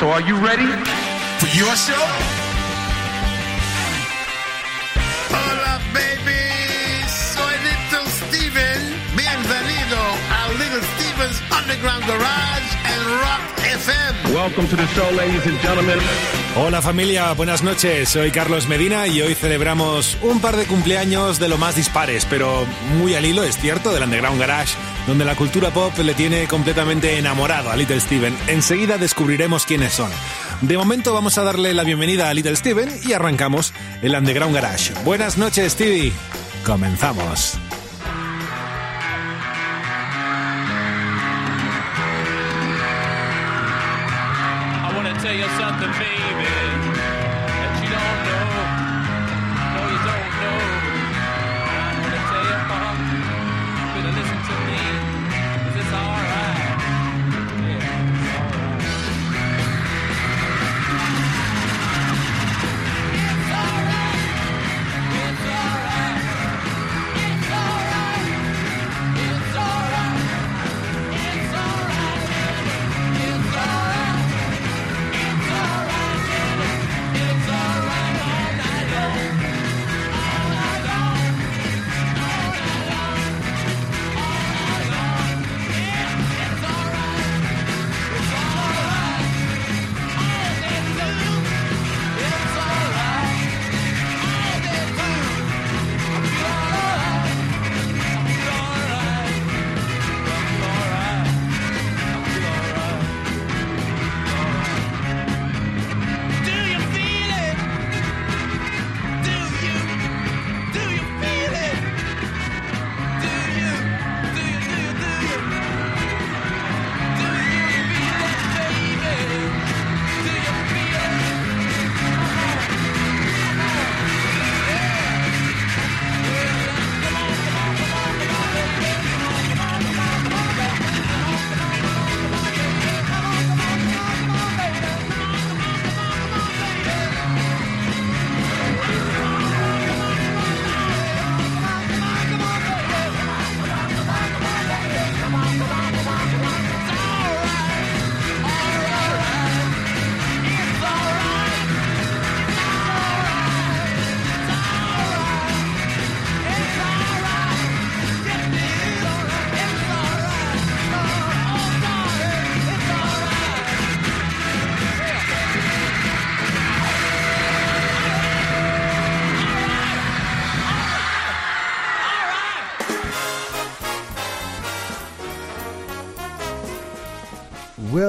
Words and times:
So 0.00 0.08
are 0.08 0.22
you 0.22 0.34
ready? 0.36 0.64
For 0.64 1.50
your 1.60 1.76
show? 1.76 2.04
Hola, 5.28 5.78
baby. 5.92 6.40
Soy 7.06 7.52
Little 7.68 8.08
Steven. 8.08 8.80
Bienvenido 9.14 10.00
a 10.32 10.56
Little 10.56 10.80
Steven's 10.96 11.42
Underground 11.52 12.06
Garage 12.06 12.68
and 12.86 13.02
Rock 13.20 13.44
FM. 13.60 14.34
Welcome 14.34 14.68
to 14.68 14.76
the 14.76 14.86
show, 14.94 15.10
ladies 15.10 15.44
and 15.44 15.60
gentlemen. 15.60 15.98
Hola 16.56 16.80
familia, 16.80 17.32
buenas 17.34 17.62
noches. 17.62 18.08
Soy 18.08 18.30
Carlos 18.32 18.68
Medina 18.68 19.06
y 19.06 19.20
hoy 19.20 19.34
celebramos 19.34 20.16
un 20.22 20.40
par 20.40 20.56
de 20.56 20.64
cumpleaños 20.64 21.38
de 21.38 21.48
lo 21.48 21.58
más 21.58 21.76
dispares, 21.76 22.24
pero 22.24 22.66
muy 22.98 23.14
al 23.14 23.24
hilo, 23.24 23.44
es 23.44 23.56
cierto, 23.56 23.92
del 23.92 24.02
Underground 24.02 24.40
Garage, 24.40 24.74
donde 25.10 25.24
la 25.24 25.34
cultura 25.34 25.70
pop 25.70 25.92
le 25.98 26.14
tiene 26.14 26.46
completamente 26.46 27.18
enamorado 27.18 27.68
a 27.68 27.74
Little 27.74 27.98
Steven. 27.98 28.32
Enseguida 28.46 28.96
descubriremos 28.96 29.66
quiénes 29.66 29.92
son. 29.92 30.08
De 30.60 30.78
momento 30.78 31.12
vamos 31.12 31.36
a 31.36 31.42
darle 31.42 31.74
la 31.74 31.82
bienvenida 31.82 32.30
a 32.30 32.34
Little 32.34 32.54
Steven 32.54 32.88
y 33.02 33.12
arrancamos 33.12 33.74
el 34.02 34.14
Underground 34.14 34.54
Garage. 34.54 34.94
Buenas 35.04 35.36
noches, 35.36 35.72
Stevie. 35.72 36.12
Comenzamos. 36.64 37.58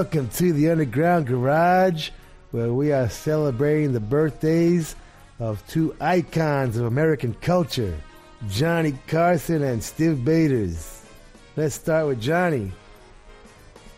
Welcome 0.02 0.30
to 0.30 0.52
the 0.52 0.72
Underground 0.72 1.28
Garage, 1.28 2.10
where 2.50 2.74
we 2.74 2.92
are 2.92 3.08
celebrating 3.08 3.94
the 3.94 4.00
birthdays 4.00 4.96
of 5.38 5.64
two 5.68 5.96
icons 6.02 6.76
of 6.76 6.88
American 6.88 7.36
culture, 7.36 7.96
Johnny 8.50 8.98
Carson 9.06 9.62
and 9.62 9.84
Steve 9.84 10.26
Bators. 10.26 11.04
Let's 11.56 11.76
start 11.76 12.08
with 12.08 12.20
Johnny. 12.20 12.72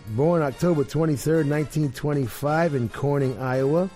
Born 0.10 0.42
October 0.42 0.84
23rd, 0.84 1.48
1925, 1.48 2.76
in 2.76 2.90
Corning, 2.90 3.40
Iowa. 3.40 3.90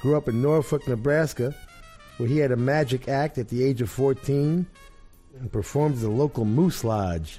Grew 0.00 0.16
up 0.16 0.28
in 0.28 0.42
Norfolk, 0.42 0.88
Nebraska, 0.88 1.54
where 2.16 2.28
he 2.28 2.38
had 2.38 2.50
a 2.50 2.56
magic 2.56 3.06
act 3.06 3.38
at 3.38 3.48
the 3.48 3.62
age 3.62 3.80
of 3.80 3.88
14 3.88 4.66
and 5.38 5.52
performed 5.52 5.94
at 5.94 6.00
the 6.00 6.10
local 6.10 6.44
Moose 6.44 6.82
Lodge. 6.82 7.38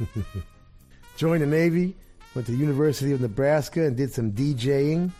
Joined 1.18 1.42
the 1.42 1.46
Navy, 1.46 1.96
went 2.36 2.44
to 2.44 2.52
the 2.52 2.58
University 2.58 3.12
of 3.12 3.20
Nebraska 3.22 3.86
and 3.86 3.96
did 3.96 4.12
some 4.12 4.30
DJing, 4.30 5.10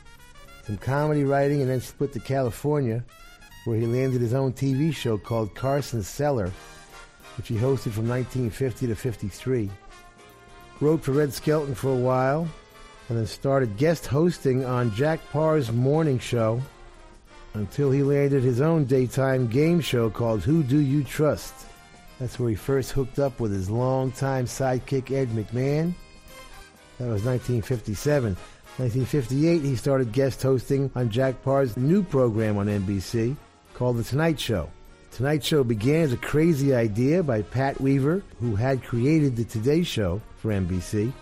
some 0.66 0.76
comedy 0.76 1.24
writing, 1.24 1.62
and 1.62 1.70
then 1.70 1.80
split 1.80 2.12
to 2.12 2.20
California, 2.20 3.02
where 3.64 3.78
he 3.78 3.86
landed 3.86 4.20
his 4.20 4.34
own 4.34 4.52
TV 4.52 4.94
show 4.94 5.16
called 5.16 5.54
Carson's 5.54 6.06
Cellar, 6.06 6.52
which 7.38 7.48
he 7.48 7.54
hosted 7.54 7.92
from 7.92 8.06
1950 8.06 8.88
to 8.88 8.94
53. 8.94 9.70
Wrote 10.82 11.02
for 11.02 11.12
Red 11.12 11.32
Skelton 11.32 11.74
for 11.74 11.90
a 11.90 11.96
while, 11.96 12.46
and 13.08 13.16
then 13.16 13.26
started 13.26 13.78
guest 13.78 14.06
hosting 14.06 14.66
on 14.66 14.94
Jack 14.94 15.20
Paar's 15.32 15.72
morning 15.72 16.18
show 16.18 16.60
until 17.54 17.90
he 17.90 18.02
landed 18.02 18.42
his 18.42 18.60
own 18.60 18.84
daytime 18.84 19.46
game 19.46 19.80
show 19.80 20.10
called 20.10 20.42
Who 20.42 20.62
Do 20.62 20.80
You 20.80 21.02
Trust? 21.02 21.54
That's 22.20 22.38
where 22.38 22.50
he 22.50 22.56
first 22.56 22.92
hooked 22.92 23.18
up 23.18 23.40
with 23.40 23.52
his 23.52 23.70
longtime 23.70 24.44
sidekick 24.44 25.10
Ed 25.10 25.28
McMahon. 25.28 25.94
That 26.98 27.08
was 27.08 27.24
1957. 27.24 28.36
1958, 28.78 29.62
he 29.62 29.76
started 29.76 30.12
guest 30.12 30.42
hosting 30.42 30.90
on 30.94 31.10
Jack 31.10 31.42
Paar's 31.42 31.76
new 31.76 32.02
program 32.02 32.58
on 32.58 32.66
NBC 32.66 33.36
called 33.74 33.98
The 33.98 34.04
Tonight 34.04 34.40
Show. 34.40 34.70
Tonight 35.10 35.44
Show 35.44 35.64
began 35.64 36.02
as 36.02 36.12
a 36.12 36.18
crazy 36.18 36.74
idea 36.74 37.22
by 37.22 37.42
Pat 37.42 37.80
Weaver, 37.80 38.22
who 38.40 38.54
had 38.54 38.82
created 38.82 39.36
The 39.36 39.44
Today 39.44 39.82
Show 39.82 40.20
for 40.36 40.50
NBC. 40.50 41.12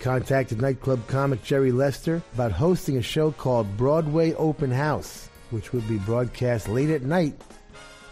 Contacted 0.00 0.60
nightclub 0.60 1.06
comic 1.06 1.42
Jerry 1.42 1.72
Lester 1.72 2.22
about 2.34 2.52
hosting 2.52 2.96
a 2.96 3.02
show 3.02 3.32
called 3.32 3.76
Broadway 3.76 4.34
Open 4.34 4.70
House, 4.70 5.28
which 5.50 5.72
would 5.72 5.86
be 5.88 5.98
broadcast 5.98 6.68
late 6.68 6.90
at 6.90 7.02
night, 7.02 7.40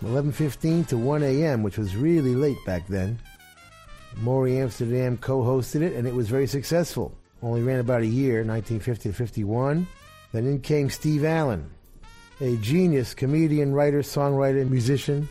11:15 0.02 0.86
to 0.88 0.96
1 0.96 1.22
a.m., 1.22 1.62
which 1.62 1.78
was 1.78 1.96
really 1.96 2.34
late 2.34 2.58
back 2.64 2.86
then. 2.88 3.18
Morey 4.20 4.58
Amsterdam 4.58 5.16
co-hosted 5.16 5.82
it, 5.82 5.94
and 5.94 6.06
it 6.06 6.14
was 6.14 6.28
very 6.28 6.46
successful. 6.46 7.16
Only 7.42 7.62
ran 7.62 7.80
about 7.80 8.02
a 8.02 8.06
year, 8.06 8.44
1950 8.44 9.08
to 9.08 9.14
51. 9.14 9.86
Then 10.32 10.46
in 10.46 10.60
came 10.60 10.88
Steve 10.90 11.24
Allen, 11.24 11.70
a 12.40 12.56
genius 12.56 13.14
comedian, 13.14 13.72
writer, 13.72 14.00
songwriter, 14.00 14.68
musician, 14.68 15.28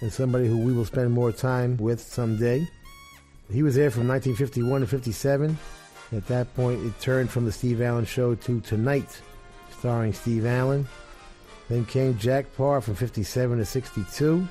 and 0.00 0.12
somebody 0.12 0.48
who 0.48 0.58
we 0.58 0.72
will 0.72 0.84
spend 0.84 1.12
more 1.12 1.32
time 1.32 1.76
with 1.76 2.00
someday. 2.00 2.66
He 3.50 3.62
was 3.62 3.74
there 3.74 3.90
from 3.90 4.08
1951 4.08 4.80
to 4.80 4.86
57. 4.86 5.58
At 6.12 6.26
that 6.26 6.54
point, 6.54 6.84
it 6.84 6.98
turned 7.00 7.30
from 7.30 7.44
the 7.44 7.52
Steve 7.52 7.82
Allen 7.82 8.04
Show 8.04 8.34
to 8.34 8.60
Tonight, 8.60 9.20
starring 9.78 10.12
Steve 10.12 10.46
Allen. 10.46 10.86
Then 11.68 11.84
came 11.84 12.18
Jack 12.18 12.54
Paar 12.56 12.80
from 12.80 12.94
57 12.94 13.58
to 13.58 13.64
62. 13.64 14.46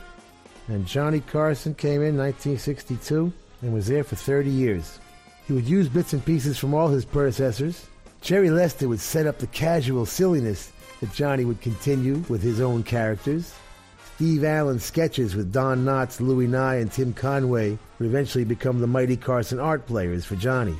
And 0.67 0.85
Johnny 0.85 1.19
Carson 1.19 1.75
came 1.75 2.01
in 2.01 2.17
1962 2.17 3.31
and 3.61 3.73
was 3.73 3.87
there 3.87 4.03
for 4.03 4.15
30 4.15 4.49
years. 4.49 4.99
He 5.47 5.53
would 5.53 5.67
use 5.67 5.89
bits 5.89 6.13
and 6.13 6.23
pieces 6.23 6.57
from 6.57 6.73
all 6.73 6.87
his 6.87 7.05
predecessors, 7.05 7.87
Jerry 8.21 8.51
Lester 8.51 8.87
would 8.87 8.99
set 8.99 9.25
up 9.25 9.39
the 9.39 9.47
casual 9.47 10.05
silliness 10.05 10.71
that 10.99 11.11
Johnny 11.11 11.43
would 11.43 11.59
continue 11.59 12.23
with 12.29 12.43
his 12.43 12.61
own 12.61 12.83
characters. 12.83 13.53
Steve 14.15 14.43
Allen's 14.43 14.83
sketches 14.83 15.35
with 15.35 15.51
Don 15.51 15.83
Knotts, 15.83 16.19
Louis 16.19 16.45
Nye, 16.45 16.75
and 16.75 16.91
Tim 16.91 17.13
Conway 17.13 17.79
would 17.97 18.05
eventually 18.05 18.43
become 18.43 18.79
the 18.79 18.85
Mighty 18.85 19.17
Carson 19.17 19.59
art 19.59 19.87
players 19.87 20.23
for 20.23 20.35
Johnny. 20.35 20.75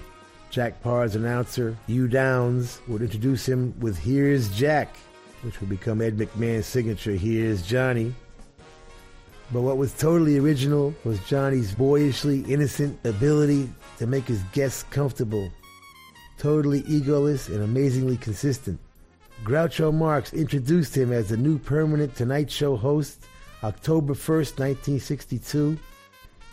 Jack 0.52 0.84
Paar's 0.84 1.16
announcer, 1.16 1.76
Hugh 1.88 2.08
Downs, 2.08 2.80
would 2.88 3.02
introduce 3.02 3.48
him 3.48 3.74
with 3.80 3.98
Here's 3.98 4.50
Jack, 4.56 4.96
which 5.42 5.60
would 5.60 5.70
become 5.70 6.02
Ed 6.02 6.18
McMahon's 6.18 6.68
signature 6.68 7.14
Here's 7.14 7.64
Johnny. 7.64 8.14
But 9.52 9.62
what 9.62 9.78
was 9.78 9.94
totally 9.94 10.38
original 10.38 10.96
was 11.04 11.20
Johnny's 11.26 11.74
boyishly 11.76 12.42
innocent 12.42 12.98
ability 13.06 13.70
to 13.98 14.08
make 14.08 14.26
his 14.26 14.42
guests 14.54 14.84
comfortable. 14.84 15.52
Totally 16.38 16.84
egoless 16.84 17.50
and 17.50 17.64
amazingly 17.64 18.16
consistent. 18.16 18.80
Groucho 19.44 19.94
Marx 19.94 20.34
introduced 20.34 20.96
him 20.96 21.12
as 21.12 21.30
the 21.30 21.38
new 21.38 21.58
permanent 21.58 22.16
Tonight 22.16 22.50
Show 22.50 22.78
host 22.78 23.26
October 23.64 24.14
1st, 24.14 24.60
1962, 24.60 25.78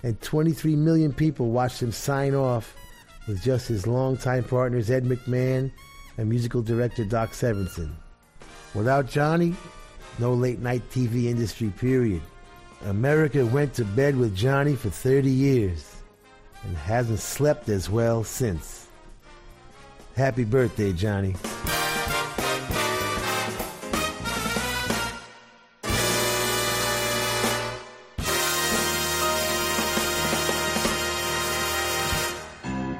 and 0.02 0.20
23 0.20 0.74
million 0.74 1.12
people 1.12 1.50
watched 1.50 1.82
him 1.82 1.92
sign 1.92 2.34
off 2.34 2.74
with 3.28 3.42
just 3.42 3.68
his 3.68 3.86
longtime 3.86 4.42
partners 4.44 4.90
Ed 4.90 5.04
McMahon 5.04 5.70
and 6.16 6.28
musical 6.28 6.62
director 6.62 7.04
Doc 7.04 7.30
Severinsen. 7.30 7.92
Without 8.74 9.08
Johnny, 9.08 9.54
no 10.18 10.32
late 10.34 10.58
night 10.58 10.82
TV 10.90 11.26
industry, 11.26 11.72
period. 11.78 12.22
America 12.84 13.44
went 13.44 13.74
to 13.74 13.84
bed 13.84 14.16
with 14.16 14.36
Johnny 14.36 14.76
for 14.76 14.88
30 14.90 15.28
years 15.28 15.96
and 16.64 16.76
hasn't 16.76 17.18
slept 17.18 17.68
as 17.68 17.90
well 17.90 18.22
since. 18.22 18.86
Happy 20.14 20.44
birthday, 20.44 20.92
Johnny. 20.92 21.34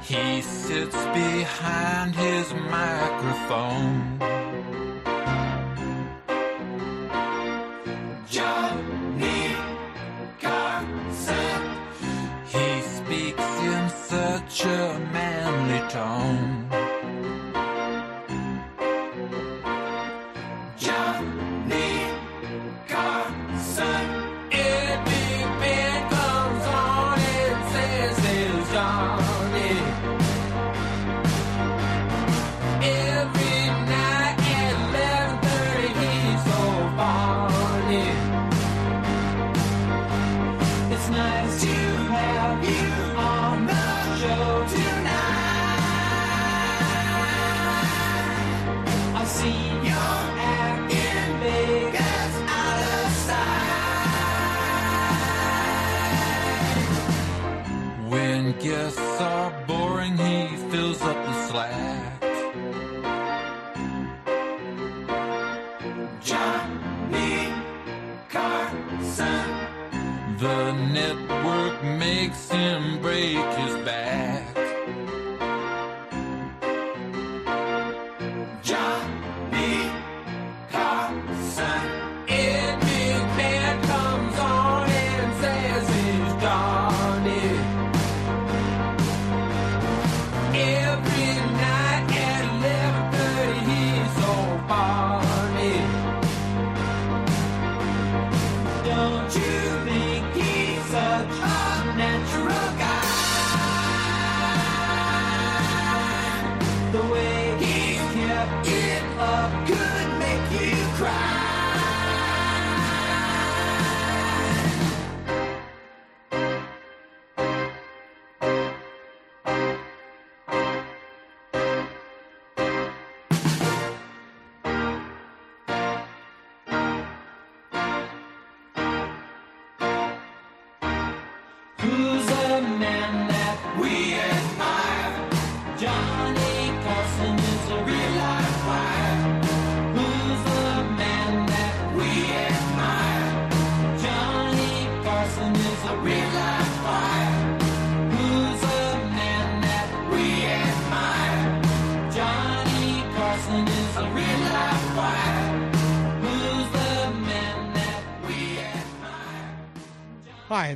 He 0.02 0.42
sits 0.42 0.96
behind 0.96 2.14
his 2.14 2.52
microphone. 2.54 4.27
Such 14.58 14.66
a 14.66 14.98
manly 15.12 15.88
tone. 15.88 16.57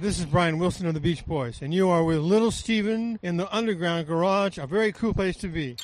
This 0.03 0.19
is 0.19 0.25
Brian 0.25 0.59
Wilson 0.59 0.89
of 0.89 0.95
the 0.95 1.01
Beach 1.01 1.25
Boys, 1.25 1.63
and 1.63 1.73
you 1.73 1.89
are 1.89 2.03
with 2.03 2.19
Little 2.19 2.51
Steven 2.51 3.21
in 3.23 3.37
the 3.37 3.49
Underground 3.55 4.09
Garage, 4.09 4.59
a 4.59 4.67
very 4.67 4.91
cool 4.91 5.15
place 5.15 5.37
to 5.37 5.47
be. 5.47 5.77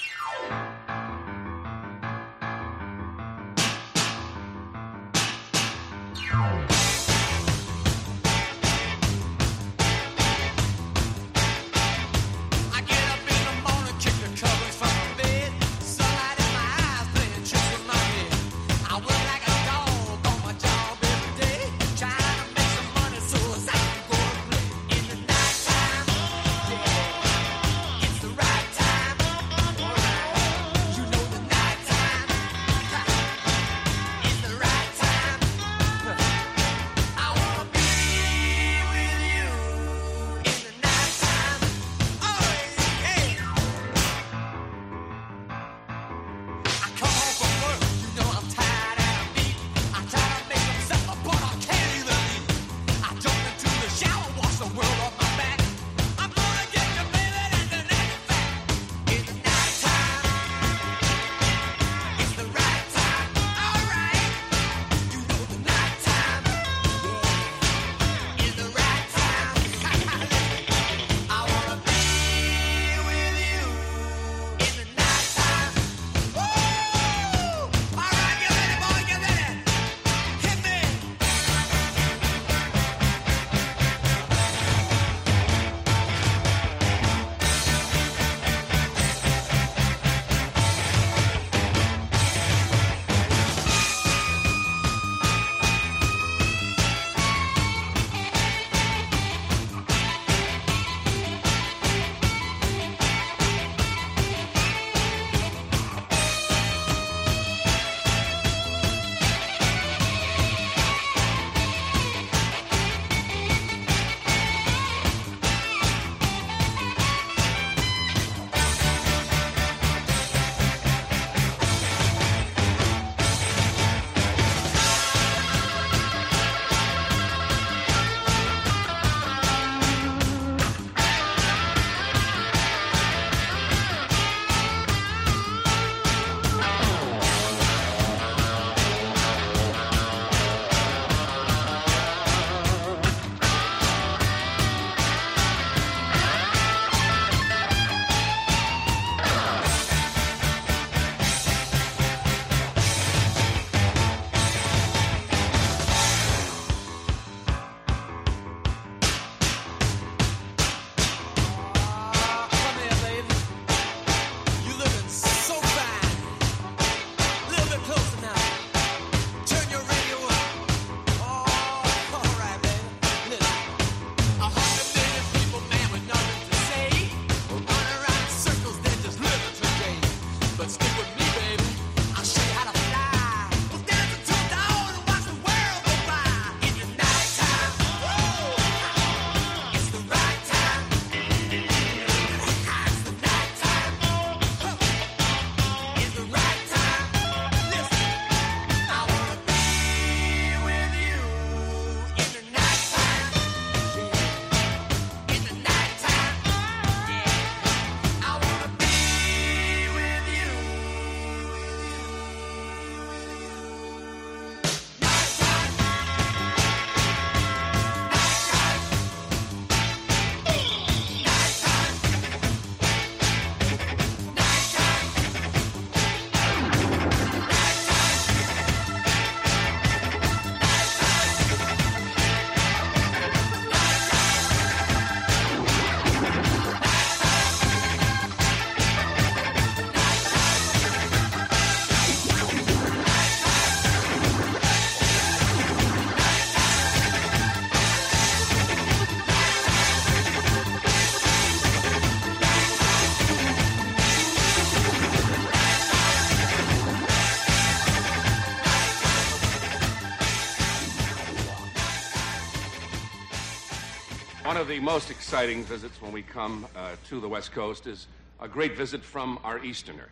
One 264.58 264.62
of 264.62 264.68
the 264.70 264.80
most 264.80 265.12
exciting 265.12 265.62
visits 265.62 266.02
when 266.02 266.10
we 266.10 266.20
come 266.20 266.66
uh, 266.74 266.96
to 267.10 267.20
the 267.20 267.28
West 267.28 267.52
Coast 267.52 267.86
is 267.86 268.08
a 268.40 268.48
great 268.48 268.76
visit 268.76 269.04
from 269.04 269.38
our 269.44 269.64
Easterner, 269.64 270.08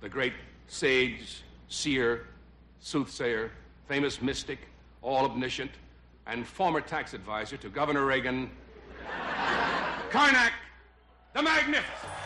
the 0.00 0.08
great 0.08 0.32
sage, 0.68 1.42
seer, 1.68 2.26
soothsayer, 2.80 3.50
famous 3.88 4.22
mystic, 4.22 4.58
all 5.02 5.26
omniscient, 5.26 5.72
and 6.26 6.46
former 6.46 6.80
tax 6.80 7.12
advisor 7.12 7.58
to 7.58 7.68
Governor 7.68 8.06
Reagan, 8.06 8.50
Karnak 10.10 10.52
the 11.34 11.42
Magnificent. 11.42 12.19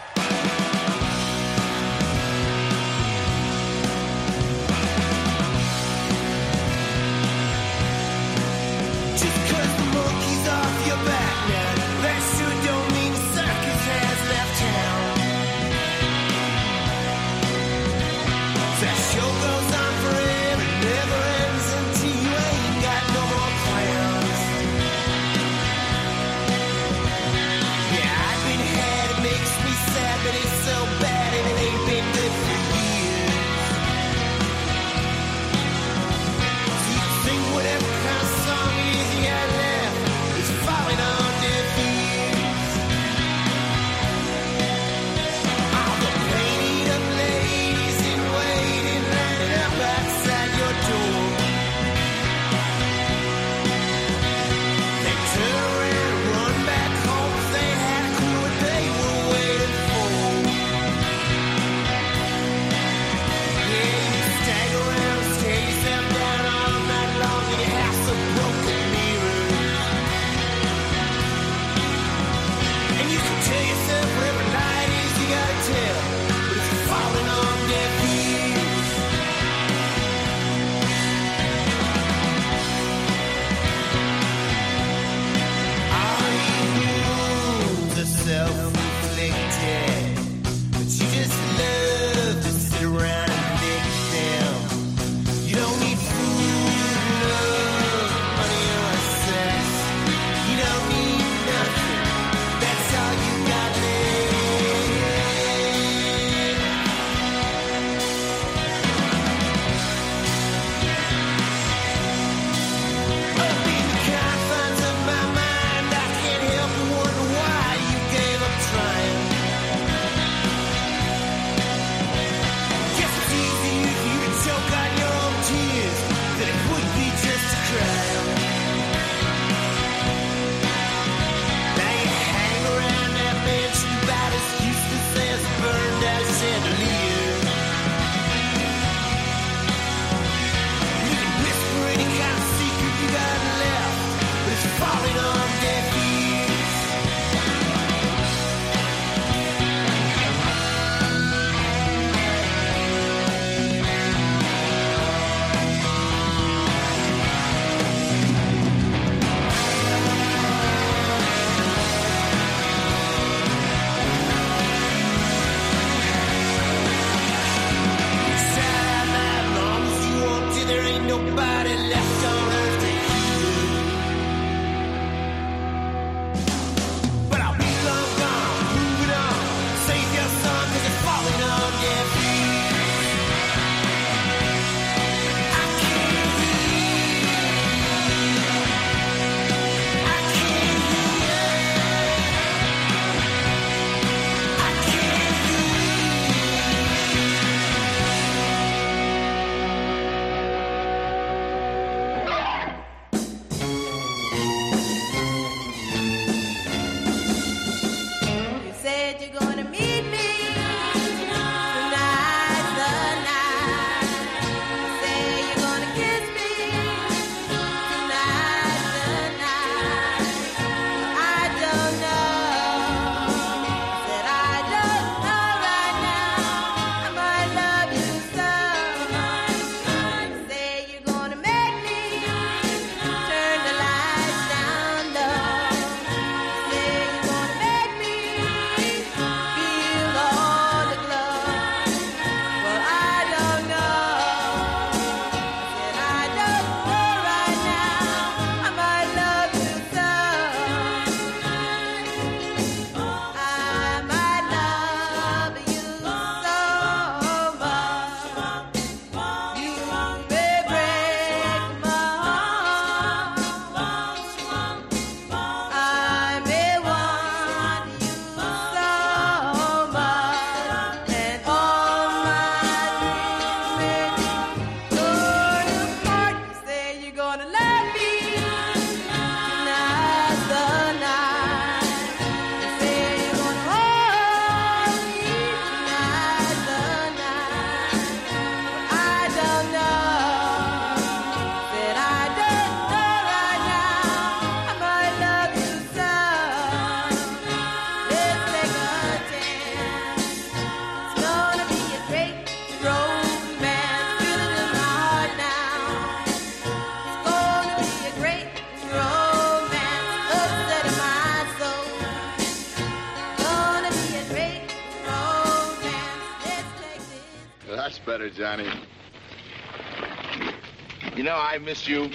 Missed 321.65 321.89
you. 321.89 322.11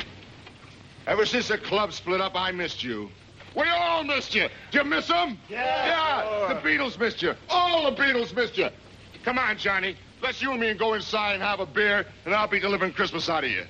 Ever 1.08 1.26
since 1.26 1.48
the 1.48 1.58
club 1.58 1.92
split 1.94 2.22
up, 2.22 2.34
I 2.36 2.52
missed 2.52 2.84
you. 2.84 3.10
We 3.56 3.68
all 3.68 4.04
missed 4.04 4.36
you. 4.36 4.48
Did 4.72 4.84
you 4.84 4.84
miss 4.84 5.08
them? 5.08 5.38
Yeah. 5.50 6.48
Yeah. 6.48 6.54
The 6.54 6.60
Beatles 6.60 7.00
missed 7.00 7.22
you. 7.22 7.34
All 7.50 7.90
the 7.90 7.98
Beatles 8.00 8.36
missed 8.36 8.58
you. 8.58 8.70
Come 9.24 9.40
on, 9.40 9.58
Johnny. 9.58 9.96
Let's 10.22 10.42
you 10.42 10.52
and 10.52 10.62
me 10.62 10.74
go 10.74 10.94
inside 10.94 11.34
and 11.34 11.42
have 11.42 11.60
a 11.60 11.66
beer, 11.66 12.06
and 12.26 12.36
I'll 12.36 12.48
be 12.48 12.60
delivering 12.60 12.94
Christmas 12.94 13.30
out 13.30 13.44
of 13.44 13.50
you. 13.50 13.64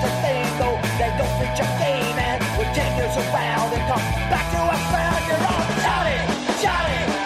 The 0.00 0.08
thing 0.24 0.46
though, 0.58 0.80
they 0.96 1.12
don't 1.18 1.34
reach 1.40 1.60
a 1.60 1.68
game 1.76 2.16
and 2.16 2.40
we 2.56 2.64
take 2.72 2.96
years 2.96 3.16
around 3.16 3.68
and 3.72 3.84
come 3.84 4.00
back 4.32 4.46
to 4.48 4.60
sound. 4.88 5.20
You're 5.28 5.44
all 5.44 5.64
Johnny, 5.84 6.16
Johnny, 6.62 7.19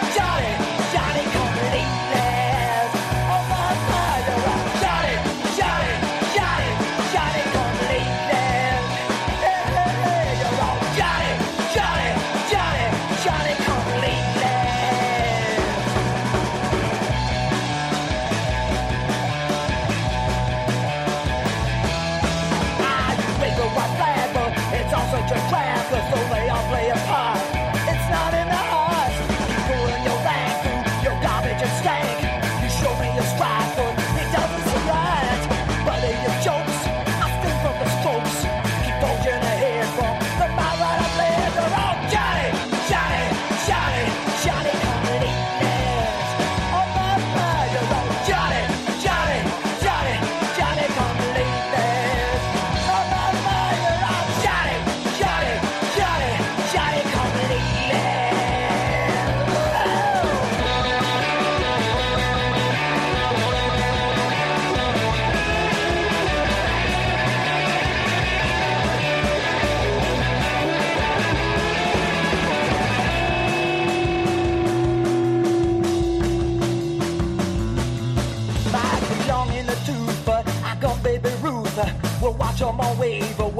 All 82.77 82.95
wave, 82.95 83.37
but 83.37 83.53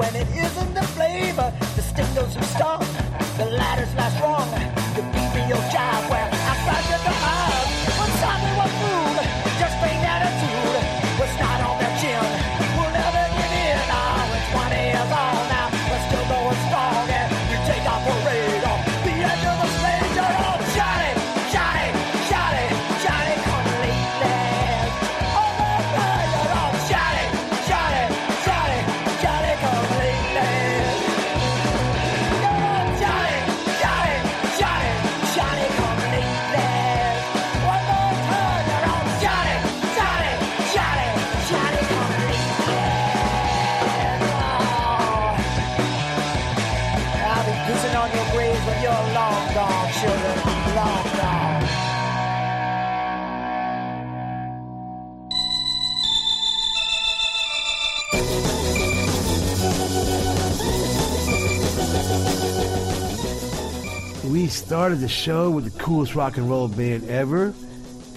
started 64.56 65.00
the 65.00 65.08
show 65.08 65.50
with 65.50 65.70
the 65.70 65.78
coolest 65.78 66.14
rock 66.14 66.38
and 66.38 66.48
roll 66.48 66.66
band 66.66 67.08
ever. 67.10 67.52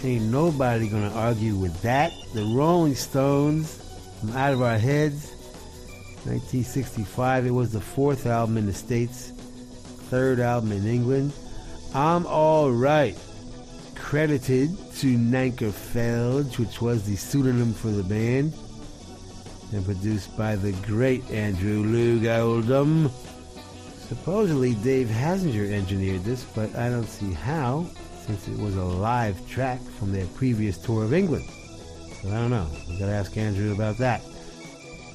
Ain't 0.04 0.32
nobody 0.32 0.88
gonna 0.88 1.14
argue 1.14 1.56
with 1.56 1.82
that. 1.82 2.14
The 2.34 2.44
Rolling 2.44 2.96
Stones, 2.96 3.76
from 4.20 4.32
Out 4.38 4.54
of 4.54 4.62
Our 4.62 4.78
Heads, 4.78 5.32
1965. 6.24 7.46
It 7.46 7.52
was 7.52 7.74
the 7.74 7.82
fourth 7.82 8.26
album 8.26 8.58
in 8.58 8.66
the 8.66 8.74
States, 8.74 9.34
third 10.10 10.40
album 10.40 10.72
in 10.72 10.88
England. 10.88 11.34
I'm 11.94 12.26
All 12.26 12.72
Right, 12.72 13.18
credited 13.96 14.70
to 14.96 15.18
Nanker 15.18 15.74
Phelge, 15.74 16.58
which 16.58 16.82
was 16.82 17.04
the 17.04 17.18
pseudonym 17.18 17.74
for 17.74 17.90
the 17.90 18.04
band, 18.04 18.54
and 19.74 19.84
produced 19.84 20.36
by 20.38 20.56
the 20.56 20.72
great 20.88 21.30
Andrew 21.30 21.84
Loog 21.84 22.26
Oldham. 22.26 23.12
Supposedly, 24.10 24.74
Dave 24.74 25.08
Hassinger 25.08 25.72
engineered 25.72 26.24
this, 26.24 26.44
but 26.44 26.76
I 26.76 26.90
don't 26.90 27.06
see 27.06 27.32
how, 27.32 27.86
since 28.26 28.48
it 28.48 28.58
was 28.58 28.76
a 28.76 28.84
live 28.84 29.48
track 29.48 29.80
from 30.00 30.12
their 30.12 30.26
previous 30.26 30.80
tour 30.80 31.04
of 31.04 31.14
England. 31.14 31.46
So 32.24 32.30
I 32.30 32.34
don't 32.34 32.50
know. 32.50 32.68
We 32.90 32.98
gotta 32.98 33.12
ask 33.12 33.38
Andrew 33.38 33.72
about 33.72 33.98
that. 34.00 34.24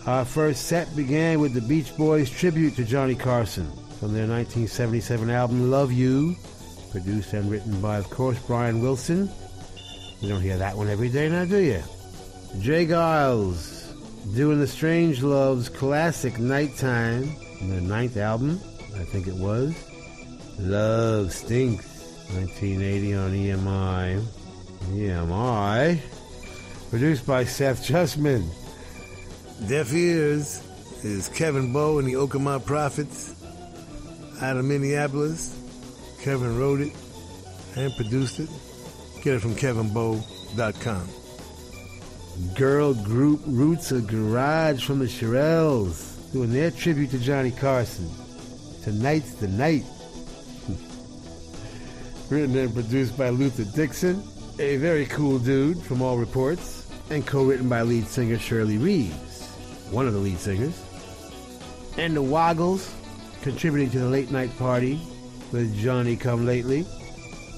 Our 0.07 0.25
first 0.25 0.67
set 0.67 0.95
began 0.95 1.41
with 1.41 1.55
the 1.55 1.61
Beach 1.63 1.97
Boys 1.97 2.31
tribute 2.31 2.77
to 2.77 2.85
Johnny 2.85 3.17
Carson 3.17 3.67
from 3.99 4.15
their 4.15 4.29
1977 4.29 5.29
album 5.29 5.73
Love 5.73 5.91
You, 5.91 6.37
produced 6.93 7.33
and 7.33 7.51
written 7.51 7.81
by, 7.81 7.99
of 7.99 8.09
course, 8.11 8.39
Brian 8.47 8.81
Wilson. 8.81 9.29
You 10.21 10.29
don't 10.29 10.41
hear 10.41 10.57
that 10.59 10.77
one 10.77 10.89
every 10.89 11.09
day 11.09 11.29
now, 11.29 11.45
do 11.45 11.59
you? 11.59 11.83
J. 12.61 12.87
Geils 12.87 13.93
doing 14.37 14.61
the 14.61 14.67
Strangeloves 14.67 15.69
classic 15.69 16.39
Nighttime, 16.39 17.35
their 17.63 17.81
ninth 17.81 18.17
album, 18.17 18.61
I 18.95 19.05
think 19.05 19.27
it 19.27 19.35
was. 19.35 19.75
Love 20.59 21.33
Stinks, 21.33 21.87
1980 22.35 23.15
on 23.15 23.33
EMI. 23.33 24.25
EMI. 24.93 26.01
Produced 26.91 27.27
by 27.27 27.45
Seth 27.45 27.87
Justman. 27.87 28.49
Deaf 29.69 29.93
Ears 29.93 30.63
is 31.03 31.29
Kevin 31.29 31.73
Bowe 31.73 31.99
and 31.99 32.07
the 32.07 32.15
Okemah 32.15 32.65
Prophets 32.65 33.35
out 34.41 34.57
of 34.57 34.65
Minneapolis. 34.65 35.59
Kevin 36.21 36.59
wrote 36.59 36.81
it 36.81 36.93
and 37.77 37.95
produced 37.97 38.41
it. 38.41 38.49
Get 39.23 39.35
it 39.35 39.41
from 39.41 39.55
kevinbowe.com. 39.55 41.09
Girl 42.55 42.95
group 42.95 43.41
Roots 43.47 43.93
of 43.93 44.07
Garage 44.07 44.85
from 44.85 44.99
the 44.99 45.07
Shirelles 45.07 46.33
doing 46.33 46.53
their 46.53 46.71
tribute 46.71 47.11
to 47.11 47.19
Johnny 47.19 47.51
Carson. 47.51 48.11
Tonight's 48.85 49.33
the 49.37 49.49
night. 49.49 49.83
Written 52.29 52.55
and 52.55 52.75
produced 52.75 53.17
by 53.17 53.31
Luther 53.31 53.65
Dixon, 53.65 54.23
a 54.59 54.77
very 54.77 55.07
cool 55.07 55.39
dude 55.39 55.83
from 55.83 56.03
all 56.03 56.19
reports, 56.19 56.87
and 57.09 57.27
co-written 57.27 57.67
by 57.67 57.81
lead 57.81 58.07
singer 58.07 58.39
Shirley 58.39 58.77
Reeves. 58.77 59.49
one 59.91 60.07
of 60.07 60.13
the 60.13 60.19
lead 60.19 60.39
singers. 60.39 60.79
And 61.97 62.15
the 62.15 62.21
Woggles, 62.23 62.93
contributing 63.41 63.89
to 63.93 64.01
the 64.01 64.09
late 64.09 64.31
night 64.31 64.55
party 64.59 65.01
with 65.51 65.75
Johnny 65.79 66.15
Come 66.15 66.45
Lately, 66.45 66.85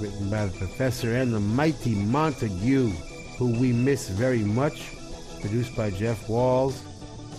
written 0.01 0.31
by 0.31 0.47
the 0.47 0.57
Professor 0.57 1.17
and 1.17 1.35
the 1.35 1.41
Mighty 1.41 1.97
Montague, 1.97 2.91
who 3.37 3.59
we 3.59 3.73
miss 3.73 4.11
very 4.11 4.45
much, 4.45 4.93
produced 5.41 5.75
by 5.75 5.91
Jeff 5.91 6.29
Walls, 6.29 6.81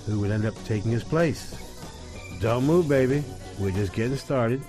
who 0.06 0.20
would 0.20 0.32
end 0.32 0.46
up 0.46 0.62
taking 0.66 0.92
his 0.92 1.06
place. 1.06 1.56
Don't 2.42 2.66
move, 2.66 2.90
baby. 2.90 3.24
We're 3.60 3.72
just 3.72 3.94
getting 3.94 4.18
started. 4.18 4.62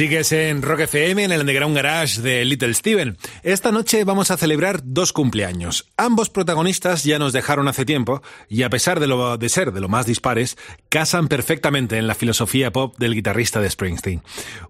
Sigues 0.00 0.32
en 0.32 0.62
Rock 0.62 0.80
FM 0.80 1.24
en 1.24 1.30
el 1.30 1.40
Underground 1.40 1.76
Garage 1.76 2.22
de 2.22 2.42
Little 2.46 2.72
Steven. 2.72 3.18
Esta 3.42 3.70
noche 3.70 4.02
vamos 4.04 4.30
a 4.30 4.38
celebrar 4.38 4.80
dos 4.82 5.12
cumpleaños. 5.12 5.90
Ambos 5.98 6.30
protagonistas 6.30 7.04
ya 7.04 7.18
nos 7.18 7.34
dejaron 7.34 7.68
hace 7.68 7.84
tiempo 7.84 8.22
y 8.48 8.62
a 8.62 8.70
pesar 8.70 8.98
de, 8.98 9.06
lo, 9.06 9.36
de 9.36 9.48
ser 9.50 9.72
de 9.72 9.80
lo 9.82 9.90
más 9.90 10.06
dispares, 10.06 10.56
casan 10.88 11.28
perfectamente 11.28 11.98
en 11.98 12.06
la 12.06 12.14
filosofía 12.14 12.72
pop 12.72 12.96
del 12.96 13.12
guitarrista 13.14 13.60
de 13.60 13.68
Springsteen. 13.68 14.22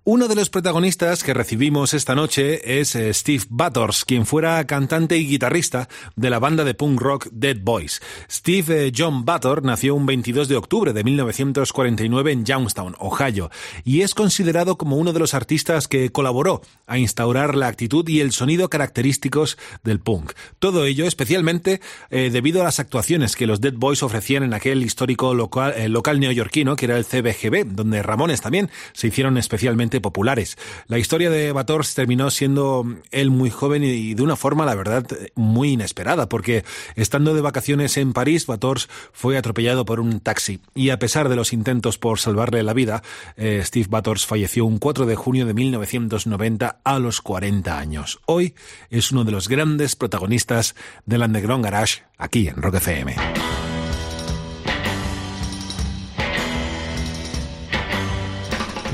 Uno 0.02 0.26
de 0.26 0.34
los 0.34 0.50
protagonistas 0.50 1.22
que 1.22 1.32
recibimos 1.32 1.94
esta 1.94 2.16
noche 2.16 2.80
es 2.80 2.96
eh, 2.96 3.14
Steve 3.14 3.44
Butters, 3.48 4.04
quien 4.04 4.26
fuera 4.26 4.66
cantante 4.66 5.16
y 5.16 5.28
guitarrista 5.28 5.88
de 6.16 6.30
la 6.30 6.40
banda 6.40 6.64
de 6.64 6.74
punk 6.74 7.00
rock 7.00 7.28
Dead 7.30 7.56
Boys. 7.56 8.02
Steve 8.28 8.88
eh, 8.88 8.92
John 8.92 9.24
Butter 9.24 9.62
nació 9.62 9.94
un 9.94 10.06
22 10.06 10.48
de 10.48 10.56
octubre 10.56 10.92
de 10.92 11.04
1949 11.04 12.32
en 12.32 12.44
Youngstown, 12.44 12.96
Ohio, 12.98 13.48
y 13.84 14.00
es 14.00 14.16
considerado 14.16 14.76
como 14.76 14.96
uno 14.96 15.12
de 15.12 15.19
los 15.20 15.34
artistas 15.34 15.86
que 15.86 16.10
colaboró 16.10 16.62
a 16.86 16.98
instaurar 16.98 17.54
la 17.54 17.68
actitud 17.68 18.08
y 18.08 18.20
el 18.20 18.32
sonido 18.32 18.68
característicos 18.68 19.56
del 19.84 20.00
punk. 20.00 20.32
Todo 20.58 20.84
ello 20.84 21.06
especialmente 21.06 21.80
eh, 22.10 22.30
debido 22.30 22.60
a 22.60 22.64
las 22.64 22.80
actuaciones 22.80 23.36
que 23.36 23.46
los 23.46 23.60
Dead 23.60 23.74
Boys 23.74 24.02
ofrecían 24.02 24.42
en 24.42 24.54
aquel 24.54 24.82
histórico 24.82 25.34
local, 25.34 25.74
eh, 25.76 25.88
local 25.88 26.18
neoyorquino 26.18 26.74
que 26.74 26.86
era 26.86 26.96
el 26.96 27.04
CBGB, 27.04 27.66
donde 27.66 28.02
Ramones 28.02 28.40
también 28.40 28.70
se 28.92 29.06
hicieron 29.06 29.38
especialmente 29.38 30.00
populares. 30.00 30.58
La 30.88 30.98
historia 30.98 31.30
de 31.30 31.52
Bators 31.52 31.94
terminó 31.94 32.30
siendo 32.30 32.84
él 33.10 33.30
muy 33.30 33.50
joven 33.50 33.84
y 33.84 34.14
de 34.14 34.22
una 34.22 34.36
forma, 34.36 34.66
la 34.66 34.74
verdad, 34.74 35.06
muy 35.34 35.70
inesperada, 35.70 36.28
porque 36.28 36.64
estando 36.96 37.34
de 37.34 37.40
vacaciones 37.40 37.96
en 37.96 38.12
París, 38.12 38.46
Bators 38.46 38.88
fue 39.12 39.36
atropellado 39.36 39.84
por 39.84 40.00
un 40.00 40.20
taxi 40.20 40.60
y 40.74 40.90
a 40.90 40.98
pesar 40.98 41.28
de 41.28 41.36
los 41.36 41.52
intentos 41.52 41.98
por 41.98 42.18
salvarle 42.18 42.62
la 42.62 42.72
vida, 42.72 43.02
eh, 43.36 43.62
Steve 43.64 43.86
Bators 43.88 44.26
falleció 44.26 44.64
un 44.64 44.78
4 44.78 45.06
de 45.06 45.09
junio 45.16 45.46
de 45.46 45.54
1990 45.54 46.80
a 46.84 46.98
los 46.98 47.20
40 47.20 47.78
años. 47.78 48.20
Hoy 48.26 48.54
es 48.90 49.12
uno 49.12 49.24
de 49.24 49.32
los 49.32 49.48
grandes 49.48 49.96
protagonistas 49.96 50.74
del 51.06 51.22
Underground 51.22 51.64
Garage 51.64 52.02
aquí 52.18 52.48
en 52.48 52.62
Rock 52.62 52.76
FM. 52.76 53.16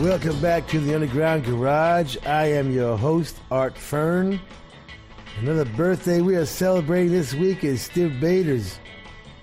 Welcome 0.01 0.41
back 0.43 0.69
to 0.69 0.79
the 0.79 0.95
Underground 0.95 1.45
Garage. 1.45 2.19
I 2.27 2.53
am 2.53 2.71
your 2.71 2.99
host, 2.99 3.39
Art 3.51 3.79
Fern. 3.79 4.39
Another 5.41 5.65
birthday 5.65 6.21
we 6.21 6.37
are 6.37 6.45
celebrating 6.45 7.13
this 7.13 7.33
week 7.33 7.65
is 7.65 7.81
Steve 7.81 8.21
Bader's, 8.21 8.79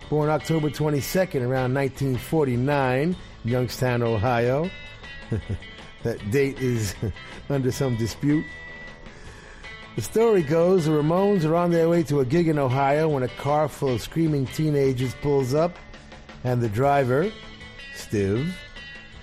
born 0.09 0.29
October 0.29 0.69
22nd, 0.69 1.41
around 1.41 1.73
1949, 1.73 3.15
Youngstown, 3.43 4.03
Ohio. 4.03 4.69
that 6.03 6.31
date 6.31 6.59
is 6.59 6.95
under 7.49 7.71
some 7.71 7.95
dispute. 7.95 8.45
The 9.95 10.01
story 10.01 10.41
goes 10.41 10.85
the 10.85 10.91
Ramones 10.91 11.45
are 11.45 11.55
on 11.55 11.69
their 11.71 11.87
way 11.87 12.01
to 12.03 12.19
a 12.19 12.25
gig 12.25 12.47
in 12.47 12.57
Ohio 12.57 13.07
when 13.09 13.23
a 13.23 13.27
car 13.27 13.67
full 13.67 13.93
of 13.93 14.01
screaming 14.01 14.47
teenagers 14.47 15.13
pulls 15.21 15.53
up, 15.53 15.77
and 16.43 16.61
the 16.61 16.69
driver, 16.69 17.31
Stiv, 17.95 18.51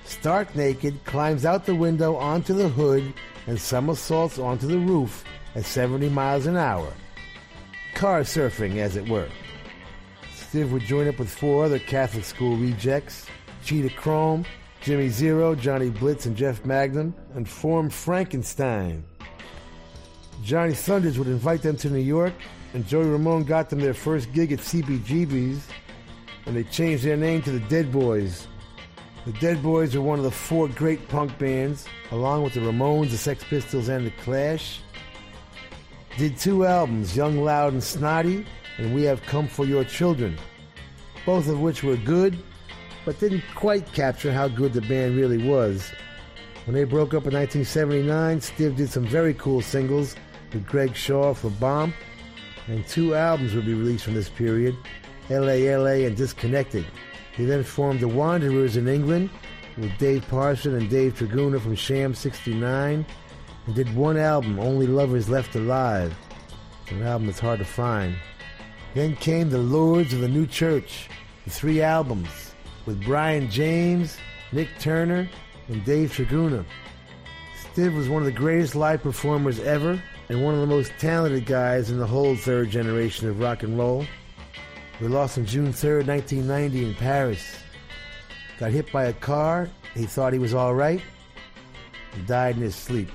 stark 0.05 0.55
naked, 0.55 1.05
climbs 1.05 1.45
out 1.45 1.67
the 1.67 1.75
window 1.75 2.15
onto 2.15 2.55
the 2.55 2.69
hood 2.69 3.13
and 3.47 3.61
somersaults 3.61 4.39
onto 4.39 4.69
the 4.69 4.79
roof 4.79 5.25
at 5.57 5.65
70 5.65 6.09
miles 6.11 6.47
an 6.47 6.57
hour. 6.57 6.93
Car 7.95 8.21
surfing, 8.21 8.77
as 8.77 8.95
it 8.95 9.09
were. 9.09 9.29
Stiv 10.33 10.71
would 10.71 10.83
join 10.83 11.09
up 11.09 11.19
with 11.19 11.29
four 11.29 11.65
other 11.65 11.81
Catholic 11.81 12.25
school 12.25 12.57
rejects 12.57 13.27
Cheetah 13.65 13.91
Chrome, 13.97 14.45
Jimmy 14.83 15.11
Zero, 15.11 15.55
Johnny 15.55 15.91
Blitz, 15.91 16.25
and 16.25 16.37
Jeff 16.37 16.65
Magnum, 16.65 17.15
and 17.35 17.47
form 17.47 17.91
Frankenstein. 17.91 19.05
Johnny 20.43 20.73
Thunders 20.73 21.19
would 21.19 21.29
invite 21.29 21.63
them 21.63 21.77
to 21.77 21.91
New 21.91 21.99
York, 21.99 22.33
and 22.73 22.87
Joey 22.87 23.07
Ramone 23.07 23.45
got 23.45 23.69
them 23.69 23.81
their 23.81 23.93
first 23.93 24.33
gig 24.33 24.53
at 24.53 24.61
CBGB's, 24.61 25.67
and 26.47 26.57
they 26.57 26.65
changed 26.65 27.05
their 27.05 27.17
name 27.17 27.43
to 27.43 27.51
the 27.51 27.61
Dead 27.69 27.93
Boys. 27.93 28.47
The 29.27 29.33
Dead 29.35 29.63
Boys 29.63 29.95
are 29.95 30.01
one 30.01 30.19
of 30.19 30.25
the 30.25 30.31
four 30.31 30.67
great 30.69 31.07
punk 31.09 31.37
bands, 31.39 31.85
along 32.11 32.43
with 32.43 32.55
the 32.55 32.61
Ramones, 32.61 33.11
the 33.11 33.19
Sex 33.19 33.45
Pistols, 33.45 33.89
and 33.89 34.07
the 34.07 34.13
Clash. 34.23 34.81
Did 36.17 36.39
two 36.39 36.65
albums, 36.65 37.15
Young, 37.15 37.45
Loud, 37.45 37.75
and 37.75 37.85
Snotty, 37.85 38.47
and 38.79 38.95
We 38.95 39.03
Have 39.03 39.21
Come 39.23 39.47
for 39.47 39.67
Your 39.67 39.85
Children, 39.85 40.39
both 41.27 41.49
of 41.49 41.61
which 41.61 41.83
were 41.83 41.97
good, 41.97 42.43
but 43.11 43.19
didn't 43.19 43.43
quite 43.57 43.93
capture 43.93 44.33
how 44.33 44.47
good 44.47 44.73
the 44.73 44.81
band 44.83 45.17
really 45.17 45.45
was. 45.45 45.91
When 46.65 46.77
they 46.77 46.85
broke 46.85 47.09
up 47.09 47.27
in 47.27 47.35
1979, 47.35 48.41
Steve 48.41 48.77
did 48.77 48.89
some 48.89 49.05
very 49.05 49.35
cool 49.35 49.61
singles 49.61 50.15
with 50.53 50.65
Greg 50.65 50.95
Shaw 50.95 51.35
for 51.35 51.51
Bomp, 51.51 51.93
and 52.69 52.87
two 52.87 53.17
albums 53.17 53.53
would 53.53 53.67
be 53.67 53.75
released 53.75 54.05
from 54.05 54.15
this 54.15 54.29
period, 54.29 54.77
LA 55.29 55.55
LA 55.77 56.07
and 56.07 56.17
Disconnected. 56.17 56.87
He 57.37 57.45
then 57.45 57.65
formed 57.65 57.99
the 57.99 58.07
Wanderers 58.07 58.77
in 58.77 58.87
England 58.87 59.31
with 59.77 59.99
Dave 59.99 60.25
Parson 60.29 60.77
and 60.77 60.89
Dave 60.89 61.19
Tregunna 61.19 61.61
from 61.61 61.75
Sham 61.75 62.15
69 62.15 63.05
and 63.67 63.75
did 63.75 63.93
one 63.97 64.19
album, 64.19 64.61
Only 64.61 64.87
Lovers 64.87 65.29
Left 65.29 65.57
Alive, 65.57 66.15
an 66.91 67.03
album 67.03 67.27
that's 67.27 67.41
hard 67.41 67.59
to 67.59 67.65
find. 67.65 68.15
Then 68.95 69.17
came 69.17 69.51
the 69.51 69.59
Lords 69.59 70.13
of 70.13 70.21
the 70.21 70.29
New 70.29 70.47
Church, 70.47 71.09
the 71.45 71.51
three 71.51 71.83
albums 71.83 72.50
with 72.87 73.03
Brian 73.05 73.51
James, 73.51 74.17
Nick 74.53 74.69
Turner, 74.79 75.29
and 75.69 75.85
Dave 75.85 76.13
Tregunna. 76.13 76.65
Steve 77.73 77.95
was 77.95 78.09
one 78.09 78.23
of 78.23 78.27
the 78.27 78.33
greatest 78.33 78.75
live 78.75 79.03
performers 79.03 79.61
ever 79.61 80.03
and 80.29 80.45
one 80.45 80.55
of 80.55 80.61
the 80.61 80.67
most 80.67 80.93
talented 80.99 81.47
guys 81.47 81.91
in 81.91 81.99
the 81.99 82.07
whole 82.07 82.37
third 82.37 82.71
generation 82.71 83.29
of 83.29 83.41
rock 83.41 83.63
and 83.63 83.79
roll. 83.79 84.05
We 85.01 85.09
lost 85.09 85.39
him 85.39 85.47
June 85.47 85.73
3rd, 85.73 86.07
1990 86.07 86.85
in 86.85 86.95
Paris. 86.95 87.57
Got 88.59 88.73
hit 88.73 88.93
by 88.93 89.05
a 89.05 89.13
car. 89.13 89.69
He 89.95 90.07
thought 90.07 90.33
he 90.33 90.39
was 90.39 90.55
all 90.55 90.75
right. 90.75 91.01
Died 92.27 92.57
in 92.57 92.63
his 92.63 92.75
sleep. 92.75 93.09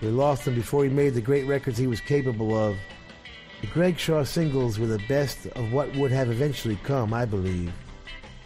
We 0.00 0.08
lost 0.08 0.48
him 0.48 0.54
before 0.54 0.82
he 0.82 0.90
made 0.90 1.14
the 1.14 1.20
great 1.20 1.46
records 1.46 1.78
he 1.78 1.86
was 1.86 2.00
capable 2.00 2.56
of. 2.56 2.76
The 3.60 3.68
Greg 3.68 3.98
Shaw 3.98 4.24
singles 4.24 4.78
were 4.78 4.88
the 4.88 5.02
best 5.06 5.46
of 5.46 5.72
what 5.72 5.94
would 5.94 6.10
have 6.10 6.30
eventually 6.30 6.76
come, 6.82 7.14
I 7.14 7.24
believe. 7.24 7.72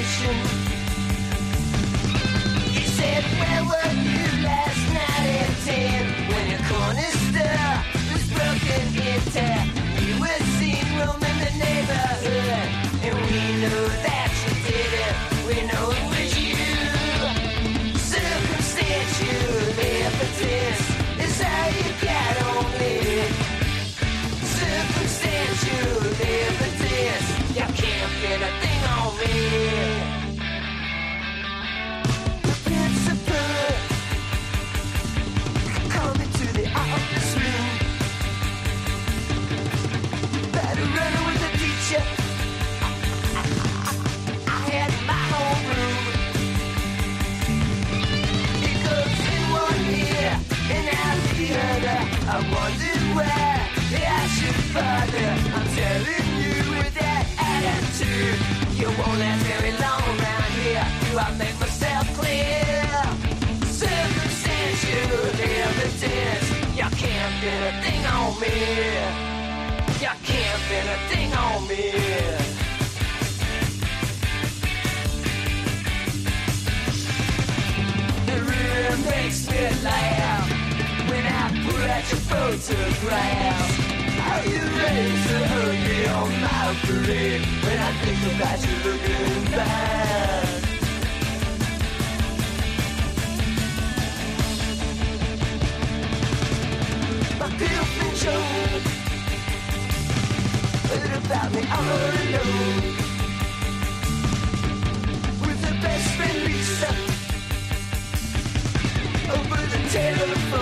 investigation. 0.00 0.36
He 2.72 2.84
said, 2.86 3.22
Where 3.40 3.62
were 3.64 3.92
you 3.92 4.26
last 4.42 4.82
night 4.96 5.26
at 5.44 5.52
10 5.64 6.32
when 6.32 6.44
your 6.50 6.62
corner 6.70 7.12
was 8.12 8.24
broken 8.32 8.84
into? 9.12 9.46
You 10.06 10.14
were 10.20 10.42
seen 10.58 10.86
roaming 10.98 11.38
the 11.44 11.52
neighborhood, 11.64 12.68
and 13.04 13.14
we 13.28 13.40
know 13.62 13.82
that 14.06 14.30
you 14.42 14.52
did 14.68 14.92
it. 15.06 15.14
We 15.46 15.56
know 15.68 15.84
it 15.90 16.04
was 16.12 16.30
you. 16.40 16.64
Circumstantial 17.98 19.54
evidence 20.04 20.84
is 21.24 21.36
how 21.40 21.66
you 21.68 21.90
got 22.00 22.34
on 22.56 22.64
me. 22.78 22.94
Circumstantial 24.58 26.10
I 28.42 28.59
makes 79.60 79.84
laugh 79.84 80.50
when 81.10 81.24
I 81.26 81.48
pull 81.64 81.82
out 81.94 82.10
your 82.10 82.22
photograph. 82.32 83.70
How 84.24 84.40
you 84.52 84.62
raise 84.80 85.26
a 85.32 85.40
hoodie 85.52 86.06
on 86.08 86.30
my 86.46 86.76
parade 86.84 87.44
when 87.64 87.78
I 87.78 87.92
think 88.02 88.20
about 88.34 88.58
you 88.64 88.74
looking 88.86 89.44
bad. 89.52 90.46
My 97.38 97.48
girlfriend 97.58 98.16
Joan 98.22 98.80
heard 100.88 101.12
about 101.24 101.48
me 101.54 101.62
all 101.76 102.00
alone 102.22 102.82
with 105.40 105.60
her 105.64 105.76
best 105.82 106.06
friend 106.16 106.38
Lisa 106.44 107.09
the. 109.92 110.60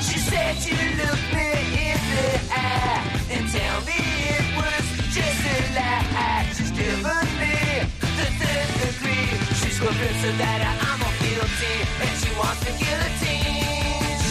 She 0.00 0.18
said 0.18 0.54
she 0.62 0.70
looked 0.98 1.30
me 1.34 1.50
in 1.90 2.00
the 2.14 2.30
eye 2.54 3.02
and 3.30 3.44
tell 3.50 3.80
me 3.82 3.98
it 4.38 4.46
was 4.54 4.84
just 5.10 5.42
a 5.42 5.58
lie. 5.74 6.46
She's 6.54 6.70
given 6.70 7.26
me 7.42 7.56
the 7.98 8.28
third 8.38 8.70
degree. 8.78 9.26
She's 9.58 9.78
convinced 9.78 10.38
that 10.38 10.60
I'm 10.86 11.02
a 11.02 11.10
guilty 11.18 11.76
and 12.02 12.14
she 12.22 12.30
wants 12.38 12.62
me 12.62 12.72
guillotine. 12.78 14.22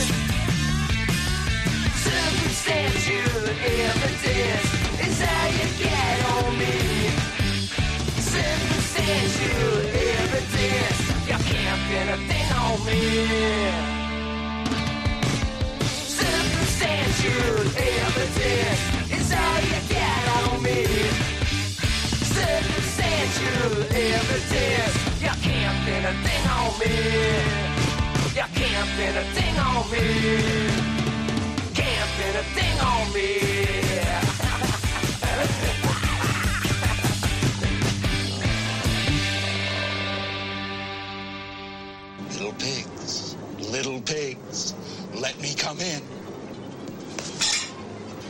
Circumstantial 2.08 3.44
evidence 3.60 4.70
is 5.04 5.20
how 5.20 5.48
you 5.58 5.68
get 5.84 6.18
on 6.32 6.50
me. 6.60 6.76
Circumstantial 8.32 9.73
pin 11.94 12.10
a 12.10 12.18
thing 12.30 12.50
on 12.64 12.76
me. 12.88 13.02
Circumstantial 16.20 17.60
evidence 18.00 18.82
is 19.18 19.30
all 19.42 19.60
you 19.72 19.82
get 19.94 20.24
on 20.40 20.64
me. 20.66 20.80
Circumstantial 22.38 23.74
evidence, 24.12 24.96
you 25.26 25.34
can't 25.46 25.78
pin 25.86 26.04
a 26.12 26.14
thing 26.26 26.46
on 26.58 26.70
me. 26.82 26.96
You 28.38 28.48
can't 28.60 28.90
pin 28.98 29.14
a 29.24 29.26
thing 29.36 29.56
on 29.70 29.82
me. 29.94 30.06
Can't 31.80 32.12
pin 32.18 32.34
a 32.42 32.46
thing 32.56 32.78
on 32.92 33.04
me. 33.14 33.83
Little 43.74 44.02
pigs, 44.02 44.76
let 45.16 45.42
me 45.42 45.52
come 45.58 45.80
in. 45.80 46.04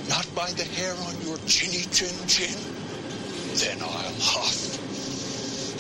Not 0.08 0.26
by 0.34 0.50
the 0.52 0.64
hair 0.64 0.94
on 0.94 1.20
your 1.22 1.36
chinny 1.46 1.84
chin 1.92 2.16
chin. 2.28 2.58
Then 3.56 3.82
I'll 3.82 4.16
huff, 4.22 4.80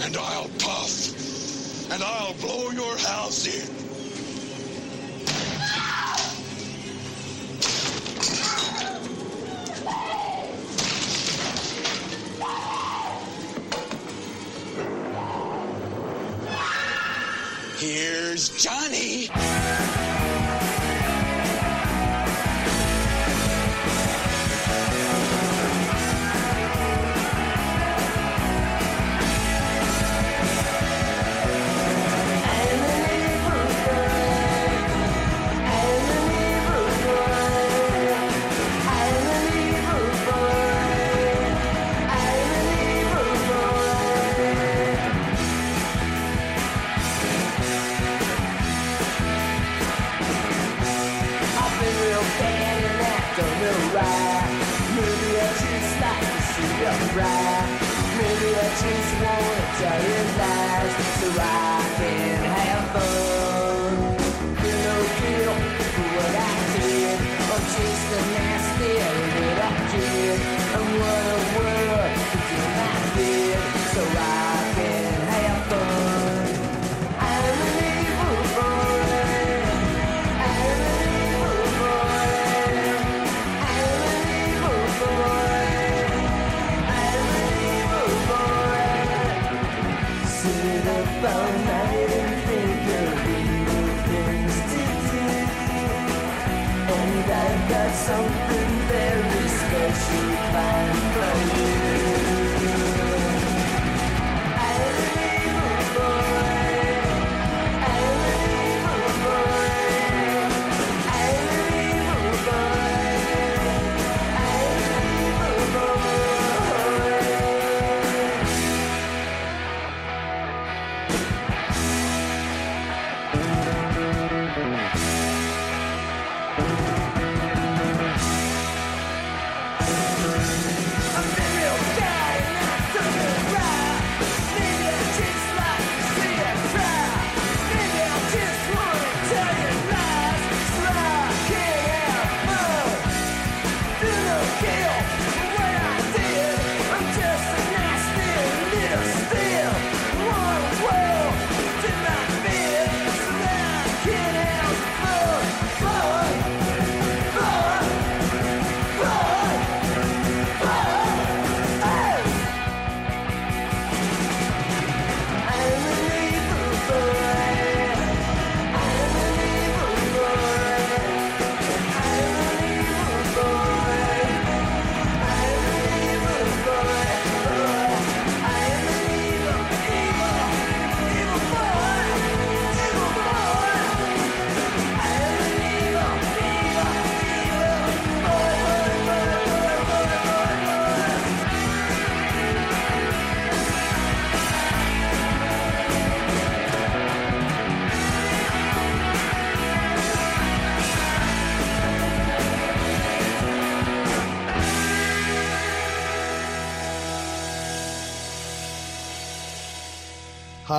and 0.06 0.17
I'll 0.17 0.49
puff, 0.60 1.93
and 1.93 2.04
I'll 2.04 2.34
blow 2.41 2.71
your 2.71 2.97
house 2.97 3.47
in. 3.47 3.83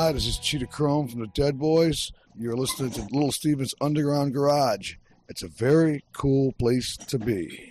Hi, 0.05 0.13
this 0.13 0.27
is 0.27 0.37
Cheetah 0.37 0.67
Chrome 0.67 1.09
from 1.09 1.21
the 1.21 1.29
Dead 1.29 1.59
Boys. 1.59 2.13
You're 2.39 2.59
listening 2.59 2.91
to 2.91 3.01
Little 3.05 3.33
Steven's 3.33 3.75
Underground 3.81 4.35
Garage. 4.35 4.97
It's 5.31 5.43
a 5.43 5.49
very 5.49 6.05
cool 6.13 6.53
place 6.59 6.99
to 6.99 7.19
be. 7.19 7.71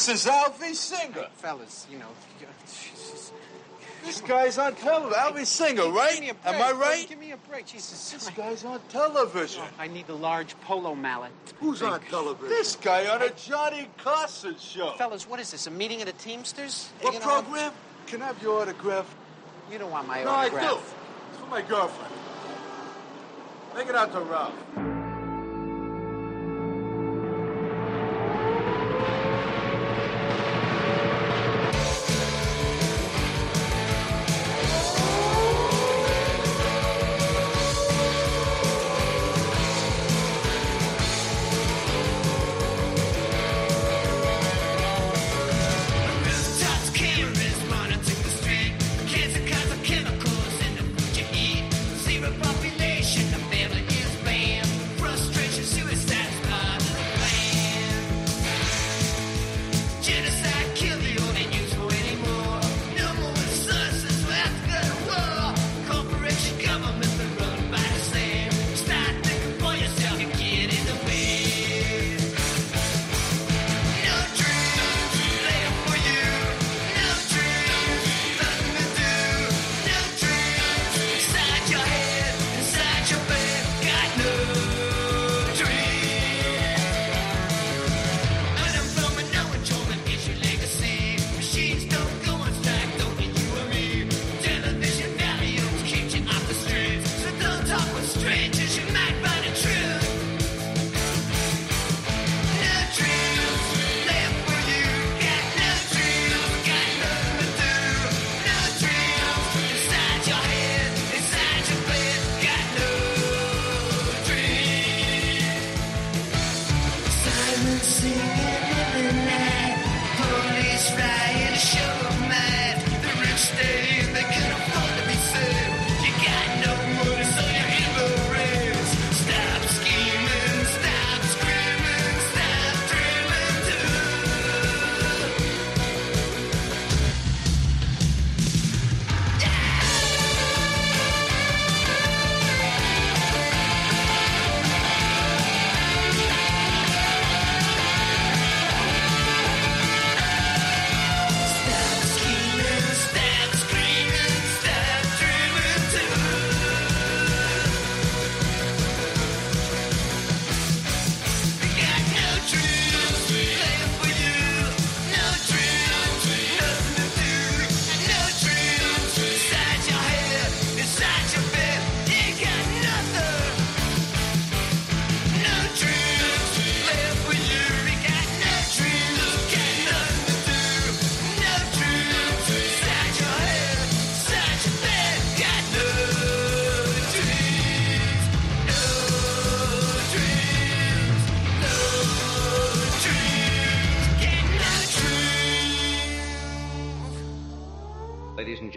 This 0.00 0.22
is 0.22 0.26
Alfie 0.28 0.72
Singer. 0.72 1.26
Fellas, 1.34 1.86
you 1.92 1.98
know. 1.98 2.06
Jesus. 2.66 3.32
This 4.02 4.22
guy's 4.22 4.56
on 4.56 4.74
television. 4.74 5.14
Alfie 5.20 5.44
Singer, 5.44 5.90
right? 5.90 6.12
Give 6.14 6.20
me 6.22 6.30
a 6.30 6.34
break. 6.34 6.54
Am 6.54 6.62
I 6.62 6.70
Oh, 6.70 6.78
right? 6.78 7.06
Give 7.06 7.18
me 7.18 7.32
a 7.32 7.36
break. 7.36 7.66
Jesus. 7.66 8.10
This 8.10 8.30
guy's 8.30 8.64
on 8.64 8.80
television. 8.88 9.62
Oh, 9.62 9.70
I 9.78 9.88
need 9.88 10.06
the 10.06 10.14
large 10.14 10.58
polo 10.62 10.94
mallet. 10.94 11.32
Who's 11.58 11.82
on 11.82 12.00
television? 12.08 12.48
This 12.48 12.76
guy 12.76 13.14
on 13.14 13.20
a 13.20 13.28
Johnny 13.34 13.88
Carson 13.98 14.56
show. 14.58 14.94
Fellas, 14.96 15.28
what 15.28 15.38
is 15.38 15.50
this? 15.50 15.66
A 15.66 15.70
meeting 15.70 16.00
of 16.00 16.06
the 16.06 16.14
Teamsters? 16.14 16.88
What 17.02 17.12
You 17.12 17.20
know, 17.20 17.26
program? 17.26 17.72
Can 18.06 18.22
I 18.22 18.28
have 18.28 18.42
your 18.42 18.62
autograph? 18.62 19.14
You 19.70 19.76
don't 19.76 19.90
want 19.90 20.08
my 20.08 20.24
no, 20.24 20.30
I 20.30 20.48
do. 20.48 20.56
It's 20.56 21.38
for 21.38 21.46
my 21.50 21.60
girlfriend. 21.60 22.14
Make 23.76 23.86
it 23.90 23.94
out 23.94 24.12
to 24.12 24.20
Ralph. 24.20 24.99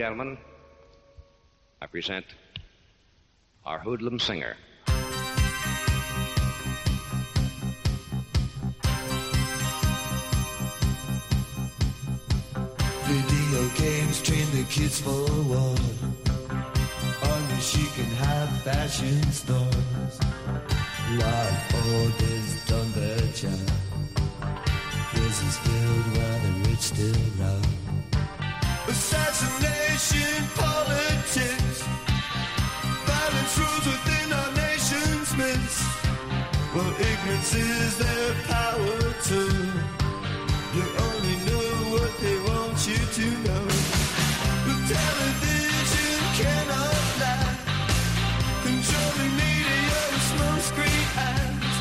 Gentlemen, 0.04 0.38
I 1.82 1.86
present 1.86 2.26
our 3.66 3.80
hoodlum 3.80 4.20
singer. 4.20 4.58
Video 13.08 13.62
games 13.78 14.22
train 14.22 14.46
the 14.52 14.66
kids 14.70 15.00
for 15.00 15.24
war. 15.52 15.78
Only 17.32 17.60
she 17.62 17.86
can 17.96 18.12
have 18.26 18.50
fashion 18.64 19.24
stores. 19.32 20.16
Law 21.22 21.48
orders 21.96 22.50
done 22.66 22.92
their 22.92 23.24
job. 23.40 23.68
Prisons 25.14 25.58
filled 25.60 26.08
while 26.18 26.40
the 26.46 26.70
rich 26.70 26.82
still 26.92 27.16
rob. 27.40 27.83
Assassination 29.14 30.44
politics. 30.56 31.84
Rules 33.56 33.86
within 33.86 34.34
our 34.34 34.52
nation's 34.56 35.30
midst. 35.38 35.84
Well, 36.74 36.90
ignorance 37.00 37.54
is 37.54 37.98
their 38.00 38.34
power 38.50 39.00
too. 39.30 39.54
You 40.74 40.86
only 41.06 41.38
know 41.46 41.70
what 41.94 42.12
they 42.20 42.38
want 42.50 42.78
you 42.88 42.98
to 42.98 43.28
know. 43.46 43.66
The 44.66 44.76
television 44.90 46.20
cannot 46.40 47.06
lie. 47.22 47.58
Controlling 48.66 49.34
media 49.38 50.00
with 50.10 50.26
smoke 50.34 50.64
screen 50.72 51.06
eyes. 51.30 51.78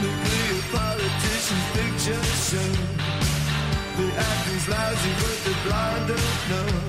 Nuclear 0.00 0.62
politicians 0.70 1.66
picture 1.74 2.22
show. 2.48 2.83
The 4.66 4.70
you 4.70 5.12
but 5.20 5.44
the 5.44 5.68
blind 5.68 6.08
don't. 6.48 6.83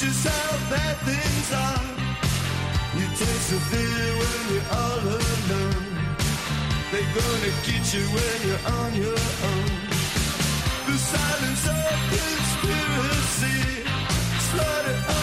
Just 0.00 0.28
how 0.28 0.70
bad 0.70 0.96
things 1.08 1.52
are. 1.52 1.88
You 2.98 3.06
taste 3.16 3.50
the 3.50 3.60
fear 3.70 4.08
when 4.20 4.40
you're 4.52 4.70
all 4.80 5.00
alone. 5.16 5.86
They're 6.92 7.12
gonna 7.16 7.52
get 7.64 7.84
you 7.94 8.04
when 8.16 8.38
you're 8.46 8.64
on 8.78 8.90
your 8.94 9.20
own. 9.50 9.70
The 10.86 10.96
silence 10.98 11.64
of 11.76 11.96
conspiracy. 12.12 13.58
Slaughter 14.48 15.15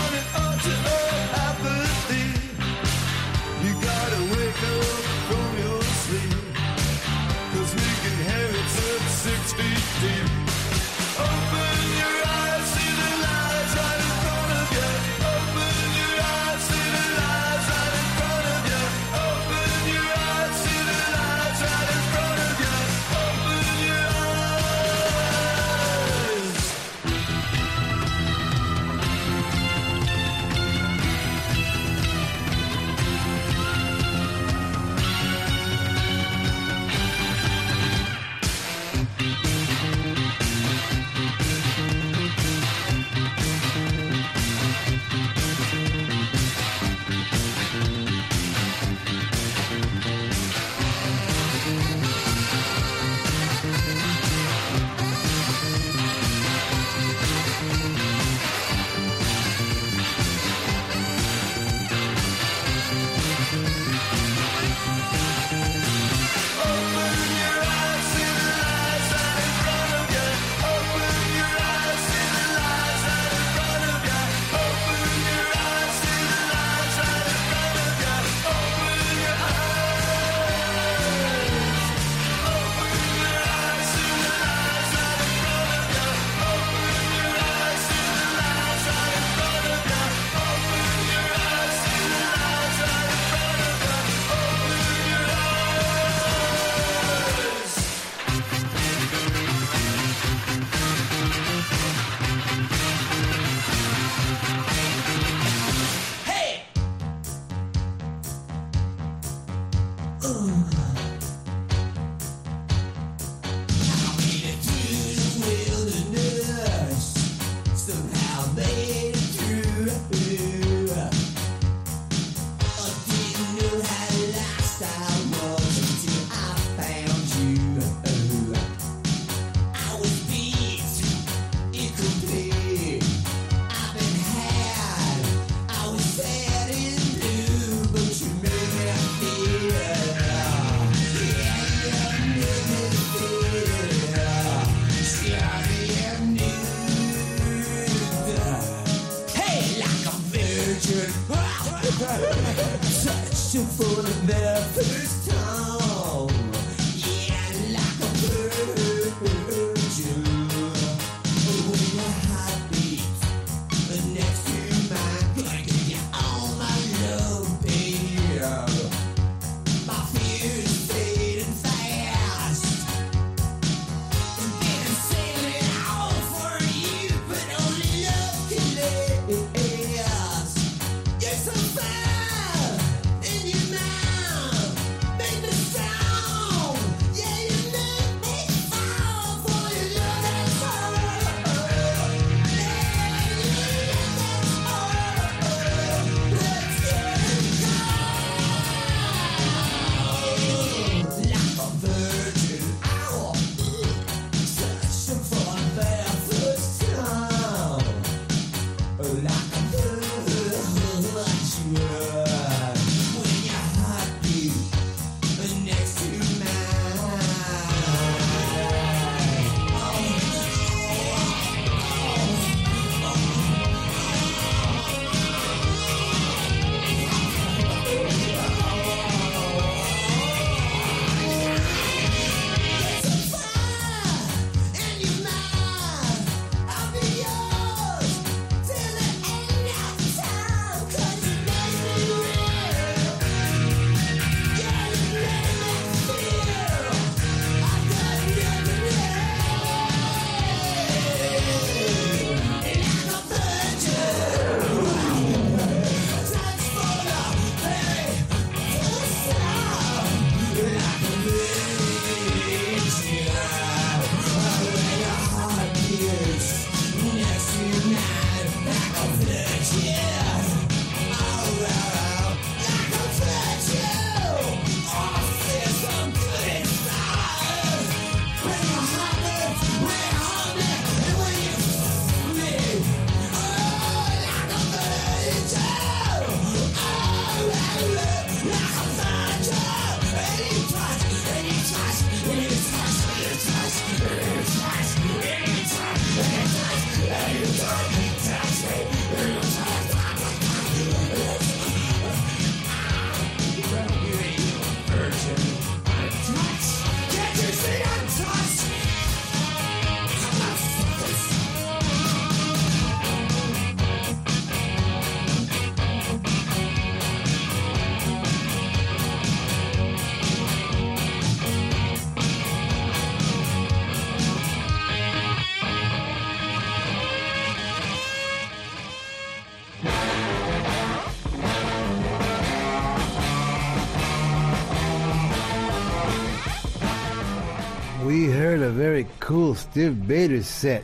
cool 339.24 339.54
Stiv 339.54 340.06
Bators 340.06 340.46
set, 340.46 340.84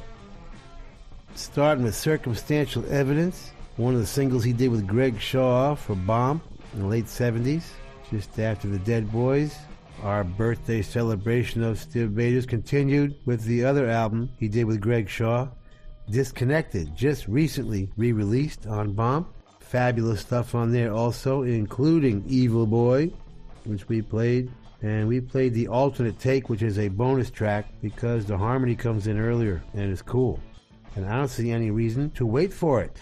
starting 1.36 1.84
with 1.84 1.94
Circumstantial 1.94 2.86
Evidence, 2.90 3.52
one 3.76 3.94
of 3.94 4.00
the 4.00 4.08
singles 4.08 4.46
he 4.46 4.54
did 4.54 4.70
with 4.70 4.88
Greg 4.88 5.20
Shaw 5.20 5.76
for 5.76 5.94
Bomp 5.94 6.42
in 6.74 6.80
the 6.80 6.88
late 6.88 7.08
70s, 7.08 7.64
just 8.10 8.40
after 8.40 8.70
the 8.70 8.80
Dead 8.80 9.12
Boys. 9.12 9.58
Our 10.04 10.24
birthday 10.24 10.82
celebration 10.82 11.62
of 11.64 11.80
Stiv 11.80 12.16
Bators' 12.16 12.46
continued 12.46 13.18
with 13.26 13.44
the 13.44 13.66
other 13.66 13.90
album 13.90 14.30
he 14.38 14.48
did 14.48 14.64
with 14.64 14.80
Greg 14.80 15.10
Shaw, 15.10 15.50
Disconnected, 16.10 16.96
just 16.96 17.28
recently 17.28 17.92
re 17.98 18.14
released 18.14 18.68
on 18.68 18.94
Bomp. 18.94 19.28
Fabulous 19.60 20.22
stuff 20.22 20.56
on 20.56 20.72
there 20.72 20.94
also, 20.94 21.42
including 21.44 22.24
Evil 22.26 22.66
Boy, 22.66 23.12
which 23.66 23.90
we 23.90 24.02
played. 24.02 24.50
And 24.82 25.08
we 25.08 25.20
played 25.20 25.54
the 25.54 25.68
alternate 25.68 26.20
take, 26.20 26.50
which 26.50 26.62
is 26.62 26.80
a 26.80 26.88
bonus 26.88 27.30
track 27.30 27.66
because 27.82 28.26
the 28.26 28.38
harmony 28.38 28.76
comes 28.76 29.08
in 29.08 29.20
earlier 29.20 29.62
and 29.74 29.92
it's 29.92 30.02
cool. 30.02 30.40
And 30.96 31.06
I 31.06 31.18
don't 31.18 31.28
see 31.28 31.52
any 31.52 31.70
reason 31.70 32.12
to 32.12 32.26
wait 32.26 32.54
for 32.54 32.82
it. 32.82 32.98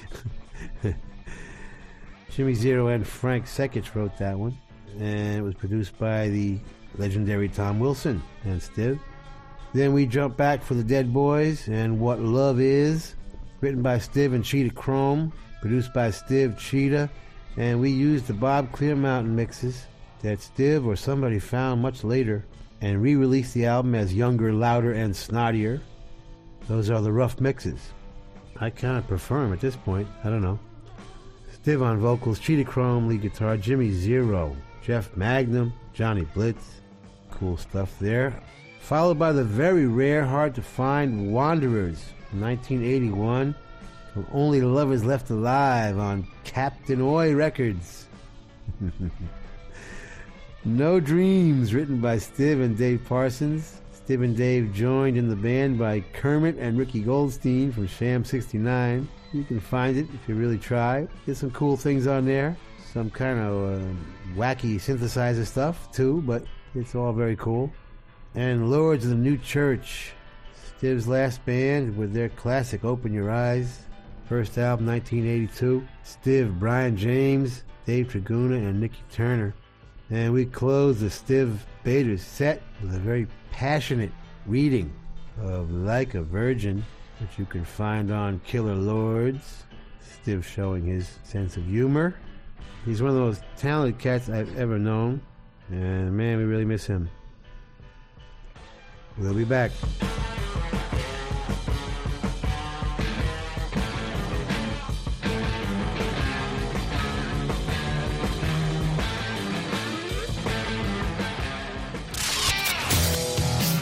Jimmy 2.31 2.55
Zero 2.55 2.87
and 2.87 3.07
Frank 3.07 3.45
Secich 3.45 3.93
wrote 3.95 4.17
that 4.17 4.37
one. 4.37 4.57
And 4.99 5.37
it 5.37 5.41
was 5.41 5.53
produced 5.53 5.97
by 5.99 6.29
the 6.29 6.59
legendary 6.97 7.49
Tom 7.49 7.79
Wilson 7.79 8.21
and 8.43 8.59
Stiv. 8.59 8.99
Then 9.73 9.93
we 9.93 10.07
jump 10.07 10.37
back 10.37 10.63
for 10.63 10.73
the 10.73 10.83
Dead 10.83 11.13
Boys 11.13 11.67
and 11.67 11.99
What 11.99 12.19
Love 12.19 12.59
Is, 12.59 13.15
written 13.61 13.83
by 13.83 13.97
Stiv 13.97 14.33
and 14.33 14.43
Cheetah 14.43 14.73
Chrome, 14.73 15.31
produced 15.61 15.93
by 15.93 16.09
Stiv 16.09 16.57
Cheetah, 16.57 17.09
and 17.57 17.79
we 17.79 17.91
used 17.91 18.27
the 18.27 18.33
Bob 18.33 18.71
Clearmountain 18.71 19.27
mixes 19.27 19.85
that 20.21 20.39
Stiv 20.39 20.85
or 20.85 20.95
somebody 20.95 21.39
found 21.39 21.81
much 21.81 22.03
later 22.03 22.45
and 22.81 23.01
re 23.01 23.15
released 23.15 23.53
the 23.53 23.65
album 23.65 23.95
as 23.95 24.13
Younger, 24.13 24.53
Louder, 24.53 24.93
and 24.93 25.13
Snottier. 25.13 25.79
Those 26.67 26.89
are 26.89 27.01
the 27.01 27.11
rough 27.11 27.39
mixes. 27.39 27.79
I 28.59 28.69
kind 28.69 28.97
of 28.97 29.07
prefer 29.07 29.41
them 29.41 29.53
at 29.53 29.59
this 29.59 29.75
point. 29.75 30.07
I 30.23 30.29
don't 30.29 30.41
know. 30.41 30.59
Stiv 31.63 31.83
on 31.83 31.99
vocals, 31.99 32.39
Cheetah 32.39 32.65
Chrome, 32.65 33.07
lead 33.07 33.21
guitar, 33.21 33.57
Jimmy 33.57 33.91
Zero, 33.91 34.55
Jeff 34.83 35.15
Magnum, 35.15 35.73
Johnny 35.93 36.25
Blitz. 36.33 36.81
Cool 37.31 37.57
stuff 37.57 37.97
there. 37.99 38.41
Followed 38.79 39.19
by 39.19 39.31
the 39.31 39.43
very 39.43 39.85
rare, 39.85 40.25
hard 40.25 40.55
to 40.55 40.61
find 40.61 41.33
Wanderers, 41.33 42.03
1981, 42.31 43.53
from 44.13 44.27
Only 44.31 44.61
Lovers 44.61 45.03
Left 45.03 45.29
Alive 45.29 45.99
on 45.99 46.25
Captain 46.43 47.01
Oi 47.01 47.35
Records. 47.35 48.07
no 50.67 50.99
Dreams, 50.99 51.73
written 51.73 52.01
by 52.01 52.17
Stiv 52.17 52.61
and 52.61 52.77
Dave 52.77 53.01
Parsons. 53.05 53.79
Stiv 53.93 54.23
and 54.23 54.35
Dave 54.35 54.73
joined 54.73 55.17
in 55.17 55.29
the 55.29 55.35
band 55.35 55.79
by 55.79 56.01
Kermit 56.13 56.57
and 56.57 56.77
Ricky 56.77 56.99
Goldstein 56.99 57.71
from 57.71 57.87
Sham 57.87 58.25
69. 58.25 59.07
You 59.31 59.43
can 59.43 59.59
find 59.59 59.97
it 59.97 60.07
if 60.13 60.27
you 60.27 60.35
really 60.35 60.57
try. 60.57 61.07
There's 61.25 61.37
some 61.37 61.51
cool 61.51 61.77
things 61.77 62.05
on 62.05 62.25
there. 62.25 62.57
Some 62.91 63.09
kind 63.09 63.39
of 63.39 63.81
uh, 63.81 63.85
wacky 64.35 64.75
synthesizer 64.75 65.45
stuff 65.45 65.91
too, 65.91 66.21
but 66.25 66.43
it's 66.75 66.95
all 66.95 67.13
very 67.13 67.37
cool. 67.37 67.71
And 68.35 68.69
Lords 68.69 69.05
of 69.05 69.11
the 69.11 69.15
New 69.15 69.37
Church, 69.37 70.11
Stiv's 70.79 71.07
last 71.07 71.45
band 71.45 71.95
with 71.95 72.13
their 72.13 72.29
classic 72.29 72.83
Open 72.83 73.13
Your 73.13 73.31
Eyes. 73.31 73.83
First 74.27 74.57
album 74.57 74.87
1982. 74.87 75.87
Stiv, 76.03 76.59
Brian 76.59 76.97
James, 76.97 77.63
Dave 77.85 78.09
Tregunna, 78.09 78.57
and 78.57 78.81
Nicky 78.81 79.03
Turner. 79.11 79.53
And 80.09 80.33
we 80.33 80.45
close 80.45 81.01
the 81.01 81.07
Stiv 81.07 81.57
Bators 81.83 82.21
set 82.21 82.61
with 82.81 82.95
a 82.95 82.99
very 82.99 83.27
passionate 83.51 84.11
reading 84.45 84.93
of 85.41 85.69
Like 85.71 86.15
a 86.15 86.21
Virgin, 86.21 86.85
which 87.19 87.37
you 87.37 87.45
can 87.45 87.65
find 87.65 88.11
on 88.11 88.39
Killer 88.45 88.75
Lords. 88.75 89.63
Stiv 90.25 90.43
showing 90.43 90.85
his 90.85 91.17
sense 91.23 91.57
of 91.57 91.65
humor. 91.65 92.15
He's 92.85 93.01
one 93.01 93.09
of 93.09 93.15
the 93.15 93.21
most 93.21 93.43
talented 93.57 93.99
cats 93.99 94.29
I've 94.29 94.57
ever 94.57 94.79
known. 94.79 95.21
And 95.69 96.15
man, 96.15 96.37
we 96.37 96.45
really 96.45 96.65
miss 96.65 96.85
him. 96.85 97.09
We'll 99.17 99.33
be 99.33 99.43
back. 99.43 99.71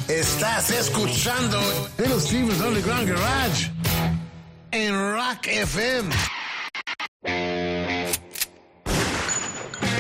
Estás 0.07 0.69
escuchando 0.69 1.59
Little 1.97 2.19
Steven's 2.19 2.61
Underground 2.61 3.09
Garage 3.09 3.71
en 4.69 4.93
Rock 4.93 5.47
FM. 5.47 6.15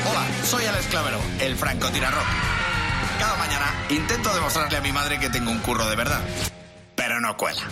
Hola, 0.07 0.27
soy 0.43 0.63
Alex 0.65 0.85
Clavero, 0.87 1.19
el 1.39 1.55
francotirarrock. 1.55 2.27
Cada 3.19 3.35
mañana 3.37 3.73
intento 3.89 4.31
demostrarle 4.35 4.77
a 4.77 4.81
mi 4.81 4.91
madre 4.91 5.19
que 5.19 5.31
tengo 5.31 5.49
un 5.49 5.59
curro 5.59 5.87
de 5.89 5.95
verdad, 5.95 6.21
pero 6.95 7.19
no 7.19 7.35
cuela. 7.35 7.63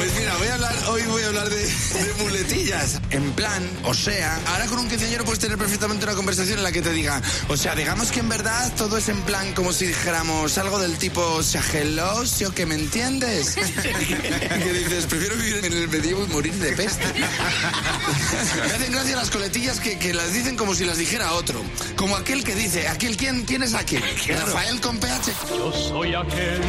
Pues 0.00 0.14
mira, 0.18 0.34
voy 0.38 0.48
a 0.48 0.54
hablar, 0.54 0.74
hoy 0.88 1.02
voy 1.02 1.22
a 1.24 1.26
hablar 1.26 1.50
de, 1.50 1.58
de 1.58 2.14
muletillas. 2.20 2.98
En 3.10 3.32
plan, 3.32 3.62
o 3.84 3.92
sea, 3.92 4.40
ahora 4.46 4.64
con 4.64 4.78
un 4.78 4.88
quinceañero 4.88 5.26
puedes 5.26 5.40
tener 5.40 5.58
perfectamente 5.58 6.06
una 6.06 6.14
conversación 6.14 6.56
en 6.56 6.64
la 6.64 6.72
que 6.72 6.80
te 6.80 6.90
diga, 6.90 7.20
o 7.48 7.56
sea, 7.58 7.74
digamos 7.74 8.10
que 8.10 8.20
en 8.20 8.30
verdad 8.30 8.72
todo 8.78 8.96
es 8.96 9.10
en 9.10 9.20
plan 9.24 9.52
como 9.52 9.74
si 9.74 9.84
dijéramos 9.86 10.56
algo 10.56 10.78
del 10.78 10.96
tipo, 10.96 11.20
o 11.20 11.42
sea, 11.42 11.62
hello, 11.74 12.24
¿sí 12.24 12.46
o 12.46 12.54
que 12.54 12.64
me 12.64 12.76
entiendes? 12.76 13.56
que 14.62 14.72
dices, 14.72 15.04
prefiero 15.04 15.36
vivir 15.36 15.66
en 15.66 15.72
el 15.74 15.86
medievo 15.88 16.24
y 16.24 16.28
morir 16.28 16.54
de 16.54 16.72
peste. 16.72 17.04
me 17.12 18.72
hacen 18.72 18.92
gracia 18.92 19.16
las 19.16 19.30
coletillas 19.30 19.80
que, 19.80 19.98
que 19.98 20.14
las 20.14 20.32
dicen 20.32 20.56
como 20.56 20.74
si 20.74 20.86
las 20.86 20.96
dijera 20.96 21.34
otro. 21.34 21.62
Como 21.96 22.16
aquel 22.16 22.42
que 22.42 22.54
dice, 22.54 22.88
aquel, 22.88 23.18
¿quién, 23.18 23.44
quién 23.44 23.62
es 23.62 23.74
aquel? 23.74 24.02
Rafael 24.28 24.80
con 24.80 24.96
PH. 24.96 25.30
Yo 25.50 25.70
soy 25.72 26.14
aquel. 26.14 26.62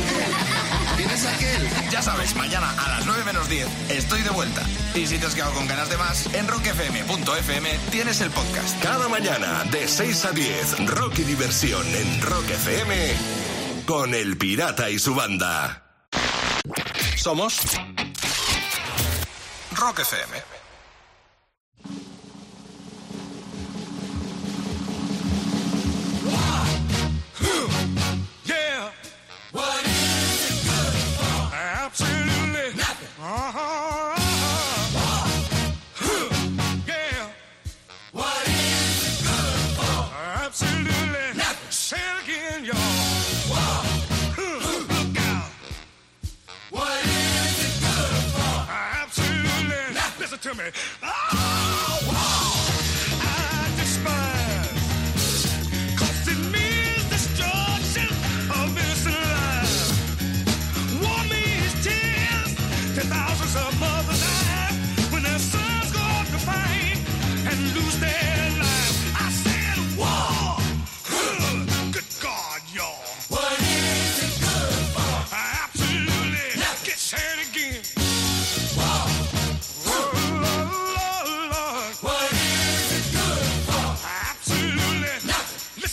¿Quién 1.11 1.25
es 1.25 1.25
aquel? 1.25 1.91
Ya 1.91 2.01
sabes, 2.01 2.35
mañana 2.35 2.71
a 2.77 2.87
las 2.87 3.05
9 3.05 3.25
menos 3.25 3.49
10 3.49 3.67
estoy 3.89 4.21
de 4.21 4.29
vuelta. 4.29 4.61
Y 4.95 5.05
si 5.07 5.17
te 5.17 5.25
has 5.25 5.35
quedado 5.35 5.53
con 5.53 5.67
ganas 5.67 5.89
de 5.89 5.97
más, 5.97 6.33
en 6.33 6.47
rockfm.fm 6.47 7.79
tienes 7.91 8.21
el 8.21 8.29
podcast. 8.31 8.81
Cada 8.81 9.09
mañana 9.09 9.65
de 9.71 9.89
6 9.89 10.25
a 10.25 10.31
10, 10.31 10.87
rock 10.87 11.19
y 11.19 11.23
diversión 11.23 11.85
en 11.85 12.21
Rock 12.21 12.51
FM 12.51 12.95
con 13.85 14.13
El 14.13 14.37
Pirata 14.37 14.89
y 14.89 14.99
su 14.99 15.13
banda. 15.13 15.83
Somos 17.17 17.59
Rock 19.75 19.99
FM. 19.99 20.50
Me. 50.53 50.71
Oh, 51.03 51.40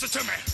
to 0.09 0.23
me! 0.23 0.48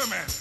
fisherman. 0.00 0.39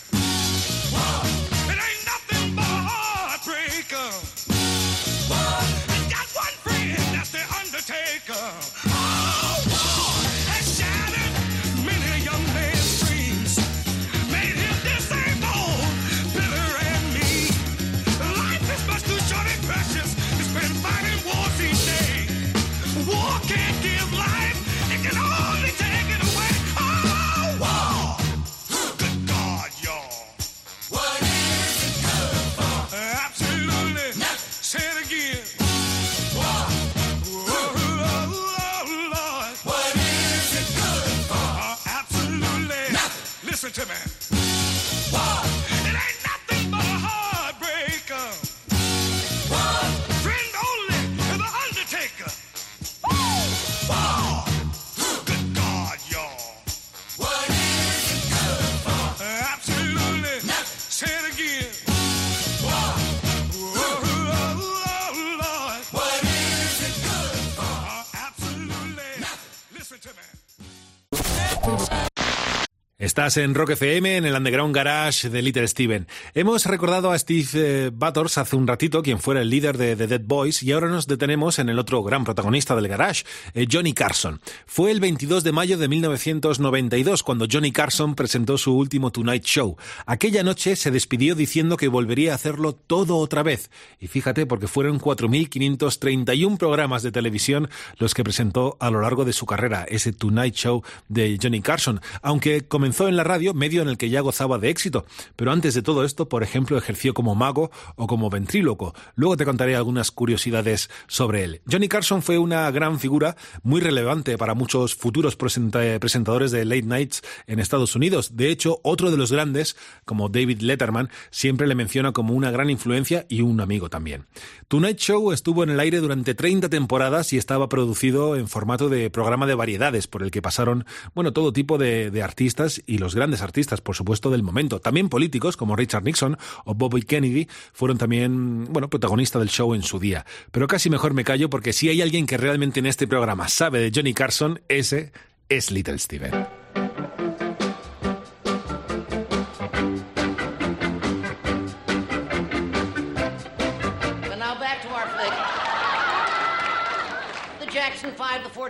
Estás 73.20 73.36
en 73.36 73.54
Rock 73.54 73.72
FM, 73.72 74.16
en 74.16 74.26
el 74.26 74.34
Underground 74.34 74.74
Garage 74.74 75.30
de 75.30 75.42
Little 75.42 75.68
Steven. 75.68 76.08
Hemos 76.34 76.66
recordado 76.66 77.12
a 77.12 77.20
Steve 77.20 77.50
eh, 77.54 77.92
Butters 77.94 78.38
hace 78.38 78.56
un 78.56 78.66
ratito, 78.66 79.04
quien 79.04 79.20
fuera 79.20 79.42
el 79.42 79.50
líder 79.50 79.78
de 79.78 79.98
The 79.98 80.08
Dead 80.08 80.22
Boys, 80.24 80.64
y 80.64 80.72
ahora 80.72 80.88
nos 80.88 81.06
detenemos 81.06 81.60
en 81.60 81.68
el 81.68 81.80
otro 81.80 82.02
gran 82.02 82.24
protagonista 82.24 82.78
del 82.78 82.88
garage, 82.88 83.26
eh, 83.56 83.68
Johnny 83.70 83.92
Carson. 83.92 84.40
Fue 84.66 84.92
el 84.92 85.02
22 85.02 85.44
de 85.44 85.52
mayo 85.52 85.78
de 85.78 85.90
1992 85.90 87.22
cuando 87.24 87.46
Johnny 87.52 87.74
Carson 87.74 88.16
presentó 88.16 88.58
su 88.58 88.74
último 88.74 89.12
Tonight 89.12 89.44
Show. 89.44 89.76
Aquella 90.06 90.42
noche 90.42 90.78
se 90.78 90.90
despidió 90.90 91.36
diciendo 91.36 91.76
que 91.76 91.90
volvería 91.90 92.32
a 92.32 92.36
hacerlo 92.36 92.72
todo 92.72 93.18
otra 93.18 93.44
vez. 93.44 93.70
Y 94.00 94.08
fíjate, 94.08 94.46
porque 94.46 94.70
fueron 94.70 94.98
4.531 94.98 96.58
programas 96.58 97.04
de 97.04 97.12
televisión 97.12 97.70
los 97.98 98.14
que 98.14 98.24
presentó 98.24 98.78
a 98.80 98.90
lo 98.90 99.02
largo 99.02 99.26
de 99.26 99.34
su 99.34 99.46
carrera, 99.46 99.86
ese 99.90 100.14
Tonight 100.14 100.56
Show 100.56 100.84
de 101.10 101.38
Johnny 101.44 101.60
Carson, 101.60 102.00
aunque 102.22 102.62
comenzó 102.66 103.09
en 103.10 103.16
la 103.18 103.24
radio, 103.24 103.54
medio 103.54 103.82
en 103.82 103.90
el 103.90 103.98
que 103.98 104.10
ya 104.10 104.22
gozaba 104.22 104.58
de 104.58 104.70
éxito. 104.70 105.06
Pero 105.36 105.52
antes 105.52 105.74
de 105.74 105.82
todo 105.82 106.04
esto, 106.06 106.30
por 106.30 106.44
ejemplo, 106.44 106.78
ejerció 106.78 107.14
como 107.14 107.36
mago 107.36 107.72
o 107.96 108.08
como 108.08 108.30
ventríloco. 108.30 108.94
Luego 109.16 109.36
te 109.38 109.46
contaré 109.46 109.76
algunas 109.76 110.12
curiosidades 110.12 110.90
sobre 111.08 111.44
él. 111.44 111.62
Johnny 111.70 111.88
Carson 111.88 112.22
fue 112.22 112.38
una 112.38 112.70
gran 112.72 113.00
figura, 113.00 113.36
muy 113.64 113.82
relevante 113.82 114.38
para 114.38 114.54
muchos 114.54 114.96
futuros 114.96 115.36
presenta- 115.38 116.00
presentadores 116.00 116.52
de 116.52 116.66
late 116.66 116.84
nights 116.84 117.22
en 117.48 117.60
Estados 117.60 117.96
Unidos. 117.96 118.36
De 118.36 118.50
hecho, 118.50 118.80
otro 118.84 119.12
de 119.12 119.18
los 119.18 119.32
grandes, 119.32 119.76
como 120.06 120.30
David 120.30 120.62
Letterman, 120.62 121.10
siempre 121.32 121.68
le 121.68 121.76
menciona 121.76 122.12
como 122.12 122.34
una 122.34 122.52
gran 122.52 122.70
influencia 122.70 123.26
y 123.30 123.42
un 123.42 123.62
amigo 123.62 123.90
también. 123.90 124.26
Tonight 124.68 124.98
Show 125.00 125.32
estuvo 125.32 125.64
en 125.64 125.70
el 125.72 125.80
aire 125.80 126.00
durante 126.00 126.36
30 126.36 126.70
temporadas 126.70 127.34
y 127.34 127.38
estaba 127.38 127.70
producido 127.70 128.36
en 128.36 128.48
formato 128.48 128.90
de 128.90 129.10
programa 129.10 129.48
de 129.48 129.56
variedades, 129.56 130.08
por 130.08 130.24
el 130.24 130.32
que 130.32 130.42
pasaron, 130.42 130.86
bueno, 131.16 131.34
todo 131.34 131.54
tipo 131.54 131.78
de 131.78 132.22
artistas 132.24 132.82
y 132.90 132.98
los 132.98 133.16
grandes 133.16 133.42
artistas, 133.42 133.82
por 133.82 133.96
supuesto, 133.96 134.30
del 134.32 134.44
momento. 134.44 134.80
También 134.80 135.10
políticos 135.10 135.56
como 135.56 135.76
Richard 135.76 136.04
Nixon 136.04 136.38
o 136.66 136.74
Bobby 136.74 137.04
Kennedy 137.04 137.48
fueron 137.72 137.98
también, 137.98 138.66
bueno, 138.66 138.90
protagonistas 138.90 139.40
del 139.42 139.50
show 139.50 139.74
en 139.74 139.84
su 139.84 140.00
día. 140.00 140.26
Pero 140.52 140.68
casi 140.68 140.90
mejor 140.90 141.14
me 141.14 141.24
callo 141.24 141.50
porque 141.50 141.74
si 141.74 141.90
hay 141.90 142.02
alguien 142.02 142.26
que 142.26 142.38
realmente 142.38 142.80
en 142.80 142.88
este 142.88 143.08
programa 143.08 143.48
sabe 143.48 143.80
de 143.80 143.92
Johnny 143.94 144.14
Carson, 144.14 144.62
ese 144.68 145.12
es 145.50 145.72
Little 145.72 146.00
Steven. 146.00 146.59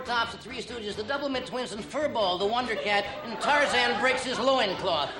Tops, 0.00 0.32
the 0.32 0.38
Three 0.38 0.60
Stooges, 0.60 0.96
the 0.96 1.02
Doublemint 1.02 1.46
Twins, 1.46 1.72
and 1.72 1.82
Furball, 1.82 2.38
the 2.38 2.46
Wonder 2.46 2.74
Cat, 2.74 3.04
and 3.24 3.40
Tarzan 3.40 4.00
breaks 4.00 4.24
his 4.24 4.38
loincloth. 4.38 5.10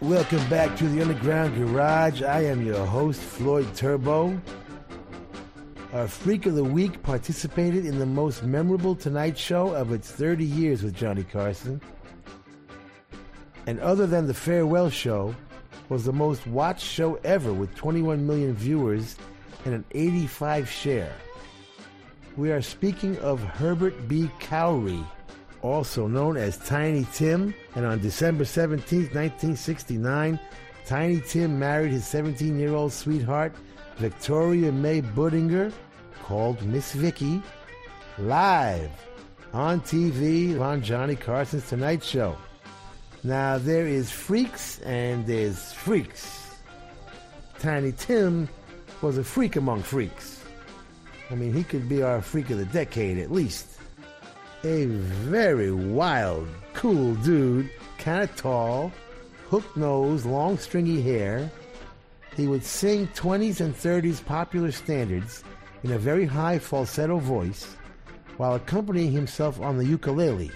Welcome 0.00 0.48
back 0.48 0.76
to 0.78 0.88
the 0.88 1.02
Underground 1.02 1.56
Garage. 1.56 2.22
I 2.22 2.44
am 2.44 2.64
your 2.64 2.86
host, 2.86 3.20
Floyd 3.20 3.74
Turbo. 3.74 4.40
Our 5.92 6.08
Freak 6.08 6.46
of 6.46 6.54
the 6.54 6.64
Week 6.64 7.02
participated 7.02 7.84
in 7.84 7.98
the 7.98 8.06
most 8.06 8.42
memorable 8.42 8.94
Tonight 8.94 9.36
Show 9.36 9.74
of 9.74 9.92
its 9.92 10.10
30 10.10 10.44
years 10.44 10.82
with 10.82 10.94
Johnny 10.94 11.24
Carson. 11.24 11.80
And 13.66 13.80
other 13.80 14.06
than 14.06 14.26
the 14.26 14.34
Farewell 14.34 14.90
Show, 14.90 15.34
was 15.90 16.04
the 16.04 16.12
most 16.12 16.46
watched 16.46 16.86
show 16.86 17.16
ever 17.24 17.52
with 17.52 17.74
21 17.74 18.24
million 18.24 18.54
viewers 18.54 19.16
and 19.64 19.74
an 19.74 19.84
85 19.90 20.70
share. 20.70 21.12
We 22.36 22.52
are 22.52 22.62
speaking 22.62 23.18
of 23.18 23.42
Herbert 23.42 24.08
B. 24.08 24.30
Khaury, 24.38 25.04
also 25.62 26.06
known 26.06 26.36
as 26.36 26.58
Tiny 26.58 27.04
Tim, 27.12 27.52
and 27.74 27.84
on 27.84 27.98
December 27.98 28.44
17, 28.44 29.00
1969, 29.12 30.38
Tiny 30.86 31.20
Tim 31.20 31.58
married 31.58 31.90
his 31.90 32.06
17 32.06 32.58
year 32.58 32.74
old 32.74 32.92
sweetheart, 32.92 33.52
Victoria 33.96 34.70
May 34.70 35.02
Budinger, 35.02 35.72
called 36.22 36.62
Miss 36.62 36.92
Vicky, 36.92 37.42
live 38.16 38.90
on 39.52 39.80
TV 39.80 40.58
on 40.60 40.82
Johnny 40.82 41.16
Carson's 41.16 41.68
Tonight 41.68 42.04
Show. 42.04 42.36
Now, 43.24 43.58
there 43.58 43.86
is 43.86 44.10
freaks 44.10 44.78
and 44.80 45.26
there's 45.26 45.72
freaks. 45.72 46.54
Tiny 47.58 47.92
Tim 47.92 48.48
was 49.02 49.18
a 49.18 49.24
freak 49.24 49.56
among 49.56 49.82
freaks. 49.82 50.29
I 51.30 51.36
mean, 51.36 51.52
he 51.52 51.62
could 51.62 51.88
be 51.88 52.02
our 52.02 52.20
freak 52.20 52.50
of 52.50 52.58
the 52.58 52.64
decade 52.66 53.18
at 53.18 53.30
least. 53.30 53.66
A 54.64 54.86
very 54.86 55.70
wild, 55.70 56.48
cool 56.74 57.14
dude, 57.16 57.70
kind 57.98 58.24
of 58.24 58.34
tall, 58.34 58.92
hook 59.48 59.76
nose, 59.76 60.26
long 60.26 60.58
stringy 60.58 61.00
hair. 61.00 61.50
He 62.36 62.48
would 62.48 62.64
sing 62.64 63.06
20s 63.08 63.60
and 63.60 63.74
30s 63.74 64.24
popular 64.24 64.72
standards 64.72 65.44
in 65.84 65.92
a 65.92 65.98
very 65.98 66.26
high 66.26 66.58
falsetto 66.58 67.18
voice 67.18 67.76
while 68.36 68.54
accompanying 68.54 69.12
himself 69.12 69.60
on 69.60 69.78
the 69.78 69.86
ukulele. 69.86 70.50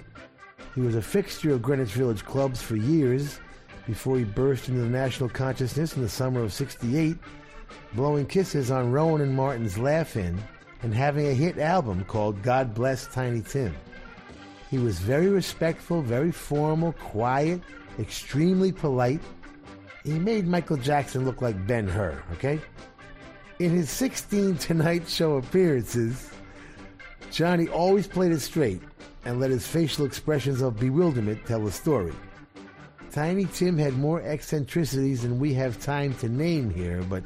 He 0.75 0.81
was 0.81 0.97
a 0.97 1.03
fixture 1.03 1.53
of 1.53 1.63
Greenwich 1.63 1.93
Village 1.93 2.25
clubs 2.25 2.61
for 2.61 2.77
years 2.77 3.39
before 3.87 4.19
he 4.19 4.25
burst 4.25 4.69
into 4.69 4.81
the 4.81 4.89
national 4.89 5.29
consciousness 5.29 5.95
in 5.95 6.03
the 6.03 6.09
summer 6.09 6.43
of 6.43 6.53
68, 6.53 7.17
blowing 7.93 8.27
kisses 8.27 8.71
on 8.71 8.91
Rowan 8.91 9.21
and 9.21 9.37
Martin's 9.37 9.79
Laugh 9.79 10.17
In 10.17 10.37
and 10.85 10.93
having 10.93 11.27
a 11.29 11.33
hit 11.33 11.57
album 11.57 12.05
called 12.05 12.43
God 12.43 12.75
Bless 12.75 13.07
Tiny 13.07 13.41
Tim. 13.41 13.75
He 14.71 14.77
was 14.77 14.99
very 14.99 15.29
respectful, 15.29 16.03
very 16.03 16.31
formal, 16.31 16.93
quiet, 16.93 17.63
extremely 17.99 18.71
polite. 18.71 19.23
He 20.05 20.19
made 20.19 20.47
Michael 20.47 20.77
Jackson 20.77 21.25
look 21.25 21.41
like 21.41 21.67
Ben 21.67 21.89
Hur, 21.89 22.23
okay? 22.33 22.61
In 23.61 23.71
his 23.71 23.89
16 23.89 24.59
Tonight 24.59 25.09
Show 25.09 25.39
appearances, 25.39 26.31
Johnny 27.31 27.67
always 27.67 28.07
played 28.07 28.33
it 28.33 28.41
straight 28.41 28.83
and 29.25 29.41
let 29.41 29.51
his 29.51 29.67
facial 29.67 30.05
expressions 30.05 30.61
of 30.61 30.79
bewilderment 30.79 31.47
tell 31.47 31.65
the 31.65 31.73
story. 31.73 32.13
Tiny 33.11 33.47
Tim 33.47 33.79
had 33.79 33.95
more 33.95 34.21
eccentricities 34.21 35.23
than 35.23 35.39
we 35.39 35.55
have 35.55 35.81
time 35.81 36.13
to 36.17 36.29
name 36.29 36.69
here, 36.69 37.03
but 37.09 37.25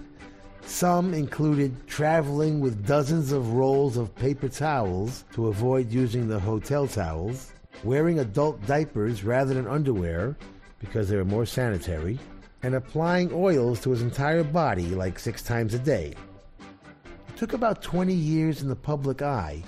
some 0.69 1.14
included 1.14 1.75
traveling 1.87 2.61
with 2.61 2.87
dozens 2.87 3.33
of 3.33 3.55
rolls 3.55 3.97
of 3.97 4.14
paper 4.16 4.49
towels 4.49 5.25
to 5.33 5.49
avoid 5.49 5.91
using 5.91 6.29
the 6.29 6.39
hotel 6.39 6.87
towels, 6.87 7.53
wearing 7.85 8.19
adult 8.19 8.64
diapers 8.66 9.25
rather 9.25 9.55
than 9.55 9.66
underwear 9.66 10.37
because 10.79 11.09
they 11.09 11.16
were 11.16 11.25
more 11.25 11.47
sanitary, 11.47 12.19
and 12.62 12.75
applying 12.75 13.31
oils 13.33 13.81
to 13.81 13.91
his 13.91 14.03
entire 14.03 14.45
body 14.45 14.89
like 14.89 15.19
six 15.19 15.43
times 15.43 15.73
a 15.73 15.79
day. 15.79 16.14
It 17.29 17.37
took 17.37 17.55
about 17.55 17.83
20 17.83 18.12
years 18.12 18.61
in 18.61 18.69
the 18.69 18.77
public 18.77 19.23
eye 19.23 19.62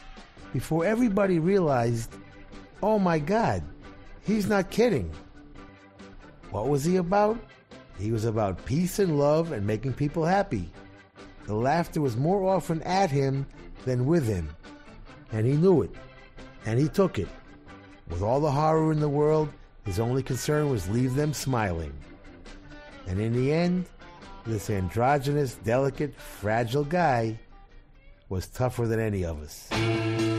before 0.53 0.85
everybody 0.85 1.39
realized, 1.39 2.15
oh 2.83 2.99
my 2.99 3.19
God, 3.19 3.63
he's 4.23 4.49
not 4.49 4.71
kidding. 4.71 5.11
What 6.51 6.69
was 6.69 6.85
he 6.85 6.97
about? 6.97 7.39
He 7.99 8.13
was 8.13 8.27
about 8.27 8.65
peace 8.67 8.99
and 8.99 9.19
love 9.19 9.53
and 9.53 9.67
making 9.67 9.95
people 9.95 10.25
happy. 10.25 10.71
The 11.47 11.55
laughter 11.55 12.01
was 12.01 12.17
more 12.17 12.49
often 12.49 12.83
at 12.83 13.11
him 13.11 13.47
than 13.85 14.07
with 14.07 14.27
him, 14.27 14.49
and 15.33 15.47
he 15.47 15.55
knew 15.55 15.83
it, 15.83 15.91
and 16.67 16.79
he 16.79 16.89
took 16.89 17.19
it. 17.19 17.29
With 18.09 18.23
all 18.23 18.41
the 18.41 18.51
horror 18.51 18.93
in 18.93 19.01
the 19.01 19.09
world, 19.09 19.51
his 19.85 19.99
only 19.99 20.23
concern 20.23 20.71
was 20.71 20.89
leave 20.89 21.15
them 21.15 21.33
smiling. 21.33 21.93
And 23.07 23.21
in 23.21 23.33
the 23.33 23.53
end, 23.53 23.87
this 24.47 24.71
androgynous, 24.71 25.55
delicate, 25.55 26.15
fragile 26.15 26.85
guy 26.85 27.39
was 28.29 28.47
tougher 28.47 28.87
than 28.87 29.01
any 29.01 29.25
of 29.25 29.43
us. 29.43 30.30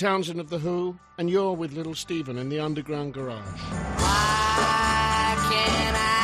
Townshend 0.00 0.40
of 0.40 0.48
The 0.48 0.58
Who, 0.58 0.96
and 1.18 1.28
you're 1.28 1.52
with 1.52 1.74
Little 1.74 1.94
Steven 1.94 2.38
in 2.38 2.48
the 2.48 2.58
Underground 2.58 3.12
Garage. 3.12 3.60
Why 3.98 5.36
can 5.52 5.94
I? 5.94 6.19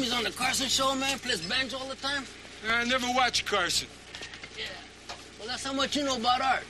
He's 0.00 0.12
on 0.12 0.24
the 0.24 0.30
Carson 0.30 0.68
show, 0.68 0.94
man? 0.94 1.18
Plays 1.18 1.40
banjo 1.42 1.78
all 1.78 1.88
the 1.88 1.96
time? 1.96 2.24
I 2.68 2.84
never 2.84 3.06
watched 3.14 3.46
Carson. 3.46 3.88
Yeah. 4.56 4.64
Well, 5.38 5.48
that's 5.48 5.64
how 5.64 5.72
much 5.72 5.96
you 5.96 6.04
know 6.04 6.16
about 6.16 6.40
art. 6.40 6.64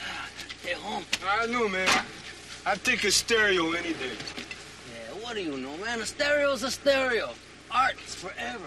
Ah, 0.00 0.28
hey, 0.64 0.74
home. 0.74 1.04
I 1.26 1.46
know, 1.46 1.68
man. 1.68 1.88
I 2.64 2.76
take 2.76 3.04
a 3.04 3.10
stereo 3.10 3.72
any 3.72 3.94
day. 3.94 4.12
Yeah, 4.92 5.22
what 5.22 5.34
do 5.34 5.42
you 5.42 5.56
know, 5.56 5.76
man? 5.78 6.00
A 6.00 6.06
stereo's 6.06 6.62
a 6.62 6.70
stereo. 6.70 7.30
Art's 7.70 8.14
forever. 8.14 8.64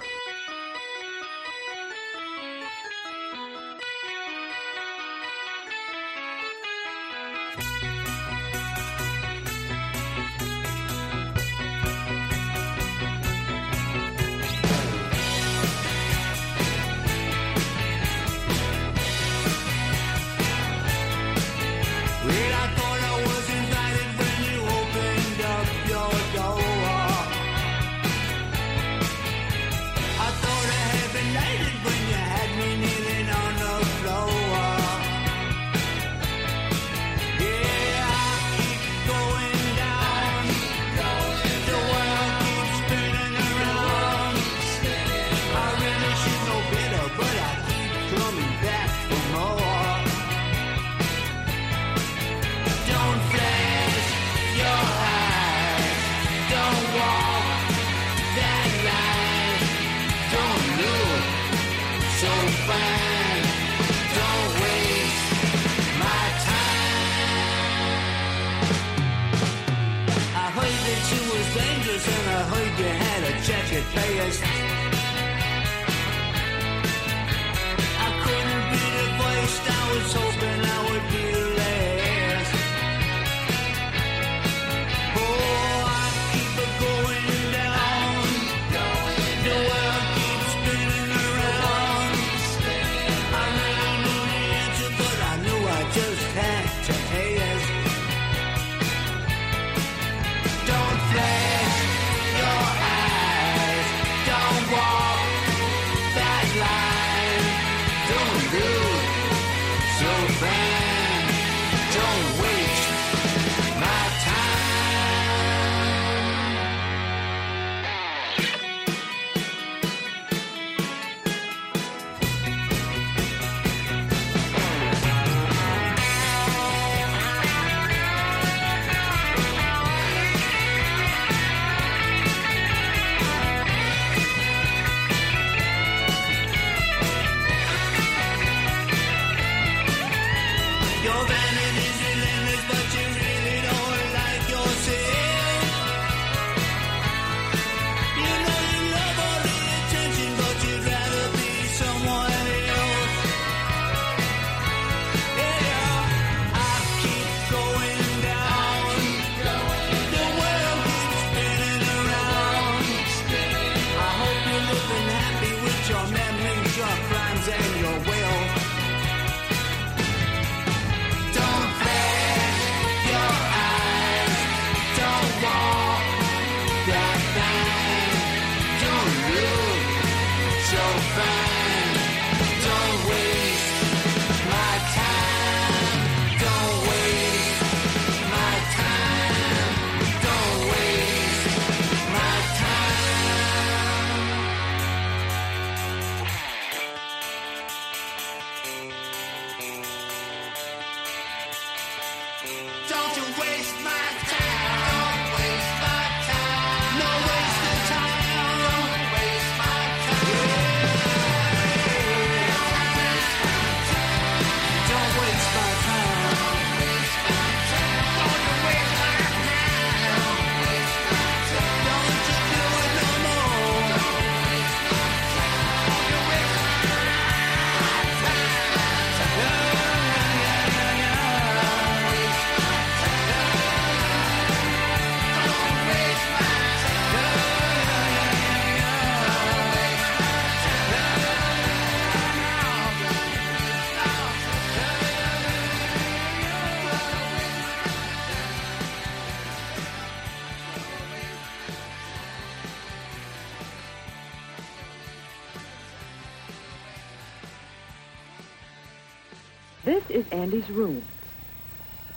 Andy's 260.46 260.70
room. 260.70 261.02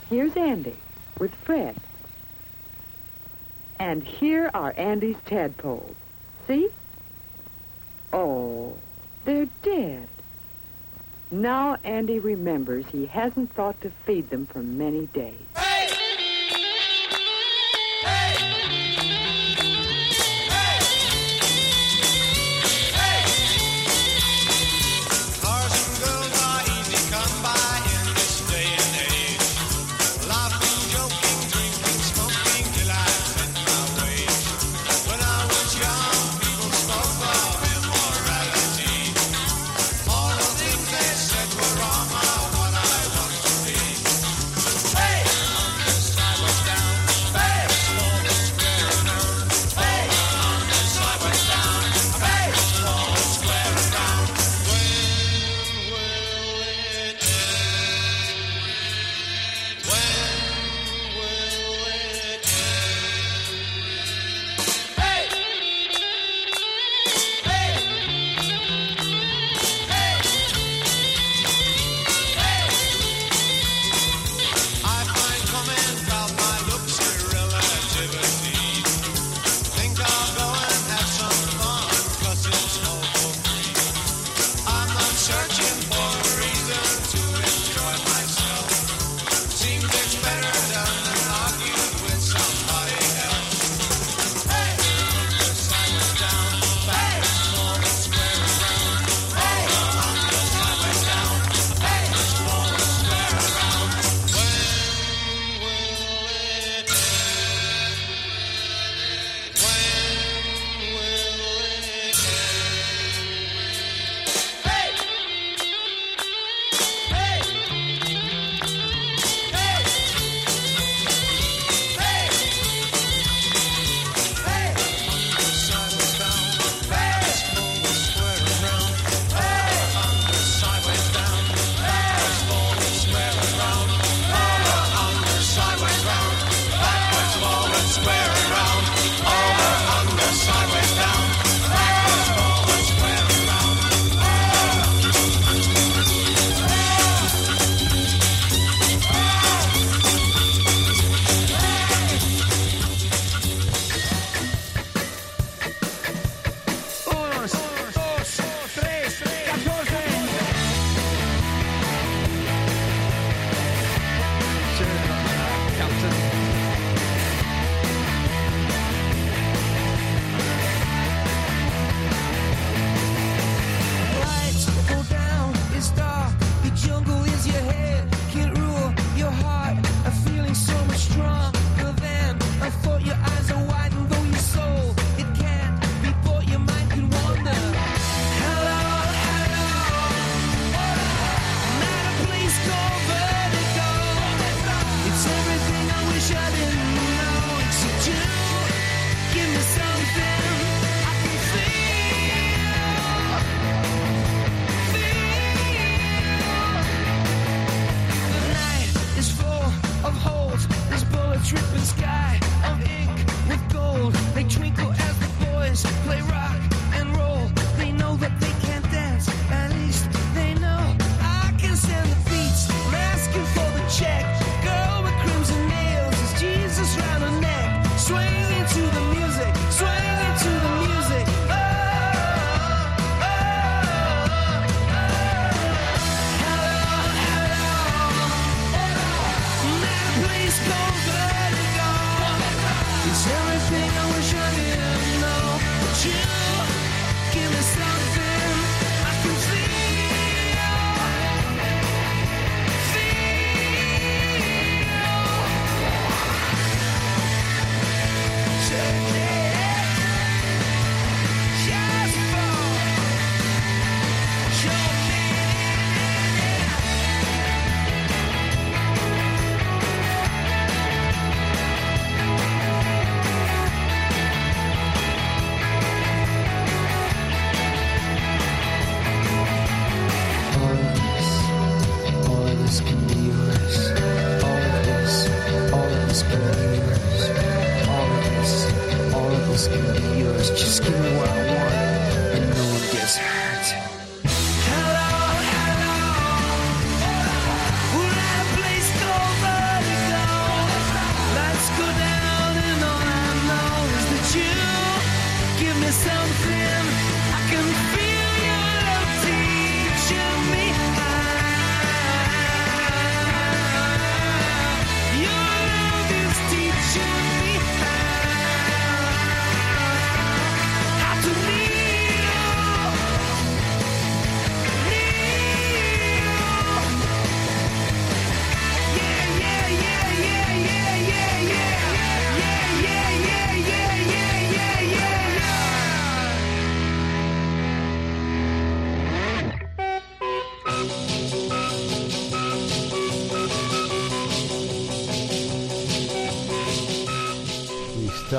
Here's 0.07 0.37
Andy 0.37 0.75
with 1.17 1.33
Fred. 1.33 1.75
And 3.79 4.03
here 4.03 4.51
are 4.53 4.71
Andy's 4.77 5.15
tadpoles. 5.25 5.95
See? 6.45 6.69
Oh, 8.13 8.77
they're 9.25 9.47
dead. 9.63 10.07
Now 11.31 11.79
Andy 11.83 12.19
remembers 12.19 12.85
he 12.91 13.07
hasn't 13.07 13.51
thought 13.55 13.81
to 13.81 13.89
feed 14.05 14.29
them 14.29 14.45
for 14.45 14.59
many 14.59 15.07
days. 15.07 15.41
Hey! 15.57 15.89
Hey! 18.03 18.88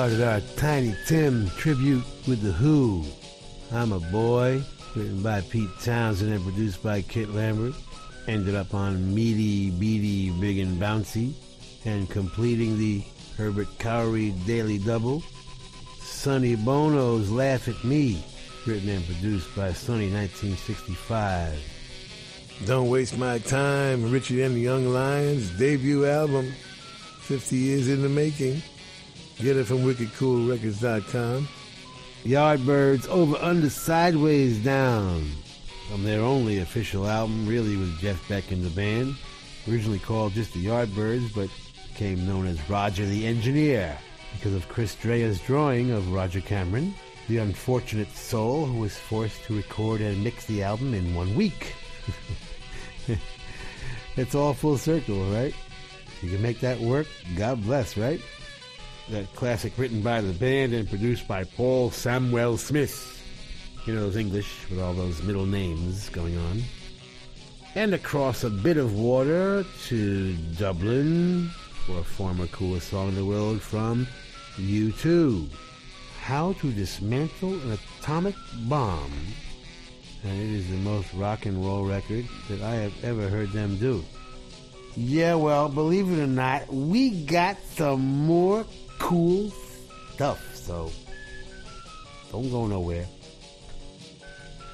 Started 0.01 0.23
our 0.23 0.41
Tiny 0.55 0.95
Tim 1.05 1.47
tribute 1.57 2.03
with 2.27 2.41
The 2.41 2.51
Who. 2.51 3.05
I'm 3.71 3.91
a 3.91 3.99
Boy, 3.99 4.63
written 4.95 5.21
by 5.21 5.41
Pete 5.41 5.69
Townshend 5.79 6.33
and 6.33 6.43
produced 6.43 6.81
by 6.81 7.03
Kit 7.03 7.29
Lambert. 7.29 7.75
Ended 8.27 8.55
up 8.55 8.73
on 8.73 9.13
Meaty, 9.13 9.69
Beaty, 9.69 10.31
Big 10.41 10.57
and 10.57 10.81
Bouncy, 10.81 11.33
and 11.85 12.09
completing 12.09 12.79
the 12.79 13.03
Herbert 13.37 13.67
Khaury 13.77 14.33
Daily 14.47 14.79
Double. 14.79 15.21
Sonny 15.99 16.55
Bono's 16.55 17.29
Laugh 17.29 17.67
at 17.67 17.83
Me, 17.83 18.25
written 18.65 18.89
and 18.89 19.05
produced 19.05 19.55
by 19.55 19.71
Sonny 19.71 20.11
1965. 20.11 21.59
Don't 22.65 22.89
Waste 22.89 23.19
My 23.19 23.37
Time, 23.37 24.11
Richard 24.11 24.39
and 24.39 24.55
the 24.55 24.61
Young 24.61 24.87
Lions 24.87 25.51
debut 25.59 26.07
album, 26.07 26.51
50 27.19 27.55
years 27.55 27.87
in 27.87 28.01
the 28.01 28.09
making. 28.09 28.63
Get 29.41 29.57
it 29.57 29.65
from 29.65 29.79
wickedcoolrecords.com. 29.79 31.47
Yardbirds 32.23 33.07
Over 33.07 33.37
Under 33.37 33.71
Sideways 33.71 34.63
Down 34.63 35.27
from 35.89 36.03
their 36.03 36.21
only 36.21 36.59
official 36.59 37.07
album, 37.07 37.47
really 37.47 37.75
with 37.75 37.99
Jeff 37.99 38.29
Beck 38.29 38.51
in 38.51 38.63
the 38.63 38.69
band. 38.69 39.15
Originally 39.67 39.97
called 39.97 40.33
just 40.33 40.53
the 40.53 40.63
Yardbirds, 40.63 41.33
but 41.33 41.49
became 41.91 42.27
known 42.27 42.45
as 42.45 42.69
Roger 42.69 43.03
the 43.03 43.25
Engineer 43.25 43.97
because 44.33 44.53
of 44.53 44.69
Chris 44.69 44.95
Dreja's 44.95 45.39
drawing 45.41 45.89
of 45.89 46.13
Roger 46.13 46.41
Cameron, 46.41 46.93
the 47.27 47.39
unfortunate 47.39 48.15
soul 48.15 48.67
who 48.67 48.77
was 48.77 48.95
forced 48.95 49.43
to 49.45 49.57
record 49.57 50.01
and 50.01 50.23
mix 50.23 50.45
the 50.45 50.61
album 50.61 50.93
in 50.93 51.15
one 51.15 51.33
week. 51.33 51.73
it's 54.17 54.35
all 54.35 54.53
full 54.53 54.77
circle, 54.77 55.19
right? 55.31 55.55
If 56.05 56.19
you 56.21 56.29
can 56.29 56.43
make 56.43 56.59
that 56.59 56.79
work, 56.79 57.07
God 57.35 57.63
bless, 57.63 57.97
right? 57.97 58.21
That 59.11 59.35
classic 59.35 59.77
written 59.77 60.01
by 60.01 60.21
the 60.21 60.31
band 60.31 60.73
and 60.73 60.87
produced 60.87 61.27
by 61.27 61.43
Paul 61.43 61.89
Samwell-Smith. 61.89 63.21
You 63.85 63.93
know, 63.93 64.01
those 64.03 64.15
English 64.15 64.69
with 64.69 64.79
all 64.79 64.93
those 64.93 65.21
middle 65.21 65.45
names 65.45 66.07
going 66.07 66.37
on. 66.37 66.63
And 67.75 67.93
across 67.93 68.45
a 68.45 68.49
bit 68.49 68.77
of 68.77 68.97
water 68.97 69.65
to 69.87 70.33
Dublin 70.57 71.49
for 71.85 71.99
a 71.99 72.03
former 72.05 72.47
coolest 72.47 72.87
song 72.87 73.09
in 73.09 73.15
the 73.15 73.25
world 73.25 73.61
from 73.61 74.07
U2. 74.55 75.49
How 76.21 76.53
to 76.53 76.71
Dismantle 76.71 77.55
an 77.55 77.77
Atomic 77.99 78.35
Bomb. 78.69 79.11
And 80.23 80.41
it 80.41 80.55
is 80.55 80.69
the 80.69 80.77
most 80.77 81.13
rock 81.15 81.45
and 81.45 81.65
roll 81.65 81.83
record 81.83 82.25
that 82.47 82.61
I 82.61 82.75
have 82.75 83.03
ever 83.03 83.27
heard 83.27 83.51
them 83.51 83.75
do. 83.75 84.05
Yeah, 84.95 85.35
well, 85.35 85.69
believe 85.69 86.09
it 86.11 86.21
or 86.21 86.27
not, 86.27 86.71
we 86.73 87.23
got 87.25 87.57
some 87.75 88.01
more 88.01 88.65
cool 89.01 89.51
stuff, 90.13 90.55
so 90.55 90.91
don't 92.31 92.49
go 92.49 92.67
nowhere. 92.67 93.05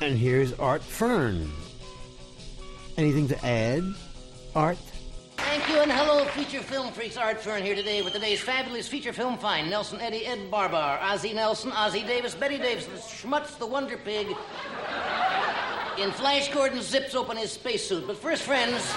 And 0.01 0.17
here's 0.17 0.53
Art 0.53 0.83
Fern. 0.83 1.49
Anything 2.97 3.27
to 3.29 3.45
add, 3.45 3.83
Art? 4.53 4.77
Thank 5.37 5.69
you 5.69 5.79
and 5.79 5.91
hello, 5.91 6.25
feature 6.25 6.61
film 6.61 6.91
freaks. 6.91 7.17
Art 7.17 7.41
Fern 7.41 7.63
here 7.63 7.73
today 7.73 8.01
with 8.01 8.13
today's 8.13 8.41
fabulous 8.41 8.87
feature 8.87 9.13
film 9.13 9.37
find. 9.37 9.69
Nelson 9.69 9.99
Eddy, 10.01 10.25
Ed 10.25 10.51
Barbar, 10.51 10.99
Ozzie 11.01 11.33
Nelson, 11.33 11.71
Ozzie 11.71 12.03
Davis, 12.03 12.35
Bette 12.35 12.57
Davis, 12.57 12.85
Schmutz 13.09 13.57
the 13.57 13.65
Wonder 13.65 13.97
Pig. 13.97 14.27
In 15.97 16.11
Flash 16.11 16.53
Gordon 16.53 16.81
zips 16.81 17.15
open 17.15 17.37
his 17.37 17.51
spacesuit. 17.51 18.05
But 18.05 18.17
first, 18.17 18.43
friends. 18.43 18.93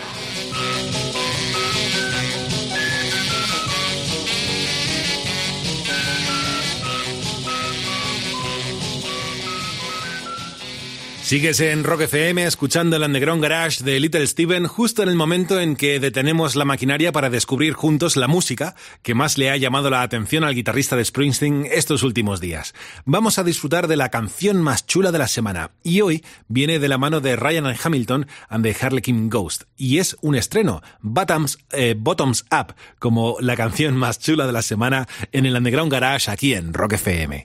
Sigues 11.31 11.61
en 11.61 11.85
Rock 11.85 12.01
FM 12.01 12.45
escuchando 12.45 12.97
el 12.97 13.05
Underground 13.05 13.41
Garage 13.41 13.85
de 13.85 14.01
Little 14.01 14.27
Steven 14.27 14.67
justo 14.67 15.05
en 15.05 15.09
el 15.09 15.15
momento 15.15 15.61
en 15.61 15.77
que 15.77 16.01
detenemos 16.01 16.57
la 16.57 16.65
maquinaria 16.65 17.13
para 17.13 17.31
descubrir 17.31 17.75
juntos 17.75 18.17
la 18.17 18.27
música 18.27 18.75
que 19.05 19.15
más 19.15 19.39
le 19.39 19.49
ha 19.49 19.57
llamado 19.57 19.91
la 19.91 20.03
atención 20.03 20.43
al 20.43 20.57
guitarrista 20.57 20.97
de 20.97 21.05
Springsteen 21.05 21.69
estos 21.71 22.03
últimos 22.03 22.41
días. 22.41 22.75
Vamos 23.05 23.39
a 23.39 23.45
disfrutar 23.45 23.87
de 23.87 23.97
la 23.97 24.09
canción 24.09 24.61
más 24.61 24.87
chula 24.87 25.13
de 25.13 25.19
la 25.21 25.29
semana 25.29 25.71
y 25.85 26.01
hoy 26.01 26.25
viene 26.49 26.81
de 26.81 26.89
la 26.89 26.99
mano 26.99 27.21
de 27.21 27.37
Ryan 27.37 27.77
Hamilton 27.81 28.27
and 28.49 28.65
the 28.65 28.75
Harlequin 28.85 29.31
Ghost 29.31 29.67
y 29.77 29.99
es 29.99 30.17
un 30.23 30.35
estreno, 30.35 30.83
Bottoms, 31.01 31.59
eh, 31.71 31.95
Bottoms 31.97 32.45
Up, 32.51 32.75
como 32.99 33.37
la 33.39 33.55
canción 33.55 33.97
más 33.97 34.19
chula 34.19 34.49
de 34.49 34.53
la 34.53 34.63
semana 34.63 35.07
en 35.31 35.47
el 35.47 35.55
Underground 35.55 35.93
Garage 35.93 36.29
aquí 36.29 36.55
en 36.55 36.75
Rock 36.75 36.95
FM. 36.95 37.45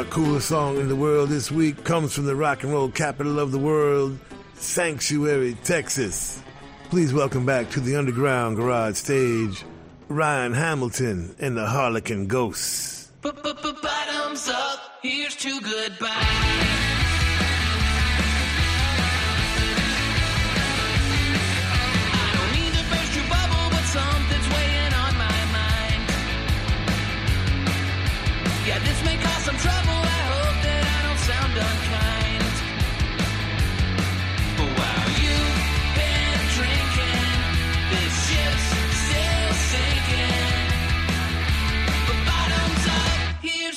Our 0.00 0.06
coolest 0.06 0.48
song 0.48 0.78
in 0.78 0.88
the 0.88 0.96
world 0.96 1.28
this 1.28 1.50
week 1.50 1.84
comes 1.84 2.14
from 2.14 2.24
the 2.24 2.34
rock 2.34 2.62
and 2.62 2.72
roll 2.72 2.88
capital 2.88 3.38
of 3.38 3.52
the 3.52 3.58
world, 3.58 4.18
Sanctuary, 4.54 5.58
Texas. 5.62 6.42
Please 6.88 7.12
welcome 7.12 7.44
back 7.44 7.68
to 7.72 7.80
the 7.80 7.96
Underground 7.96 8.56
Garage 8.56 8.96
stage, 8.96 9.62
Ryan 10.08 10.54
Hamilton 10.54 11.36
and 11.38 11.54
the 11.54 11.66
Harlequin 11.66 12.28
Ghosts. 12.28 13.12
Bottoms 13.20 14.48
up, 14.48 14.80
here's 15.02 15.36
to 15.36 15.60
goodbye. 15.60 16.08
I 29.52 29.64
don't 29.64 29.79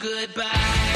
goodbye. 0.00 0.89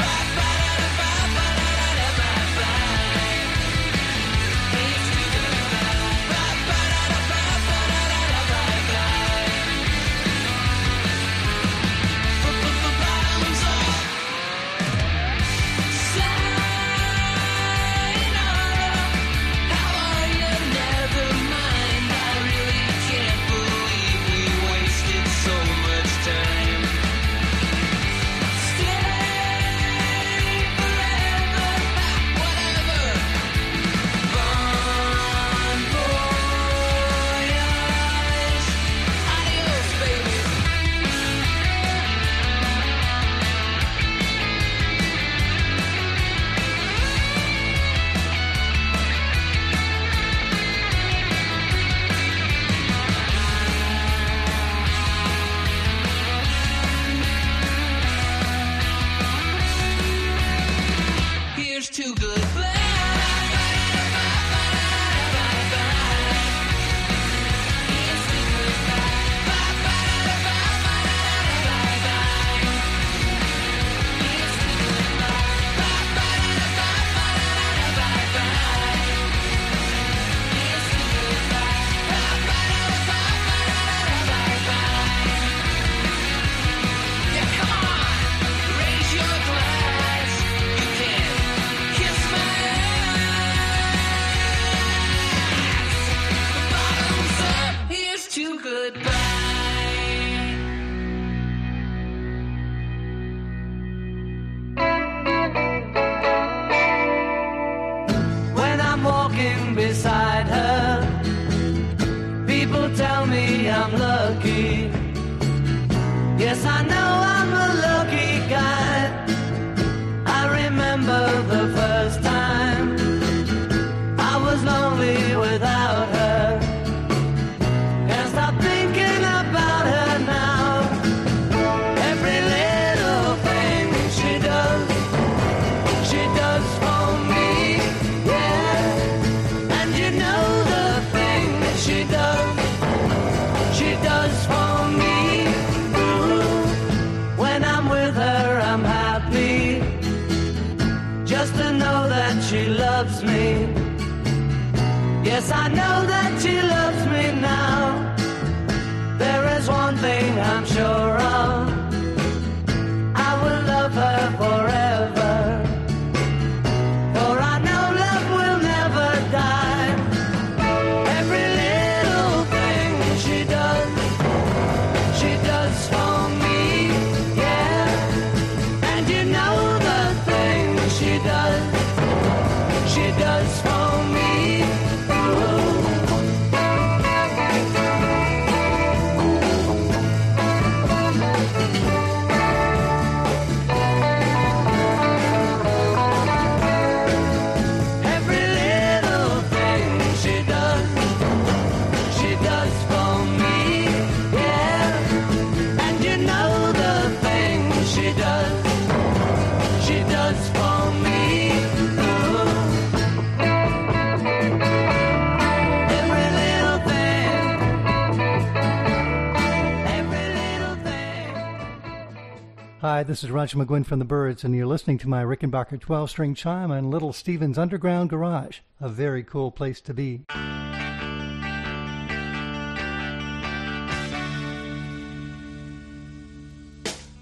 Hi, 222.95 223.03
this 223.03 223.25
is 223.25 223.29
Roger 223.29 223.57
McGuinn 223.57 223.85
from 223.85 223.99
the 223.99 224.05
Byrds, 224.05 224.45
and 224.45 224.55
you're 224.55 224.65
listening 224.65 224.97
to 224.99 225.09
my 225.09 225.21
Rickenbacker 225.21 225.81
12 225.81 226.09
string 226.09 226.33
chime 226.33 226.71
on 226.71 226.89
Little 226.89 227.11
Steven's 227.11 227.57
Underground 227.57 228.09
Garage. 228.09 228.59
A 228.79 228.87
very 228.87 229.21
cool 229.21 229.51
place 229.51 229.81
to 229.81 229.93
be. 229.93 230.21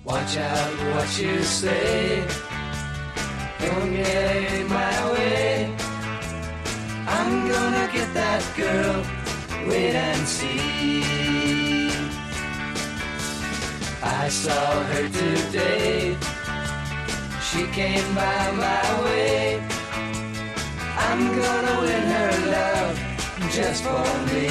Watch 0.04 0.38
out 0.38 0.96
what 0.96 1.20
you 1.20 1.42
say. 1.42 2.53
Saw 14.44 14.84
her 14.92 15.08
today. 15.08 16.18
She 17.48 17.64
came 17.68 18.10
by 18.14 18.52
my 18.52 18.86
way. 19.04 19.64
I'm 21.08 21.22
gonna 21.40 21.76
win 21.84 22.06
her 22.18 22.34
love 22.58 22.96
just 23.56 23.84
for 23.86 24.10
me. 24.28 24.48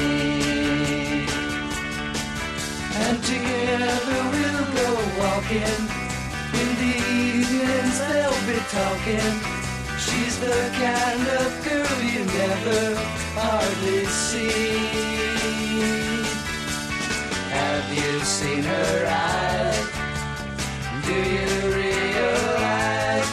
And 3.04 3.16
together 3.32 4.20
we'll 4.32 4.68
go 4.80 4.88
walking. 5.20 5.80
In 6.60 6.68
the 6.82 6.94
evenings 7.24 7.96
they'll 8.00 8.42
be 8.48 8.60
talking. 8.78 9.32
She's 10.04 10.36
the 10.40 10.58
kind 10.86 11.24
of 11.40 11.48
girl 11.66 11.98
you 12.12 12.22
never 12.40 12.82
hardly 13.36 14.04
see. 14.06 16.11
Have 17.72 17.90
you 17.94 18.20
seen 18.20 18.62
her 18.64 19.06
eyes? 19.08 19.86
Do 21.06 21.16
you 21.36 21.52
realize 21.80 23.30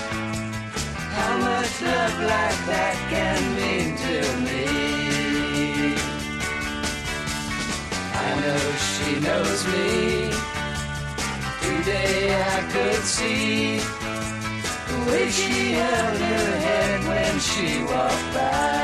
how 1.18 1.34
much 1.50 1.72
love 1.82 2.18
like 2.34 2.60
that 2.72 2.96
can 3.14 3.42
mean 3.60 3.90
to 4.06 4.18
me? 4.46 4.64
I 8.26 8.30
know 8.42 8.64
she 8.92 9.10
knows 9.28 9.62
me. 9.74 10.32
Today 11.66 12.20
I 12.56 12.60
could 12.74 13.04
see 13.04 13.80
the 14.88 14.98
way 15.12 15.30
she 15.30 15.74
held 15.74 16.18
her 16.18 16.52
head 16.66 17.00
when 17.12 17.34
she 17.40 17.68
walked 17.92 18.30
by. 18.34 18.80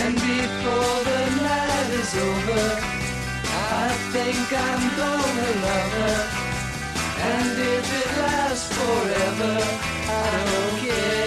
And 0.00 0.14
before 0.14 0.98
the 1.08 1.19
is 2.12 2.22
over, 2.22 2.80
I 3.46 3.88
think 4.12 4.52
I'm 4.52 4.96
gonna 4.96 5.50
love 5.66 5.92
her. 5.98 6.18
And 7.22 7.58
if 7.58 7.86
it 8.00 8.18
lasts 8.18 8.72
forever, 8.76 9.58
I 10.08 10.44
don't 10.50 10.80
care. 10.80 11.19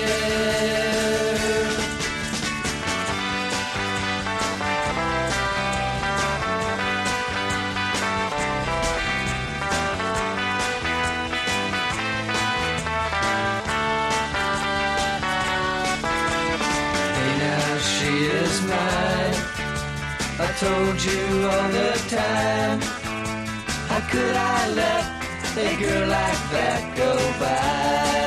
Told 20.63 21.03
you 21.03 21.23
all 21.51 21.69
the 21.79 21.91
time. 22.19 22.79
How 23.89 24.01
could 24.11 24.35
I 24.55 24.59
let 24.81 25.03
a 25.65 25.69
girl 25.81 26.05
like 26.17 26.43
that 26.55 26.83
go 27.01 27.11
by? 27.43 28.23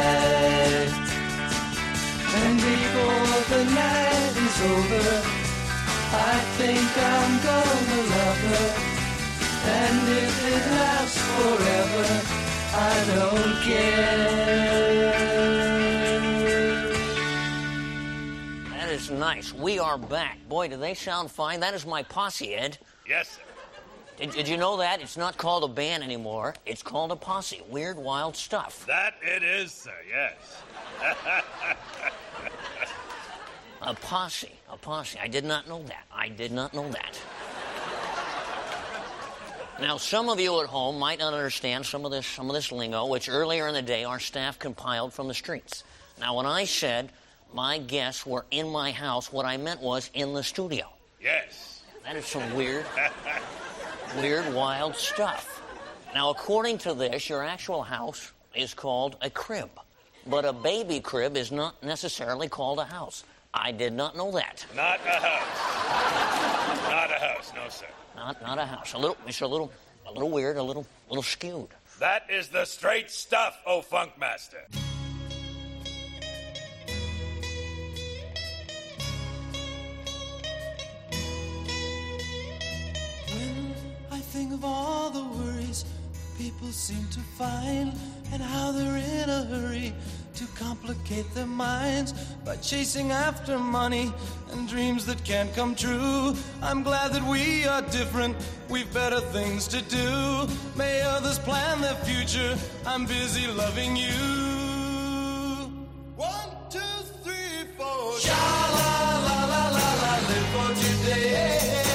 And 2.40 2.56
before 2.70 3.38
the 3.52 3.62
night 3.80 4.34
is 4.46 4.58
over, 4.74 5.08
I 6.30 6.34
think 6.58 6.88
I'm 7.16 7.32
gonna 7.48 8.00
love 8.14 8.40
her. 8.50 8.68
And 9.80 9.98
if 10.22 10.34
it 10.54 10.64
lasts 10.78 11.20
forever, 11.36 12.06
I 12.90 12.96
don't 13.12 13.54
care. 13.68 15.35
Nice, 18.96 19.10
nice. 19.10 19.52
We 19.52 19.78
are 19.78 19.98
back. 19.98 20.38
Boy, 20.48 20.68
do 20.68 20.78
they 20.78 20.94
sound 20.94 21.30
fine. 21.30 21.60
That 21.60 21.74
is 21.74 21.84
my 21.84 22.02
posse, 22.02 22.54
Ed. 22.54 22.78
Yes, 23.06 23.28
sir. 23.28 23.42
Did, 24.16 24.30
did 24.30 24.48
you 24.48 24.56
know 24.56 24.78
that? 24.78 25.02
It's 25.02 25.18
not 25.18 25.36
called 25.36 25.64
a 25.64 25.68
band 25.68 26.02
anymore. 26.02 26.54
It's 26.64 26.82
called 26.82 27.12
a 27.12 27.16
posse. 27.16 27.60
Weird, 27.68 27.98
wild 27.98 28.34
stuff. 28.34 28.86
That 28.86 29.16
it 29.20 29.42
is, 29.42 29.70
sir, 29.70 29.92
yes. 30.08 30.62
A 33.82 33.92
posse. 33.92 34.54
A 34.70 34.78
posse. 34.78 35.18
I 35.22 35.28
did 35.28 35.44
not 35.44 35.68
know 35.68 35.82
that. 35.82 36.06
I 36.10 36.30
did 36.30 36.52
not 36.52 36.72
know 36.72 36.88
that. 36.88 37.20
Now, 39.78 39.98
some 39.98 40.30
of 40.30 40.40
you 40.40 40.58
at 40.62 40.68
home 40.68 40.98
might 40.98 41.18
not 41.18 41.34
understand 41.34 41.84
some 41.84 42.06
of 42.06 42.12
this, 42.12 42.26
some 42.26 42.48
of 42.48 42.54
this 42.54 42.72
lingo, 42.72 43.04
which 43.04 43.28
earlier 43.28 43.68
in 43.68 43.74
the 43.74 43.82
day 43.82 44.04
our 44.04 44.20
staff 44.20 44.58
compiled 44.58 45.12
from 45.12 45.28
the 45.28 45.34
streets. 45.34 45.84
Now, 46.18 46.34
when 46.34 46.46
I 46.46 46.64
said 46.64 47.12
my 47.54 47.78
guests 47.78 48.26
were 48.26 48.44
in 48.50 48.68
my 48.68 48.92
house, 48.92 49.32
what 49.32 49.46
I 49.46 49.56
meant 49.56 49.80
was 49.80 50.10
in 50.14 50.34
the 50.34 50.42
studio. 50.42 50.88
yes. 51.20 51.72
That 52.04 52.14
is 52.14 52.24
some 52.26 52.54
weird, 52.54 52.86
weird, 54.18 54.54
wild 54.54 54.94
stuff. 54.94 55.60
Now, 56.14 56.30
according 56.30 56.78
to 56.78 56.94
this, 56.94 57.28
your 57.28 57.42
actual 57.42 57.82
house 57.82 58.30
is 58.54 58.74
called 58.74 59.16
a 59.22 59.28
crib, 59.28 59.70
but 60.24 60.44
a 60.44 60.52
baby 60.52 61.00
crib 61.00 61.36
is 61.36 61.50
not 61.50 61.82
necessarily 61.82 62.48
called 62.48 62.78
a 62.78 62.84
house. 62.84 63.24
I 63.52 63.72
did 63.72 63.92
not 63.92 64.16
know 64.16 64.30
that. 64.30 64.64
Not 64.76 65.00
a 65.04 65.18
house. 65.18 66.88
Not 66.88 67.10
a 67.10 67.18
house, 67.18 67.52
no, 67.56 67.68
sir. 67.68 67.86
Not, 68.14 68.40
not 68.40 68.58
a 68.58 68.66
house. 68.66 68.92
A 68.92 68.98
little, 68.98 69.16
it's 69.26 69.40
a 69.40 69.46
little, 69.48 69.72
a 70.06 70.12
little 70.12 70.30
weird, 70.30 70.58
a 70.58 70.62
little, 70.62 70.86
little 71.08 71.24
skewed. 71.24 71.70
That 71.98 72.30
is 72.30 72.48
the 72.50 72.64
straight 72.66 73.10
stuff, 73.10 73.58
oh 73.66 73.80
funk 73.82 74.12
master. 74.16 74.64
Think 84.36 84.52
of 84.52 84.64
all 84.66 85.08
the 85.08 85.24
worries 85.38 85.86
people 86.36 86.68
seem 86.68 87.02
to 87.08 87.20
find 87.40 87.90
and 88.32 88.42
how 88.42 88.70
they're 88.70 88.98
in 88.98 89.30
a 89.30 89.42
hurry 89.44 89.94
to 90.34 90.44
complicate 90.48 91.24
their 91.32 91.46
minds 91.46 92.12
by 92.44 92.54
chasing 92.56 93.12
after 93.12 93.58
money 93.58 94.12
and 94.50 94.68
dreams 94.68 95.06
that 95.06 95.24
can't 95.24 95.50
come 95.54 95.74
true. 95.74 96.34
I'm 96.60 96.82
glad 96.82 97.14
that 97.14 97.22
we 97.22 97.66
are 97.66 97.80
different. 98.00 98.36
We've 98.68 98.92
better 98.92 99.20
things 99.20 99.66
to 99.68 99.80
do. 99.80 100.46
May 100.76 101.00
others 101.00 101.38
plan 101.38 101.80
their 101.80 101.98
future. 102.10 102.58
I'm 102.84 103.06
busy 103.06 103.46
loving 103.46 103.96
you. 103.96 104.20
One, 106.14 106.50
two, 106.68 106.96
three, 107.24 107.58
four. 107.78 108.20
Sha 108.20 108.44
la 108.76 108.90
la 109.28 109.38
la 109.52 109.62
la 109.76 109.88
la, 110.02 110.12
live 110.28 110.48
for 110.52 110.70
today. 110.84 111.85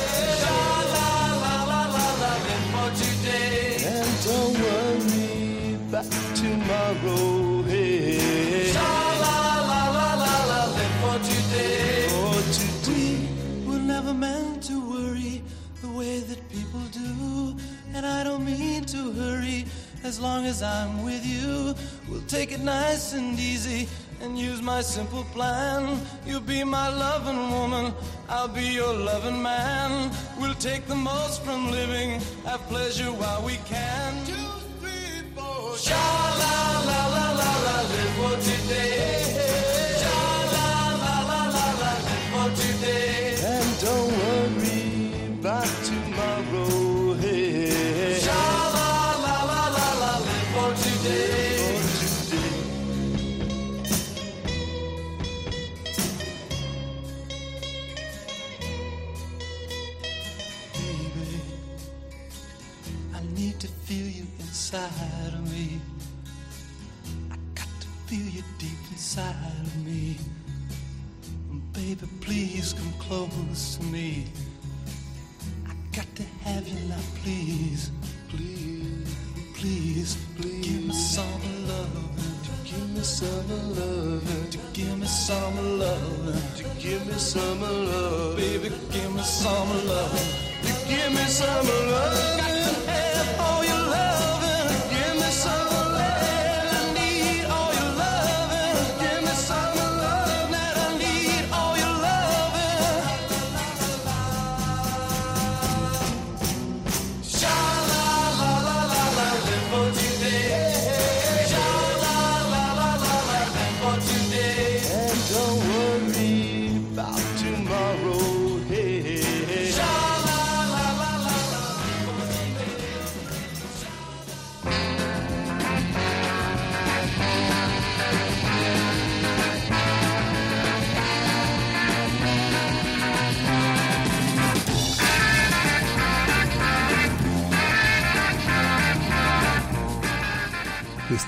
Sha 7.01 7.07
la 9.23 9.37
la 9.71 9.81
la 9.89 10.13
la 10.13 10.35
la, 10.51 10.61
live 10.75 10.95
for 11.01 11.17
today. 11.25 12.07
Today, 12.53 13.17
we're 13.65 13.79
never 13.79 14.13
meant 14.13 14.61
to 14.63 14.79
worry 14.87 15.41
the 15.81 15.89
way 15.89 16.19
that 16.19 16.47
people 16.51 16.79
do. 16.91 17.57
And 17.95 18.05
I 18.05 18.23
don't 18.23 18.45
mean 18.45 18.85
to 18.85 19.11
hurry. 19.13 19.65
As 20.03 20.19
long 20.19 20.45
as 20.45 20.61
I'm 20.61 21.03
with 21.03 21.25
you, 21.25 21.73
we'll 22.07 22.27
take 22.27 22.51
it 22.51 22.59
nice 22.59 23.13
and 23.13 23.39
easy 23.39 23.87
and 24.21 24.37
use 24.37 24.61
my 24.61 24.81
simple 24.81 25.23
plan. 25.33 25.99
You'll 26.27 26.41
be 26.41 26.63
my 26.63 26.89
loving 26.89 27.49
woman, 27.49 27.95
I'll 28.29 28.47
be 28.47 28.67
your 28.67 28.93
loving 28.93 29.41
man. 29.41 30.11
We'll 30.39 30.53
take 30.53 30.85
the 30.85 30.95
most 30.95 31.41
from 31.41 31.71
living, 31.71 32.21
have 32.45 32.61
pleasure 32.69 33.11
while 33.11 33.43
we 33.43 33.55
can. 33.65 34.23
Two, 34.27 34.33
three, 34.81 35.23
four. 35.35 35.77
Sha 35.77 35.95
la 36.39 36.70
inside 69.11 69.35
of 69.59 69.85
me. 69.85 70.15
Baby, 71.73 72.07
please 72.21 72.71
come 72.71 72.93
close 72.93 73.75
to 73.75 73.83
me. 73.87 74.23
I 75.67 75.73
got 75.93 76.07
to 76.15 76.23
have 76.45 76.65
you 76.65 76.79
now, 76.87 76.95
please. 77.21 77.91
Please, 78.29 79.13
please, 79.53 80.17
please. 80.37 80.65
Give 80.65 80.85
me 80.87 80.93
some 80.93 81.67
love. 81.67 81.91
To 82.45 82.69
give 82.71 82.89
me 82.95 83.01
some 83.01 83.75
love. 83.75 84.51
To 84.51 84.57
give 84.71 84.97
me 84.97 85.07
some 85.07 85.79
love. 85.79 86.55
To 86.55 86.63
give 86.79 87.05
me 87.05 87.13
some 87.15 87.61
love. 87.61 88.37
Baby, 88.37 88.69
give 88.91 89.13
me 89.13 89.23
some 89.23 89.87
love. 89.89 90.11
To 90.63 90.87
give 90.87 91.11
me 91.11 91.25
some 91.25 91.67
love. 91.67 92.60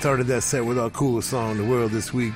Started 0.04 0.26
that 0.26 0.42
set 0.42 0.62
with 0.66 0.78
our 0.78 0.90
coolest 0.90 1.30
song 1.30 1.52
in 1.52 1.56
the 1.56 1.64
world 1.64 1.90
this 1.90 2.12
week. 2.12 2.34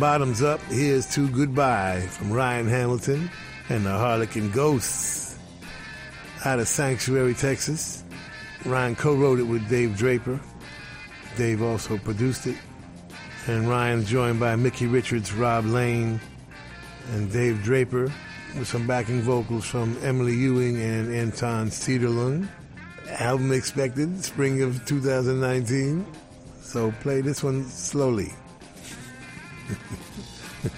Bottoms 0.00 0.42
up, 0.42 0.60
here's 0.62 1.06
to 1.14 1.28
goodbye 1.28 2.00
from 2.00 2.32
Ryan 2.32 2.66
Hamilton 2.66 3.30
and 3.68 3.86
the 3.86 3.90
Harlequin 3.90 4.50
Ghosts. 4.50 5.38
Out 6.44 6.58
of 6.58 6.66
Sanctuary, 6.66 7.34
Texas. 7.34 8.02
Ryan 8.64 8.96
co-wrote 8.96 9.38
it 9.38 9.44
with 9.44 9.68
Dave 9.68 9.96
Draper. 9.96 10.40
Dave 11.36 11.62
also 11.62 11.96
produced 11.96 12.48
it. 12.48 12.56
And 13.46 13.68
Ryan's 13.68 14.10
joined 14.10 14.40
by 14.40 14.56
Mickey 14.56 14.88
Richards, 14.88 15.32
Rob 15.32 15.66
Lane, 15.66 16.20
and 17.12 17.32
Dave 17.32 17.62
Draper 17.62 18.12
with 18.58 18.66
some 18.66 18.88
backing 18.88 19.20
vocals 19.20 19.64
from 19.64 19.96
Emily 20.02 20.34
Ewing 20.34 20.82
and 20.82 21.14
Anton 21.14 21.68
Cederlund. 21.68 22.48
Album 23.20 23.52
expected 23.52 24.24
spring 24.24 24.62
of 24.62 24.84
2019. 24.86 26.04
So 26.70 26.92
play 27.00 27.20
this 27.20 27.42
one 27.42 27.64
slowly. 27.64 28.32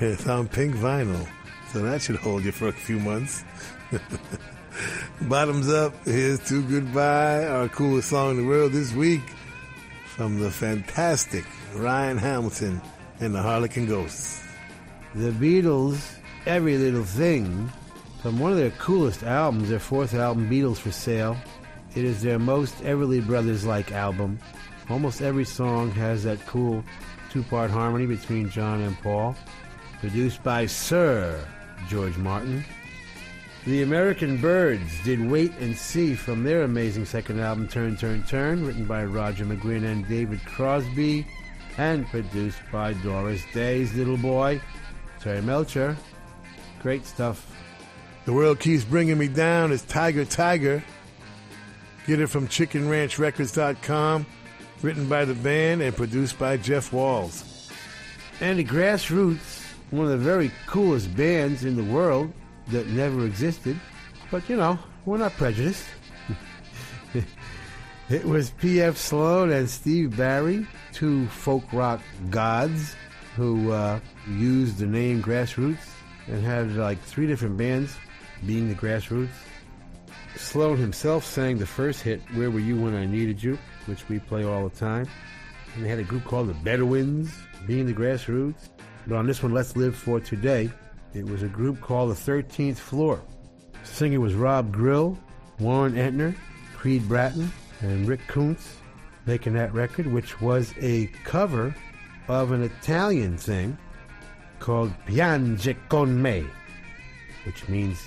it's 0.00 0.28
on 0.28 0.48
pink 0.48 0.74
vinyl, 0.74 1.26
so 1.72 1.78
that 1.78 2.02
should 2.02 2.16
hold 2.16 2.44
you 2.44 2.52
for 2.52 2.68
a 2.68 2.72
few 2.72 2.98
months. 2.98 3.42
Bottoms 5.22 5.70
up, 5.70 5.94
here's 6.04 6.46
to 6.50 6.62
goodbye, 6.64 7.46
our 7.46 7.70
coolest 7.70 8.10
song 8.10 8.32
in 8.32 8.36
the 8.36 8.44
world 8.46 8.72
this 8.72 8.92
week 8.92 9.22
from 10.04 10.38
the 10.40 10.50
fantastic 10.50 11.46
Ryan 11.74 12.18
Hamilton 12.18 12.82
and 13.18 13.34
the 13.34 13.40
Harlequin 13.40 13.86
Ghosts. 13.86 14.44
The 15.14 15.30
Beatles, 15.30 16.16
Every 16.44 16.76
Little 16.76 17.04
Thing, 17.04 17.72
from 18.20 18.38
one 18.38 18.52
of 18.52 18.58
their 18.58 18.72
coolest 18.72 19.22
albums, 19.22 19.70
their 19.70 19.78
fourth 19.78 20.12
album, 20.12 20.50
Beatles 20.50 20.76
for 20.76 20.92
Sale. 20.92 21.38
It 21.94 22.04
is 22.04 22.20
their 22.20 22.38
most 22.38 22.76
Everly 22.82 23.26
Brothers 23.26 23.64
like 23.64 23.90
album. 23.90 24.38
Almost 24.88 25.22
every 25.22 25.44
song 25.44 25.90
has 25.92 26.24
that 26.24 26.44
cool 26.46 26.84
two 27.30 27.42
part 27.44 27.70
harmony 27.70 28.06
between 28.06 28.50
John 28.50 28.80
and 28.80 28.98
Paul. 29.00 29.36
produced 30.02 30.42
by 30.42 30.66
Sir 30.66 31.38
George 31.88 32.16
Martin. 32.16 32.64
The 33.64 33.82
American 33.82 34.38
Byrds 34.38 34.90
did 35.04 35.30
Wait 35.30 35.52
and 35.60 35.78
See 35.78 36.16
from 36.16 36.42
their 36.42 36.64
amazing 36.64 37.04
second 37.04 37.38
album, 37.38 37.68
Turn, 37.68 37.96
Turn, 37.96 38.24
Turn, 38.24 38.66
written 38.66 38.84
by 38.84 39.04
Roger 39.04 39.44
McGuinn 39.44 39.84
and 39.84 40.06
David 40.08 40.44
Crosby, 40.44 41.24
and 41.78 42.04
produced 42.08 42.58
by 42.72 42.94
Doris 42.94 43.42
Day's 43.54 43.94
little 43.94 44.16
boy, 44.16 44.60
Terry 45.20 45.40
Melcher. 45.40 45.96
Great 46.82 47.06
stuff. 47.06 47.56
The 48.24 48.32
world 48.32 48.58
keeps 48.58 48.82
bringing 48.82 49.18
me 49.18 49.28
down 49.28 49.70
is 49.70 49.82
Tiger 49.82 50.24
Tiger. 50.24 50.82
Get 52.08 52.18
it 52.20 52.26
from 52.26 52.48
chickenranchrecords.com, 52.48 54.26
written 54.82 55.08
by 55.08 55.24
the 55.24 55.34
band 55.34 55.82
and 55.82 55.96
produced 55.96 56.38
by 56.38 56.56
Jeff 56.56 56.92
Walls. 56.92 57.70
And 58.40 58.58
the 58.58 58.64
Grassroots, 58.64 59.62
one 59.90 60.06
of 60.06 60.10
the 60.10 60.16
very 60.16 60.50
coolest 60.66 61.14
bands 61.16 61.64
in 61.64 61.76
the 61.76 61.84
world 61.84 62.32
that 62.68 62.86
never 62.88 63.24
existed. 63.24 63.78
But, 64.30 64.48
you 64.48 64.56
know, 64.56 64.78
we're 65.04 65.18
not 65.18 65.32
prejudiced. 65.32 65.84
it 68.08 68.24
was 68.24 68.50
P.F. 68.50 68.96
Sloan 68.96 69.50
and 69.52 69.68
Steve 69.68 70.16
Barri, 70.16 70.66
two 70.92 71.26
folk 71.28 71.64
rock 71.72 72.00
gods 72.30 72.96
who 73.36 73.70
uh, 73.70 74.00
used 74.28 74.78
the 74.78 74.86
name 74.86 75.22
Grassroots 75.22 75.88
and 76.26 76.44
had 76.44 76.76
like 76.76 77.00
three 77.02 77.26
different 77.26 77.56
bands 77.56 77.96
being 78.46 78.68
the 78.68 78.74
Grassroots. 78.74 79.30
Sloan 80.36 80.78
himself 80.78 81.24
sang 81.24 81.58
the 81.58 81.66
first 81.66 82.02
hit, 82.02 82.20
Where 82.34 82.50
Were 82.50 82.58
You 82.58 82.80
When 82.80 82.94
I 82.94 83.04
Needed 83.04 83.42
You, 83.42 83.58
which 83.86 84.08
we 84.08 84.18
play 84.18 84.44
all 84.44 84.68
the 84.68 84.76
time. 84.76 85.08
And 85.74 85.84
they 85.84 85.88
had 85.88 85.98
a 85.98 86.04
group 86.04 86.24
called 86.24 86.48
the 86.48 86.54
Bedouins, 86.54 87.32
being 87.66 87.86
the 87.86 87.94
Grassroots. 87.94 88.68
But 89.06 89.16
on 89.16 89.26
this 89.26 89.42
one, 89.42 89.52
Let's 89.52 89.76
Live 89.76 89.96
for 89.96 90.20
Today, 90.20 90.70
it 91.14 91.24
was 91.24 91.42
a 91.42 91.48
group 91.48 91.80
called 91.80 92.10
the 92.10 92.14
13th 92.14 92.76
Floor. 92.76 93.22
Singer 93.84 94.20
was 94.20 94.34
Rob 94.34 94.72
Grill, 94.72 95.18
Warren 95.58 95.94
Entner, 95.94 96.34
Creed 96.76 97.08
Bratton, 97.08 97.50
and 97.80 98.06
Rick 98.06 98.20
Coonce 98.28 98.76
making 99.26 99.54
that 99.54 99.72
record, 99.72 100.06
which 100.06 100.40
was 100.40 100.72
a 100.80 101.06
cover 101.24 101.74
of 102.28 102.52
an 102.52 102.62
Italian 102.62 103.36
thing 103.36 103.76
called 104.58 104.92
Piange 105.06 105.76
con 105.88 106.20
me, 106.20 106.46
which 107.44 107.68
means 107.68 108.00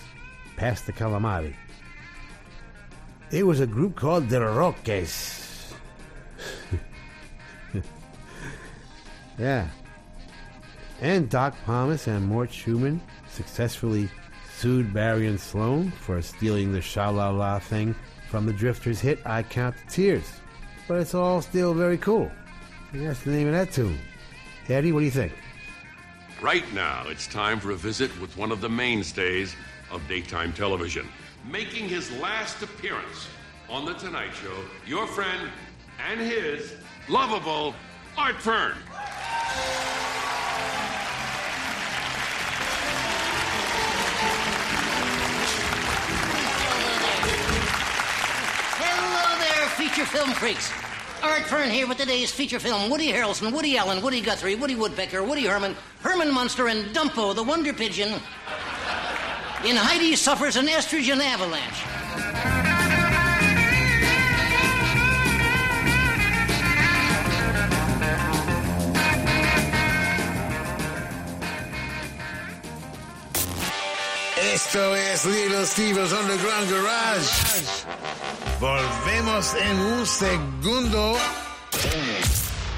Pass 0.55 0.81
the 0.81 0.93
Calamari. 0.93 1.53
It 3.31 3.45
was 3.45 3.59
a 3.59 3.67
group 3.67 3.95
called 3.95 4.29
the 4.29 4.39
Rokes. 4.39 5.44
Yeah. 9.37 9.67
And 11.01 11.29
Doc 11.29 11.55
Pomus 11.65 12.07
and 12.07 12.25
Mort 12.25 12.49
Shuman 12.49 12.99
successfully 13.29 14.09
sued 14.57 14.93
Barri 14.93 15.27
and 15.27 15.39
Sloan 15.39 15.91
for 15.91 16.21
stealing 16.21 16.71
the 16.71 16.81
Sha 16.81 17.09
La 17.09 17.29
La 17.29 17.59
thing 17.59 17.93
from 18.29 18.45
the 18.45 18.53
Drifters' 18.53 19.01
hit 19.01 19.19
I 19.25 19.43
Count 19.43 19.75
the 19.75 19.91
Tears. 19.91 20.31
But 20.87 21.01
it's 21.01 21.13
all 21.13 21.41
still 21.41 21.73
very 21.73 21.97
cool. 21.97 22.31
And 22.93 23.05
that's 23.05 23.23
the 23.23 23.31
name 23.31 23.47
of 23.47 23.53
that 23.53 23.73
tune. 23.73 23.97
Eddie, 24.69 24.93
what 24.93 24.99
do 24.99 25.05
you 25.05 25.11
think? 25.11 25.33
Right 26.41 26.65
now, 26.73 27.03
it's 27.07 27.27
time 27.27 27.59
for 27.59 27.71
a 27.71 27.75
visit 27.75 28.09
with 28.21 28.37
one 28.37 28.51
of 28.51 28.61
the 28.61 28.69
mainstays 28.69 29.55
of 29.91 30.07
daytime 30.07 30.53
television. 30.53 31.07
Making 31.51 31.89
his 31.89 32.11
last 32.19 32.61
appearance 32.63 33.27
on 33.69 33.85
The 33.85 33.93
Tonight 33.93 34.33
Show, 34.33 34.55
your 34.87 35.07
friend 35.07 35.49
and 35.99 36.19
his 36.19 36.73
lovable 37.07 37.75
Art 38.17 38.41
Fern. 38.41 38.73
Hello 48.77 49.39
there, 49.39 49.69
feature 49.69 50.05
film 50.05 50.31
freaks. 50.31 50.71
Art 51.23 51.43
Fern 51.43 51.69
here 51.69 51.87
with 51.87 51.97
today's 51.97 52.31
feature 52.31 52.59
film. 52.59 52.89
Woody 52.89 53.11
Harrelson, 53.11 53.51
Woody 53.51 53.77
Allen, 53.77 54.01
Woody 54.01 54.21
Guthrie, 54.21 54.55
Woody 54.55 54.75
Woodpecker, 54.75 55.23
Woody 55.23 55.45
Herman, 55.45 55.75
Herman 56.01 56.31
Munster, 56.31 56.67
and 56.67 56.85
Dumpo, 56.95 57.33
the 57.33 57.43
Wonder 57.43 57.73
Pigeon. 57.73 58.13
In 59.65 59.75
Heidi 59.75 60.15
suffers 60.15 60.55
an 60.55 60.67
estrogen 60.67 61.19
avalanche. 61.19 62.54
Esto 74.55 74.95
es 74.95 75.25
Little 75.25 75.65
Steve's 75.65 76.13
Underground 76.13 76.71
Garage. 76.71 77.27
Volvemos 78.61 79.53
en 79.55 79.77
un 79.77 80.07
segundo 80.07 81.17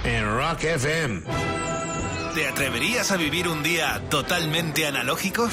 en 0.04 0.26
Rock 0.26 0.64
FM. 0.64 1.22
¿Te 2.34 2.48
atreverías 2.48 3.12
a 3.12 3.18
vivir 3.18 3.48
un 3.48 3.62
día 3.62 4.02
totalmente 4.10 4.88
analógico? 4.88 5.48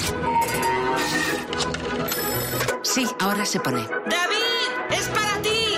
Sí, 2.82 3.06
ahora 3.20 3.44
se 3.44 3.60
pone. 3.60 3.86
¡David! 4.06 4.98
¡Es 4.98 5.08
para 5.08 5.42
ti! 5.42 5.74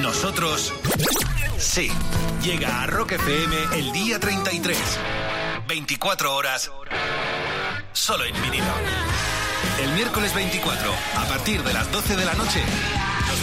Nosotros 0.00 0.72
sí. 1.58 1.90
Llega 2.42 2.84
a 2.84 2.86
Rock 2.86 3.12
FM 3.12 3.54
el 3.74 3.92
día 3.92 4.18
33. 4.18 4.78
24 5.68 6.34
horas 6.34 6.70
solo 7.92 8.24
en 8.24 8.42
vinilo. 8.42 9.33
El 9.84 9.92
miércoles 9.92 10.34
24, 10.34 10.94
a 11.14 11.28
partir 11.28 11.62
de 11.62 11.74
las 11.74 11.92
12 11.92 12.16
de 12.16 12.24
la 12.24 12.32
noche, 12.32 12.62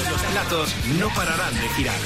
los 0.10 0.22
platos 0.24 0.76
no 0.98 1.08
pararán 1.10 1.54
de 1.54 1.70
girar. 1.70 2.00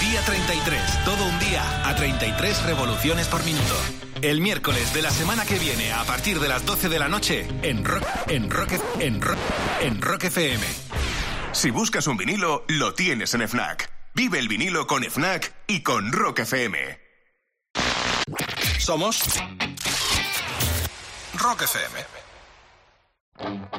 Día 0.00 0.20
33, 0.22 1.04
todo 1.04 1.24
un 1.24 1.38
día 1.38 1.88
a 1.88 1.94
33 1.94 2.64
revoluciones 2.64 3.28
por 3.28 3.44
minuto. 3.44 3.76
El 4.22 4.40
miércoles 4.40 4.92
de 4.92 5.02
la 5.02 5.12
semana 5.12 5.44
que 5.44 5.60
viene, 5.60 5.92
a 5.92 6.02
partir 6.02 6.40
de 6.40 6.48
las 6.48 6.66
12 6.66 6.88
de 6.88 6.98
la 6.98 7.06
noche, 7.06 7.46
en 7.62 7.84
Rock, 7.84 8.04
en 8.26 8.50
Rock, 8.50 8.72
en 8.98 9.20
Rock, 9.20 9.38
en 9.82 10.02
Rock 10.02 10.24
FM. 10.24 10.66
Si 11.52 11.70
buscas 11.70 12.08
un 12.08 12.16
vinilo, 12.16 12.64
lo 12.66 12.92
tienes 12.94 13.32
en 13.34 13.48
FNAC. 13.48 13.88
Vive 14.14 14.40
el 14.40 14.48
vinilo 14.48 14.88
con 14.88 15.04
FNAC 15.04 15.54
y 15.68 15.84
con 15.84 16.10
Rock 16.10 16.40
FM. 16.40 16.98
Somos 18.80 19.22
Rock 21.34 21.62
FM. 21.62 22.19
I've 23.42 23.70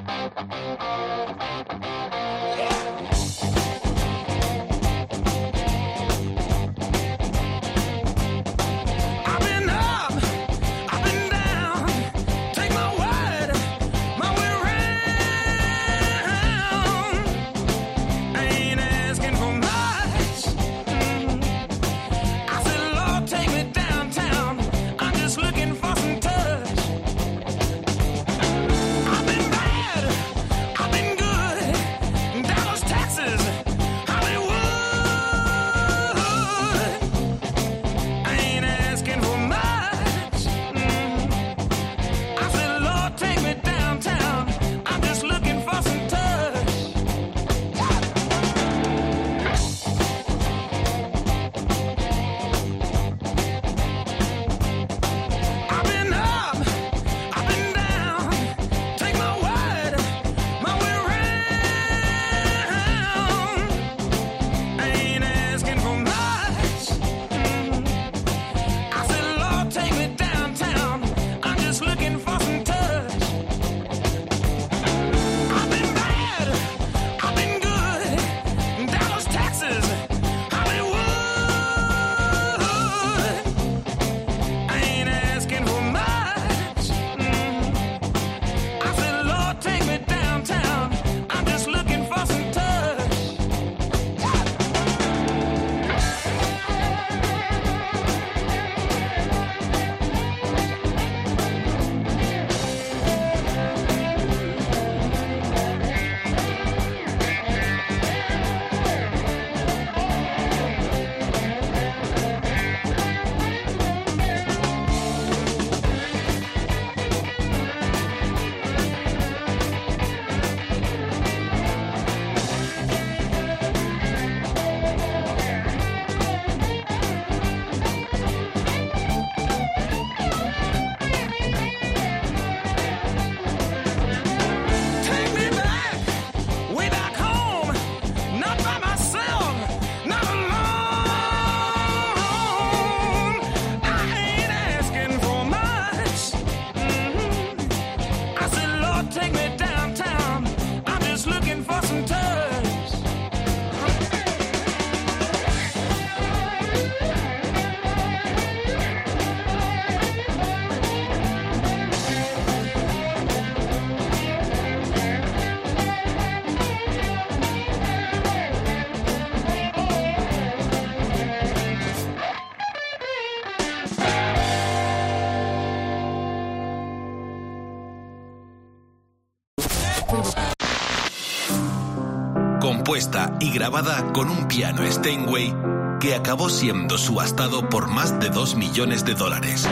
y 183.41 183.49
grabada 183.49 184.13
con 184.13 184.29
un 184.29 184.47
piano 184.47 184.83
Steinway 184.89 185.53
que 185.99 186.13
acabó 186.13 186.47
siendo 186.49 186.97
subastado 186.97 187.67
por 187.69 187.87
más 187.87 188.19
de 188.19 188.29
2 188.29 188.55
millones 188.55 189.03
de 189.03 189.15
dólares. 189.15 189.67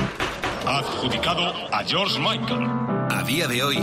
Adjudicado 0.65 1.53
a 1.71 1.83
George 1.83 2.19
Michael. 2.19 2.67
A 3.11 3.23
día 3.23 3.47
de 3.47 3.63
hoy, 3.63 3.79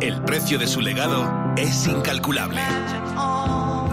el 0.00 0.22
precio 0.22 0.58
de 0.58 0.66
su 0.66 0.80
legado 0.80 1.30
es 1.56 1.86
incalculable. 1.86 2.62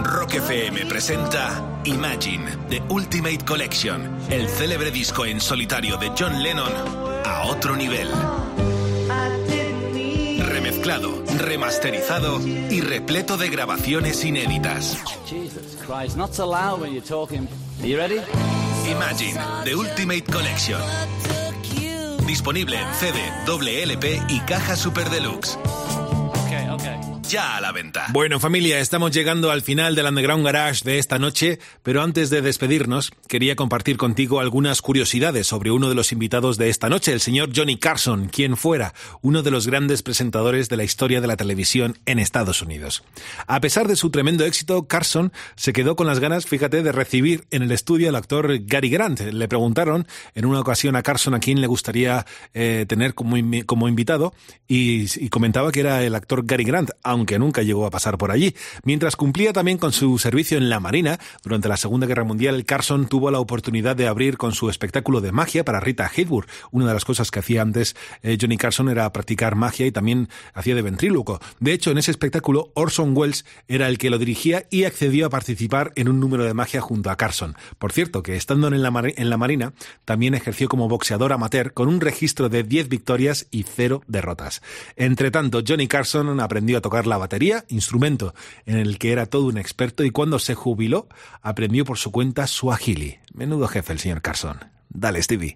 Rock 0.02 0.34
FM 0.34 0.86
presenta 0.86 1.62
Imagine, 1.84 2.50
The 2.70 2.82
Ultimate 2.88 3.44
Collection, 3.44 4.16
el 4.30 4.48
célebre 4.48 4.90
disco 4.90 5.26
en 5.26 5.40
solitario 5.42 5.98
de 5.98 6.10
John 6.18 6.42
Lennon 6.42 6.72
a 7.26 7.42
otro 7.44 7.76
nivel. 7.76 8.08
Remezclado, 10.84 11.24
remasterizado 11.38 12.46
y 12.46 12.82
repleto 12.82 13.38
de 13.38 13.48
grabaciones 13.48 14.22
inéditas. 14.22 14.98
Jesus 15.26 15.78
Christ, 15.86 16.14
not 16.14 16.34
so 16.34 16.44
loud 16.44 16.78
when 16.82 16.92
you're 16.92 17.00
talking. 17.00 17.48
Are 17.80 17.88
you 17.88 17.96
ready? 17.96 18.20
Imagine, 18.90 19.40
The 19.64 19.74
Ultimate 19.74 20.24
Collection. 20.24 20.78
Disponible 22.26 22.76
en 22.76 22.94
CD, 22.96 23.18
doble 23.46 23.82
LP 23.82 24.20
y 24.28 24.40
caja 24.40 24.76
Super 24.76 25.08
Deluxe. 25.08 25.58
Ya 27.30 27.56
a 27.56 27.60
la 27.60 27.72
venta. 27.72 28.06
Bueno, 28.10 28.38
familia, 28.38 28.78
estamos 28.78 29.10
llegando 29.10 29.50
al 29.50 29.62
final 29.62 29.94
del 29.94 30.06
Underground 30.06 30.44
Garage 30.44 30.84
de 30.84 30.98
esta 30.98 31.18
noche, 31.18 31.58
pero 31.82 32.02
antes 32.02 32.28
de 32.28 32.42
despedirnos, 32.42 33.12
quería 33.34 33.56
compartir 33.56 33.96
contigo 33.96 34.38
algunas 34.38 34.80
curiosidades 34.80 35.48
sobre 35.48 35.72
uno 35.72 35.88
de 35.88 35.96
los 35.96 36.12
invitados 36.12 36.56
de 36.56 36.68
esta 36.68 36.88
noche, 36.88 37.12
el 37.12 37.18
señor 37.18 37.50
Johnny 37.52 37.76
Carson, 37.76 38.28
quien 38.28 38.56
fuera 38.56 38.94
uno 39.22 39.42
de 39.42 39.50
los 39.50 39.66
grandes 39.66 40.04
presentadores 40.04 40.68
de 40.68 40.76
la 40.76 40.84
historia 40.84 41.20
de 41.20 41.26
la 41.26 41.36
televisión 41.36 41.98
en 42.06 42.20
Estados 42.20 42.62
Unidos. 42.62 43.02
A 43.48 43.60
pesar 43.60 43.88
de 43.88 43.96
su 43.96 44.10
tremendo 44.10 44.44
éxito, 44.44 44.86
Carson 44.86 45.32
se 45.56 45.72
quedó 45.72 45.96
con 45.96 46.06
las 46.06 46.20
ganas, 46.20 46.46
fíjate, 46.46 46.84
de 46.84 46.92
recibir 46.92 47.44
en 47.50 47.64
el 47.64 47.72
estudio 47.72 48.08
al 48.08 48.14
actor 48.14 48.56
Gary 48.66 48.88
Grant. 48.88 49.18
Le 49.18 49.48
preguntaron 49.48 50.06
en 50.36 50.44
una 50.44 50.60
ocasión 50.60 50.94
a 50.94 51.02
Carson 51.02 51.34
a 51.34 51.40
quién 51.40 51.60
le 51.60 51.66
gustaría 51.66 52.26
eh, 52.52 52.86
tener 52.88 53.14
como, 53.14 53.36
invi- 53.36 53.66
como 53.66 53.88
invitado 53.88 54.32
y, 54.68 55.06
y 55.20 55.28
comentaba 55.28 55.72
que 55.72 55.80
era 55.80 56.04
el 56.04 56.14
actor 56.14 56.46
Gary 56.46 56.62
Grant, 56.62 56.90
aunque 57.02 57.40
nunca 57.40 57.62
llegó 57.62 57.84
a 57.84 57.90
pasar 57.90 58.16
por 58.16 58.30
allí. 58.30 58.54
Mientras 58.84 59.16
cumplía 59.16 59.52
también 59.52 59.78
con 59.78 59.92
su 59.92 60.20
servicio 60.20 60.56
en 60.56 60.70
la 60.70 60.78
Marina, 60.78 61.18
durante 61.42 61.68
la 61.68 61.76
Segunda 61.76 62.06
Guerra 62.06 62.22
Mundial, 62.22 62.64
Carson 62.64 63.08
tuvo 63.08 63.23
la 63.30 63.40
oportunidad 63.40 63.96
de 63.96 64.06
abrir 64.06 64.36
con 64.36 64.52
su 64.52 64.70
espectáculo 64.70 65.20
de 65.20 65.32
magia 65.32 65.64
para 65.64 65.80
Rita 65.80 66.10
Hayworth. 66.14 66.48
Una 66.70 66.86
de 66.86 66.94
las 66.94 67.04
cosas 67.04 67.30
que 67.30 67.38
hacía 67.40 67.62
antes 67.62 67.96
eh, 68.22 68.38
Johnny 68.40 68.56
Carson 68.56 68.88
era 68.88 69.12
practicar 69.12 69.54
magia 69.54 69.86
y 69.86 69.92
también 69.92 70.28
hacía 70.52 70.74
de 70.74 70.82
ventríloco. 70.82 71.40
De 71.60 71.72
hecho, 71.72 71.90
en 71.90 71.98
ese 71.98 72.10
espectáculo, 72.10 72.70
Orson 72.74 73.16
Welles 73.16 73.44
era 73.68 73.88
el 73.88 73.98
que 73.98 74.10
lo 74.10 74.18
dirigía 74.18 74.66
y 74.70 74.84
accedió 74.84 75.26
a 75.26 75.30
participar 75.30 75.92
en 75.96 76.08
un 76.08 76.20
número 76.20 76.44
de 76.44 76.54
magia 76.54 76.80
junto 76.80 77.10
a 77.10 77.16
Carson. 77.16 77.56
Por 77.78 77.92
cierto, 77.92 78.22
que 78.22 78.36
estando 78.36 78.68
en 78.68 78.82
la, 78.82 79.12
en 79.16 79.30
la 79.30 79.36
Marina, 79.36 79.72
también 80.04 80.34
ejerció 80.34 80.68
como 80.68 80.88
boxeador 80.88 81.32
amateur 81.32 81.72
con 81.72 81.88
un 81.88 82.00
registro 82.00 82.48
de 82.48 82.62
10 82.62 82.88
victorias 82.88 83.46
y 83.50 83.64
0 83.64 84.02
derrotas. 84.06 84.62
Entre 84.96 85.30
tanto, 85.30 85.62
Johnny 85.66 85.88
Carson 85.88 86.40
aprendió 86.40 86.78
a 86.78 86.80
tocar 86.80 87.06
la 87.06 87.16
batería, 87.16 87.64
instrumento 87.68 88.34
en 88.66 88.78
el 88.78 88.98
que 88.98 89.12
era 89.12 89.26
todo 89.26 89.46
un 89.46 89.58
experto, 89.58 90.04
y 90.04 90.10
cuando 90.10 90.38
se 90.38 90.54
jubiló, 90.54 91.08
aprendió 91.42 91.84
por 91.84 91.98
su 91.98 92.10
cuenta 92.10 92.46
Menudo 93.32 93.68
jefe 93.68 93.92
el 93.92 93.98
señor 93.98 94.22
Carson. 94.22 94.58
Dale, 94.88 95.22
Stevie. 95.22 95.54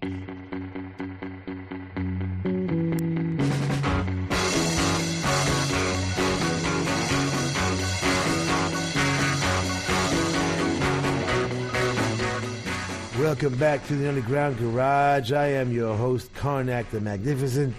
Welcome 13.19 13.55
back 13.57 13.85
to 13.87 13.95
the 13.95 14.09
Underground 14.09 14.57
Garage. 14.57 15.31
I 15.31 15.47
am 15.49 15.71
your 15.71 15.95
host, 15.95 16.33
Karnak 16.33 16.89
the 16.89 16.99
Magnificent. 16.99 17.75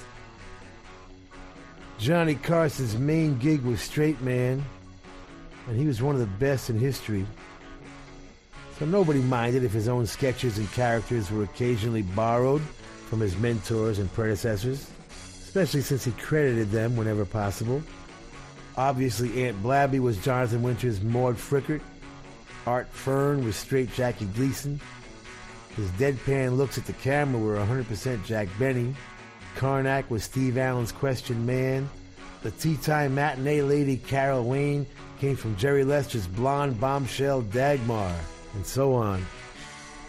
Johnny 1.99 2.35
Carson's 2.35 2.97
main 2.97 3.37
gig 3.39 3.61
was 3.63 3.81
Straight 3.81 4.21
Man, 4.23 4.65
and 5.67 5.77
he 5.77 5.87
was 5.87 6.01
one 6.01 6.15
of 6.15 6.21
the 6.21 6.27
best 6.39 6.71
in 6.71 6.79
history. 6.79 7.27
So 8.81 8.87
nobody 8.87 9.21
minded 9.21 9.63
if 9.63 9.73
his 9.73 9.89
own 9.89 10.07
sketches 10.07 10.57
and 10.57 10.73
characters 10.73 11.31
were 11.31 11.43
occasionally 11.43 12.01
borrowed 12.01 12.63
from 13.11 13.21
his 13.21 13.37
mentors 13.37 13.99
and 13.99 14.11
predecessors, 14.15 14.91
especially 15.43 15.83
since 15.83 16.03
he 16.03 16.13
credited 16.13 16.71
them 16.71 16.97
whenever 16.97 17.27
possible. 17.27 17.83
Obviously, 18.79 19.45
Aunt 19.45 19.63
Blabby 19.63 20.01
was 20.01 20.17
Jonathan 20.25 20.63
Winters' 20.63 21.03
Maude 21.03 21.37
Frickert. 21.37 21.83
Art 22.67 22.89
Fern 22.89 23.45
was 23.45 23.55
straight 23.55 23.93
Jackie 23.93 24.25
Gleason. 24.25 24.81
His 25.77 25.91
deadpan 25.91 26.57
looks 26.57 26.79
at 26.79 26.87
the 26.87 26.95
camera 26.95 27.39
were 27.39 27.57
100% 27.57 28.25
Jack 28.25 28.49
Benny. 28.59 28.95
Karnak 29.57 30.09
was 30.09 30.25
Steve 30.25 30.57
Allen's 30.57 30.91
question 30.91 31.45
man. 31.45 31.87
The 32.43 32.51
tea 32.53 32.79
time 32.79 33.15
matinee 33.15 33.61
lady 33.61 33.99
Carol 33.99 34.45
Wayne 34.45 34.87
came 35.19 35.37
from 35.37 35.57
Jerry 35.57 35.85
Lester's 35.85 36.27
blonde 36.27 36.81
bombshell 36.81 37.43
Dagmar, 37.43 38.15
and 38.55 38.67
so 38.67 38.95
on. 38.95 39.25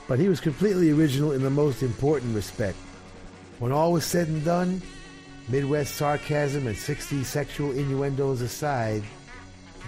But 0.08 0.20
he 0.20 0.28
was 0.28 0.40
completely 0.40 0.92
original 0.92 1.32
in 1.32 1.42
the 1.42 1.50
most 1.50 1.84
important 1.84 2.36
respect. 2.36 2.78
When 3.60 3.72
all 3.72 3.94
was 3.94 4.06
said 4.06 4.28
and 4.28 4.44
done, 4.44 4.82
Midwest 5.48 5.96
sarcasm 5.96 6.68
and 6.68 6.76
60s 6.76 7.26
sexual 7.26 7.72
innuendos 7.72 8.42
aside, 8.42 9.04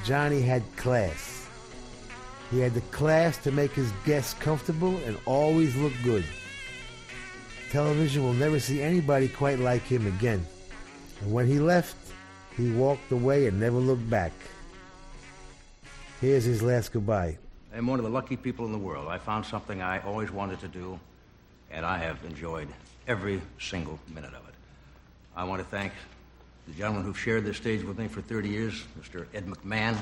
Johnny 0.05 0.41
had 0.41 0.63
class. 0.75 1.47
He 2.51 2.59
had 2.59 2.73
the 2.73 2.81
class 2.91 3.37
to 3.39 3.51
make 3.51 3.71
his 3.71 3.91
guests 4.05 4.33
comfortable 4.35 4.97
and 5.05 5.17
always 5.25 5.75
look 5.75 5.93
good. 6.03 6.25
Television 7.71 8.23
will 8.23 8.33
never 8.33 8.59
see 8.59 8.81
anybody 8.81 9.27
quite 9.27 9.57
like 9.57 9.83
him 9.83 10.05
again. 10.05 10.45
And 11.21 11.33
when 11.33 11.47
he 11.47 11.59
left, 11.59 11.95
he 12.55 12.69
walked 12.71 13.11
away 13.11 13.47
and 13.47 13.59
never 13.59 13.77
looked 13.77 14.07
back. 14.09 14.31
Here's 16.21 16.43
his 16.43 16.61
last 16.61 16.91
goodbye. 16.91 17.37
I'm 17.75 17.87
one 17.87 17.97
of 17.97 18.05
the 18.05 18.11
lucky 18.11 18.37
people 18.37 18.67
in 18.67 18.71
the 18.71 18.77
world. 18.77 19.07
I 19.07 19.17
found 19.17 19.47
something 19.47 19.81
I 19.81 19.97
always 19.99 20.29
wanted 20.29 20.59
to 20.59 20.67
do, 20.67 20.99
and 21.71 21.83
I 21.83 21.97
have 21.97 22.23
enjoyed 22.23 22.67
every 23.07 23.41
single 23.59 23.97
minute 24.13 24.29
of 24.29 24.47
it. 24.47 24.53
I 25.35 25.43
want 25.45 25.59
to 25.59 25.67
thank 25.67 25.91
the 26.67 26.73
gentlemen 26.73 27.03
who've 27.03 27.17
shared 27.17 27.45
this 27.45 27.57
stage 27.57 27.83
with 27.83 27.97
me 27.97 28.07
for 28.07 28.21
30 28.21 28.47
years, 28.47 28.83
Mr. 29.01 29.25
Ed 29.33 29.47
McMahon, 29.47 29.95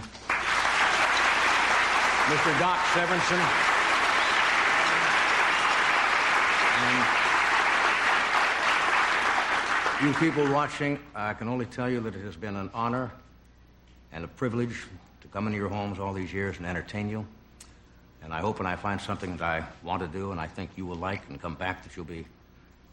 Mr. 2.27 2.59
Doc 2.59 2.77
Severinsen, 2.91 3.39
and 10.01 10.07
you 10.07 10.13
people 10.19 10.51
watching, 10.51 10.99
I 11.15 11.33
can 11.33 11.47
only 11.47 11.67
tell 11.67 11.89
you 11.89 12.01
that 12.01 12.15
it 12.15 12.21
has 12.25 12.35
been 12.35 12.57
an 12.57 12.69
honor 12.73 13.11
and 14.11 14.25
a 14.25 14.27
privilege 14.27 14.83
to 15.21 15.27
come 15.29 15.47
into 15.47 15.57
your 15.57 15.69
homes 15.69 15.99
all 15.99 16.11
these 16.11 16.33
years 16.33 16.57
and 16.57 16.65
entertain 16.65 17.07
you. 17.07 17.25
And 18.23 18.33
I 18.33 18.39
hope 18.39 18.59
when 18.59 18.67
I 18.67 18.75
find 18.75 19.01
something 19.01 19.37
that 19.37 19.43
I 19.43 19.65
want 19.83 20.01
to 20.01 20.07
do 20.07 20.31
and 20.31 20.39
I 20.39 20.47
think 20.47 20.71
you 20.75 20.85
will 20.85 20.95
like 20.95 21.27
and 21.29 21.41
come 21.41 21.55
back 21.55 21.83
that 21.83 21.95
you'll 21.95 22.05
be 22.05 22.25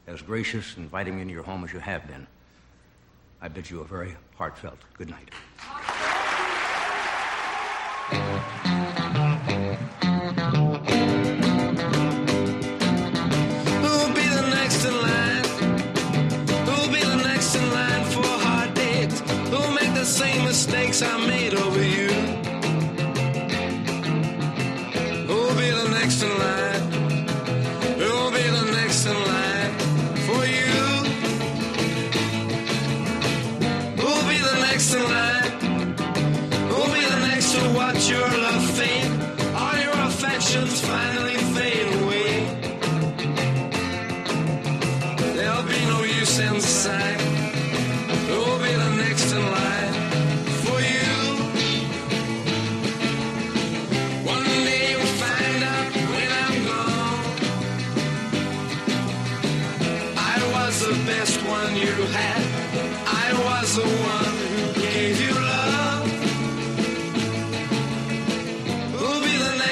as 0.06 0.22
gracious 0.22 0.76
in 0.76 0.84
inviting 0.84 1.16
me 1.16 1.22
into 1.22 1.34
your 1.34 1.42
home 1.42 1.64
as 1.64 1.72
you 1.72 1.78
have 1.80 2.06
been. 2.06 2.26
I 3.40 3.48
bid 3.48 3.70
you 3.70 3.80
a 3.80 3.84
very 3.84 4.16
heartfelt 4.36 4.78
good 4.96 5.10
night. 5.10 5.30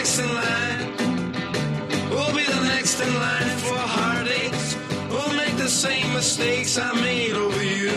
next 0.07 0.19
in 0.21 0.35
line. 0.35 2.11
We'll 2.11 2.35
be 2.37 2.45
the 2.45 2.61
next 2.69 3.01
in 3.01 3.13
line 3.15 3.59
for 3.59 3.75
heartaches. 3.75 4.77
We'll 5.11 5.35
make 5.35 5.57
the 5.57 5.69
same 5.69 6.13
mistakes 6.13 6.79
I 6.79 6.93
made 7.01 7.33
over 7.33 7.65
you. 7.65 7.91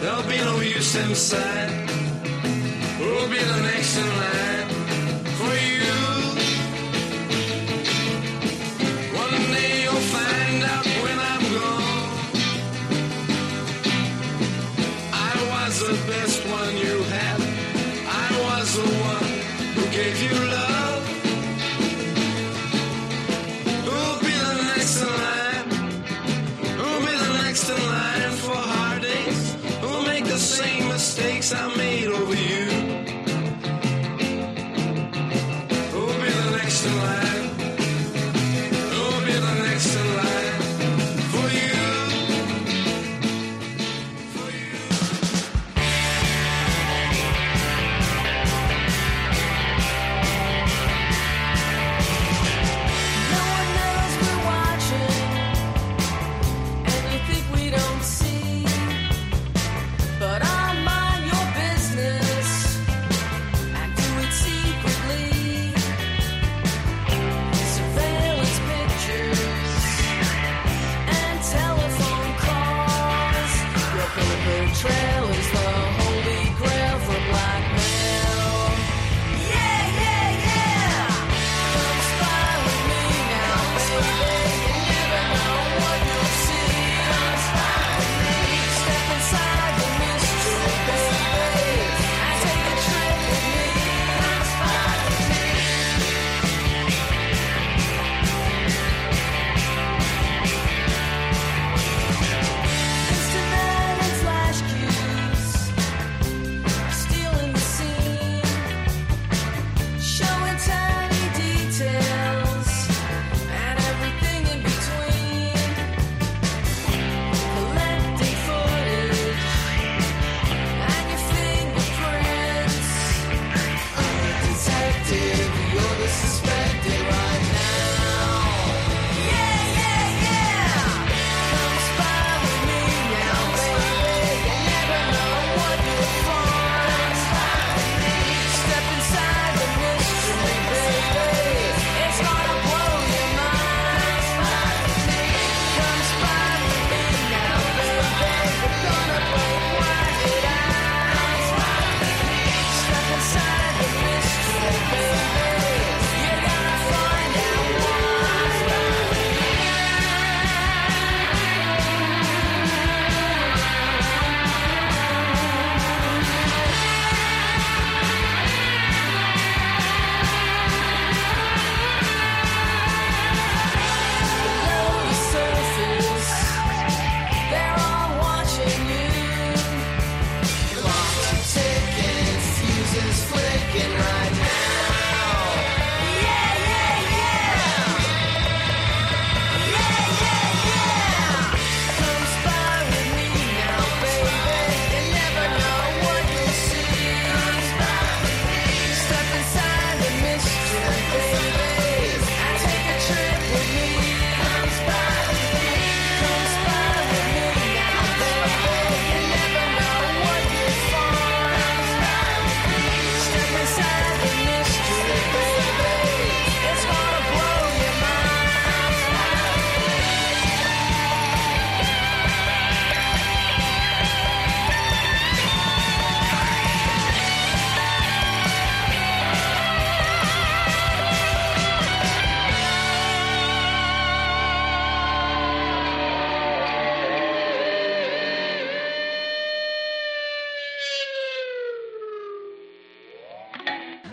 There'll 0.00 0.28
be 0.28 0.36
no 0.44 0.60
use 0.60 0.94
inside. 0.96 1.88
We'll 3.00 3.30
be 3.30 3.38
the 3.38 3.60
next 3.72 3.96
in 3.96 4.06
line. 4.06 4.59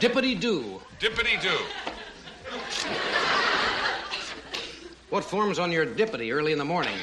Dippity 0.08 0.40
do. 0.40 0.80
Dippity 1.02 1.38
do. 1.42 1.58
What 5.10 5.26
form's 5.26 5.60
on 5.60 5.70
your 5.70 5.86
dippity 5.86 6.34
early 6.34 6.54
in 6.54 6.58
the 6.58 6.64
morning? 6.64 6.96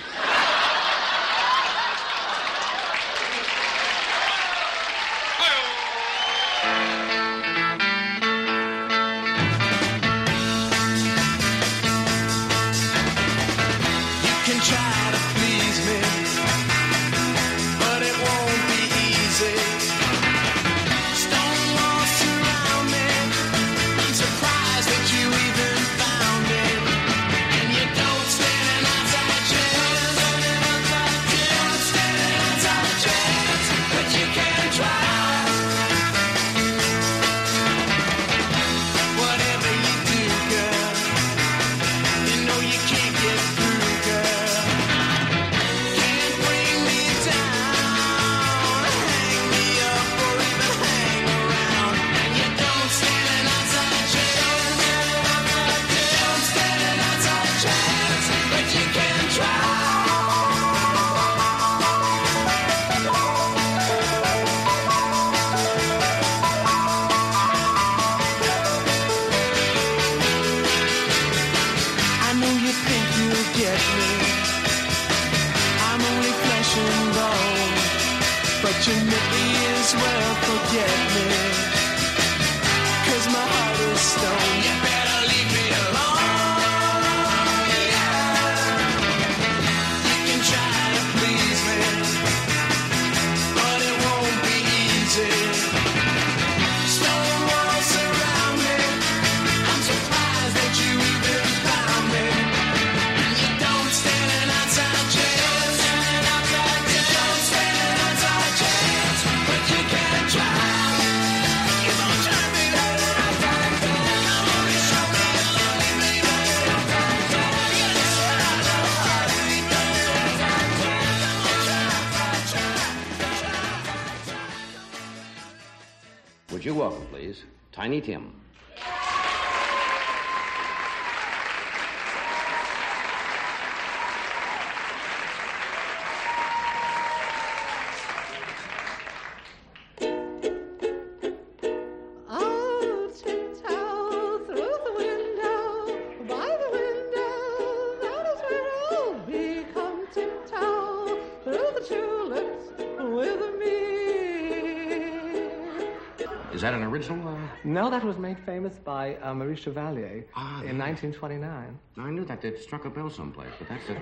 Famous 158.47 158.75
by 158.75 159.17
uh, 159.17 159.33
Maurice 159.35 159.61
Chevalier 159.61 160.25
Ah, 160.35 160.61
in 160.63 160.77
1929. 160.79 161.79
I 161.99 162.11
knew 162.11 162.25
that. 162.27 162.45
It 162.45 162.61
struck 162.63 162.85
a 162.85 162.91
bell 162.91 163.09
someplace, 163.09 163.53
but 163.59 163.69
that's 163.69 163.89
it. 163.89 163.97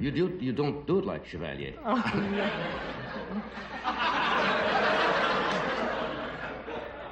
You 0.00 0.10
do. 0.10 0.36
You 0.40 0.52
don't 0.52 0.84
do 0.86 0.98
it 0.98 1.04
like 1.04 1.24
Chevalier. 1.26 1.74
Oh, 1.84 1.94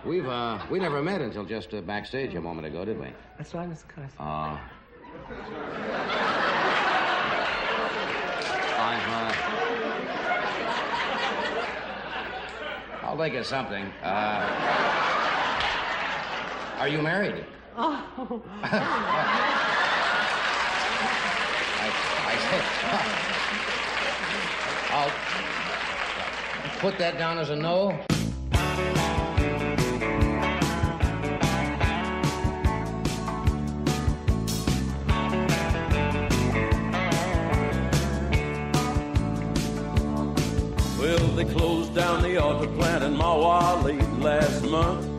no. 0.05 0.11
We've 0.11 0.27
uh, 0.27 0.59
we 0.71 0.79
never 0.81 1.03
met 1.03 1.21
until 1.21 1.45
just 1.45 1.73
uh, 1.75 1.83
backstage 1.83 2.35
a 2.35 2.41
moment 2.41 2.67
ago, 2.67 2.85
did 2.85 2.99
we? 2.99 3.09
That's 3.37 3.55
right, 3.55 3.69
Mr. 3.71 3.87
Carson. 3.89 4.19
Uh, 4.19 4.59
I've, 8.83 9.09
uh, 9.13 9.33
I'll 13.07 13.19
think 13.19 13.35
of 13.35 13.47
something. 13.47 13.85
Uh, 14.03 15.20
are 16.81 16.89
you 16.89 17.03
married? 17.03 17.45
Oh. 17.77 18.43
I 22.23 22.37
said, 22.49 22.63
I'll 24.91 25.11
put 26.79 26.97
that 26.97 27.19
down 27.19 27.37
as 27.37 27.51
a 27.51 27.57
no. 27.57 27.91
Well, 40.99 41.29
they 41.37 41.45
closed 41.45 41.95
down 41.95 42.23
the 42.23 42.43
auto 42.43 42.75
plant 42.75 43.05
in 43.05 43.15
Mahwah 43.17 43.85
late 43.85 44.01
last 44.19 44.63
month. 44.65 45.10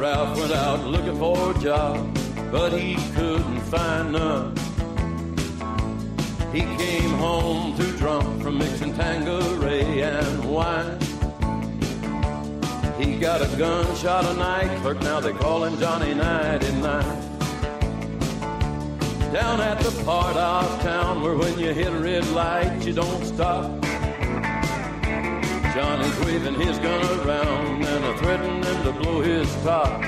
Ralph 0.00 0.34
went 0.38 0.52
out 0.52 0.82
looking 0.86 1.18
for 1.18 1.50
a 1.50 1.58
job, 1.58 2.18
but 2.50 2.72
he 2.72 2.94
couldn't 3.12 3.60
find 3.60 4.12
none. 4.12 4.56
He 6.54 6.60
came 6.82 7.10
home 7.10 7.76
too 7.76 7.94
drunk 7.98 8.42
from 8.42 8.56
mixing 8.56 8.94
Tanqueray 8.94 10.00
and 10.00 10.44
wine. 10.46 10.98
He 12.98 13.18
got 13.18 13.42
a 13.42 13.56
gunshot 13.58 14.24
a 14.24 14.32
night 14.38 14.80
clerk, 14.80 15.02
now 15.02 15.20
they 15.20 15.34
call 15.34 15.64
him 15.64 15.78
Johnny 15.78 16.14
99. 16.14 16.80
Down 19.34 19.60
at 19.60 19.80
the 19.80 20.02
part 20.06 20.34
of 20.34 20.80
town 20.80 21.20
where 21.20 21.36
when 21.36 21.58
you 21.58 21.74
hit 21.74 21.88
a 21.88 21.98
red 21.98 22.26
light 22.28 22.86
you 22.86 22.94
don't 22.94 23.26
stop. 23.26 23.70
Johnny's 25.74 26.18
waving 26.20 26.54
his 26.54 26.78
gun 26.78 27.20
around 27.20 27.84
and 27.84 28.04
a 28.06 28.16
threatening 28.16 28.69
to 28.84 28.92
blow 28.92 29.20
his 29.20 29.48
top. 29.62 30.00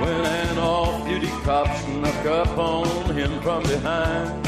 When 0.00 0.24
an 0.24 0.58
off-duty 0.58 1.28
cop 1.44 1.68
snuck 1.78 2.26
up 2.26 2.58
on 2.58 3.14
him 3.14 3.40
from 3.40 3.62
behind. 3.62 4.46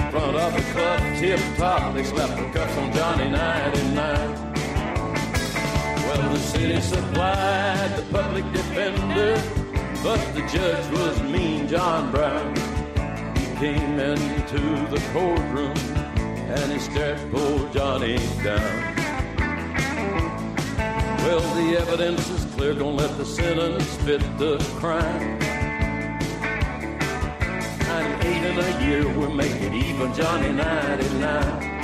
In 0.00 0.10
front 0.10 0.36
of 0.36 0.54
the 0.54 0.62
club 0.72 1.00
tip 1.18 1.40
top, 1.56 1.94
they 1.94 2.04
slapped 2.04 2.36
the 2.36 2.58
cuffs 2.58 2.76
on 2.76 2.92
Johnny 2.92 3.28
99. 3.30 4.54
Well, 6.06 6.32
the 6.32 6.38
city 6.38 6.80
supplied 6.80 7.96
the 7.96 8.02
public 8.12 8.44
defender, 8.52 9.42
but 10.02 10.20
the 10.34 10.42
judge 10.52 10.90
was 10.92 11.22
mean 11.24 11.66
John 11.66 12.10
Brown. 12.10 12.54
He 13.36 13.46
came 13.56 13.98
into 13.98 14.60
the 14.90 15.00
courtroom 15.12 15.76
and 16.50 16.72
he 16.72 16.78
stared 16.78 17.18
poor 17.32 17.68
Johnny 17.72 18.18
down. 18.42 18.89
Well, 21.30 21.54
the 21.54 21.78
evidence 21.78 22.28
is 22.28 22.44
clear, 22.56 22.74
don't 22.74 22.96
let 22.96 23.16
the 23.16 23.24
sentence 23.24 23.84
fit 23.98 24.20
the 24.36 24.58
crime. 24.80 25.38
98 27.78 28.46
in 28.50 28.58
a 28.58 28.84
year, 28.84 29.16
we're 29.16 29.32
making 29.32 29.72
even 29.74 30.12
Johnny 30.12 30.52
99. 30.52 31.79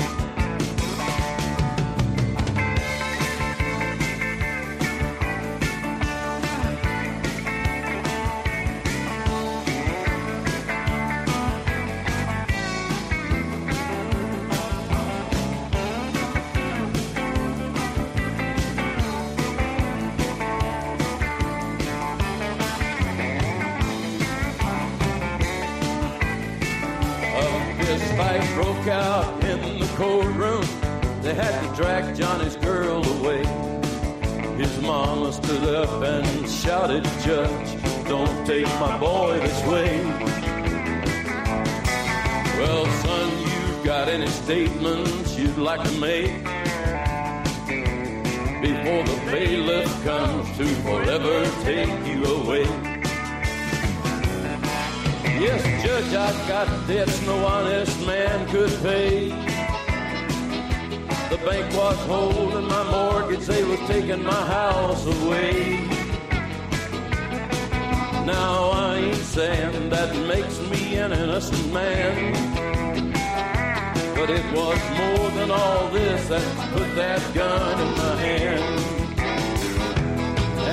Was 74.57 74.81
more 74.97 75.31
than 75.33 75.51
all 75.51 75.89
this 75.91 76.31
and 76.31 76.73
put 76.73 76.89
that 76.97 77.21
gun 77.35 77.79
in 77.85 77.91
my 78.03 78.17
hand. 78.27 78.81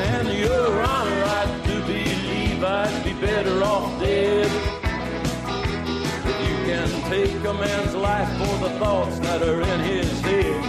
And 0.07 0.27
your 0.39 0.81
honor, 0.81 1.23
I 1.41 1.43
do 1.67 1.75
believe 1.81 2.63
I'd 2.63 3.03
be 3.03 3.13
better 3.13 3.61
off 3.61 3.99
dead. 3.99 4.49
If 6.31 6.37
you 6.47 6.57
can 6.69 6.89
take 7.09 7.35
a 7.43 7.53
man's 7.53 7.95
life 7.95 8.31
for 8.39 8.55
the 8.65 8.71
thoughts 8.79 9.19
that 9.19 9.41
are 9.43 9.61
in 9.61 9.79
his 9.81 10.21
head. 10.21 10.63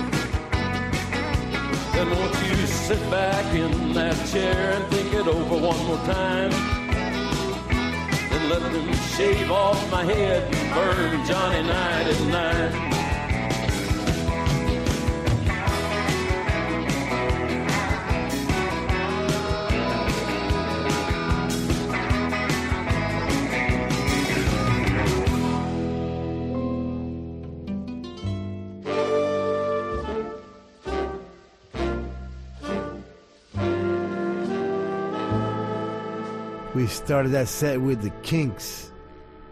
Then 1.94 2.10
won't 2.10 2.34
you 2.48 2.66
sit 2.66 3.02
back 3.10 3.46
in 3.54 3.92
that 3.92 4.16
chair 4.26 4.72
and 4.72 4.84
think 4.92 5.14
it 5.14 5.28
over 5.28 5.56
one 5.70 5.80
more 5.86 6.04
time? 6.04 6.50
Let 8.50 8.72
them 8.72 8.92
shave 9.16 9.50
off 9.50 9.90
my 9.90 10.04
head 10.04 10.52
and 10.52 10.74
burn 10.74 11.26
Johnny 11.26 11.62
night 11.62 12.06
at 12.14 12.20
night. 12.26 12.93
We 36.84 36.90
started 36.90 37.30
that 37.30 37.48
set 37.48 37.80
with 37.80 38.02
the 38.02 38.10
Kinks. 38.22 38.92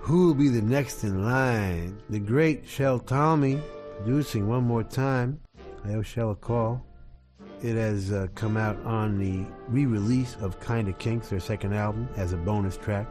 Who 0.01 0.27
will 0.27 0.35
be 0.35 0.49
the 0.51 0.61
next 0.61 1.03
in 1.03 1.25
line? 1.25 1.99
The 2.11 2.19
great 2.19 2.69
Shel 2.69 3.01
Talmy 3.01 3.59
producing 3.97 4.47
one 4.47 4.65
more 4.65 4.83
time. 4.85 5.41
I 5.83 5.95
owe 5.95 6.03
Shel 6.03 6.33
a 6.33 6.35
call. 6.35 6.85
It 7.63 7.77
has 7.77 8.13
uh, 8.13 8.27
come 8.35 8.59
out 8.59 8.77
on 8.85 9.19
the 9.19 9.47
re-release 9.69 10.37
of 10.43 10.61
Kinda 10.61 10.93
Kinks, 10.93 11.31
their 11.31 11.41
second 11.41 11.73
album, 11.73 12.07
as 12.19 12.35
a 12.35 12.37
bonus 12.37 12.77
track. 12.77 13.07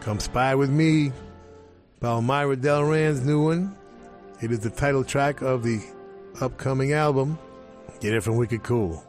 Come 0.00 0.18
spy 0.18 0.54
with 0.54 0.70
me. 0.70 1.12
Palmyra 2.00 2.56
Delran's 2.56 3.26
new 3.26 3.44
one. 3.44 3.76
It 4.40 4.50
is 4.50 4.60
the 4.60 4.70
title 4.70 5.04
track 5.04 5.42
of 5.42 5.62
the 5.62 5.84
upcoming 6.40 6.94
album. 6.94 7.38
Get 8.00 8.14
it 8.14 8.22
from 8.22 8.36
Wicked 8.36 8.62
Cool. 8.62 9.05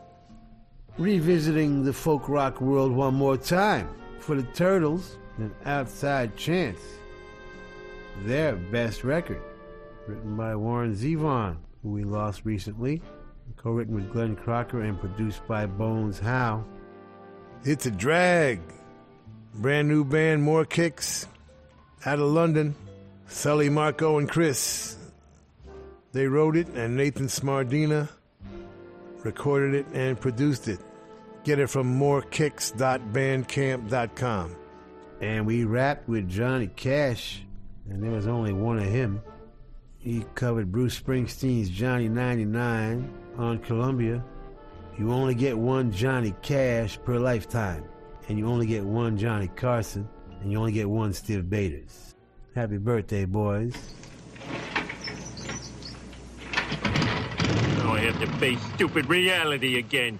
Revisiting 0.98 1.84
the 1.84 1.94
folk 1.94 2.28
rock 2.28 2.60
world 2.60 2.92
one 2.92 3.14
more 3.14 3.38
time 3.38 3.88
for 4.18 4.36
the 4.36 4.42
Turtles 4.42 5.20
and 5.38 5.54
Outside 5.64 6.36
Chance. 6.36 6.80
Their 8.24 8.56
best 8.56 9.04
record, 9.04 9.40
written 10.08 10.36
by 10.36 10.56
Warren 10.56 10.96
Zevon, 10.96 11.58
who 11.84 11.90
we 11.90 12.04
lost 12.04 12.46
recently, 12.46 13.04
co 13.58 13.74
written 13.74 13.94
with 13.94 14.12
Glenn 14.12 14.36
Crocker 14.36 14.82
and 14.82 15.00
produced 15.00 15.46
by 15.48 15.68
Bones 15.68 16.18
Howe. 16.20 16.66
It's 17.64 17.86
a 17.86 17.92
drag. 17.92 18.60
Brand 19.54 19.88
new 19.88 20.04
band, 20.04 20.42
More 20.42 20.66
Kicks, 20.66 21.28
out 22.08 22.18
of 22.18 22.26
London. 22.26 22.74
Sully, 23.28 23.70
Marco, 23.70 24.18
and 24.18 24.28
Chris. 24.28 24.96
They 26.12 26.26
wrote 26.26 26.58
it, 26.58 26.70
and 26.70 26.96
Nathan 26.96 27.28
Smardina 27.28 28.10
recorded 29.24 29.76
it 29.76 29.86
and 29.94 30.20
produced 30.20 30.68
it. 30.68 30.80
Get 31.48 31.60
it 31.60 31.70
from 31.70 31.98
morekicks.bandcamp.com. 31.98 34.56
And 35.22 35.48
we 35.48 35.64
rapped 35.64 36.10
with 36.10 36.28
Johnny 36.28 36.68
Cash, 36.68 37.46
and 37.90 38.04
there 38.04 38.12
was 38.12 38.28
only 38.28 38.52
one 38.52 38.80
of 38.80 38.84
him. 38.84 39.22
He 39.98 40.26
covered 40.36 40.74
Bruce 40.74 41.00
Springsteen's 41.00 41.70
Johnny 41.70 42.10
99 42.10 43.10
on 43.38 43.60
Columbia. 43.60 44.22
You 45.00 45.14
only 45.14 45.36
get 45.36 45.58
one 45.58 45.94
Johnny 45.94 46.36
Cash 46.42 47.00
per 47.06 47.18
lifetime, 47.18 47.86
and 48.28 48.38
you 48.38 48.46
only 48.46 48.66
get 48.66 48.84
one 48.84 49.18
Johnny 49.18 49.48
Carson, 49.48 50.10
and 50.42 50.52
you 50.52 50.60
only 50.60 50.74
get 50.74 50.90
one 50.90 51.12
Stiv 51.12 51.50
Bators. 51.50 52.14
Happy 52.56 52.78
birthday, 52.78 53.24
boys. 53.24 53.74
Now 57.78 57.94
I 57.94 58.02
have 58.02 58.20
to 58.20 58.28
face 58.38 58.60
stupid 58.74 59.08
reality 59.08 59.80
again. 59.80 60.20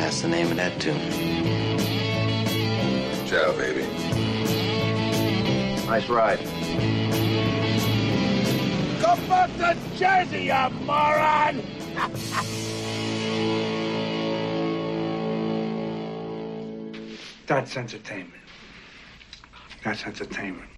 And 0.00 0.06
that's 0.06 0.22
the 0.22 0.28
name 0.28 0.50
of 0.50 0.56
that 0.56 0.80
tune. 0.80 0.98
Ciao, 3.26 3.52
baby. 3.52 3.82
Nice 5.86 6.08
ride. 6.08 6.38
Go 9.02 9.14
back 9.28 9.50
to 9.58 9.76
Jersey, 9.98 10.44
you 10.44 10.70
moron! 10.86 11.62
That's 17.46 17.76
entertainment. 17.76 18.32
That's 19.84 20.06
entertainment. 20.06 20.69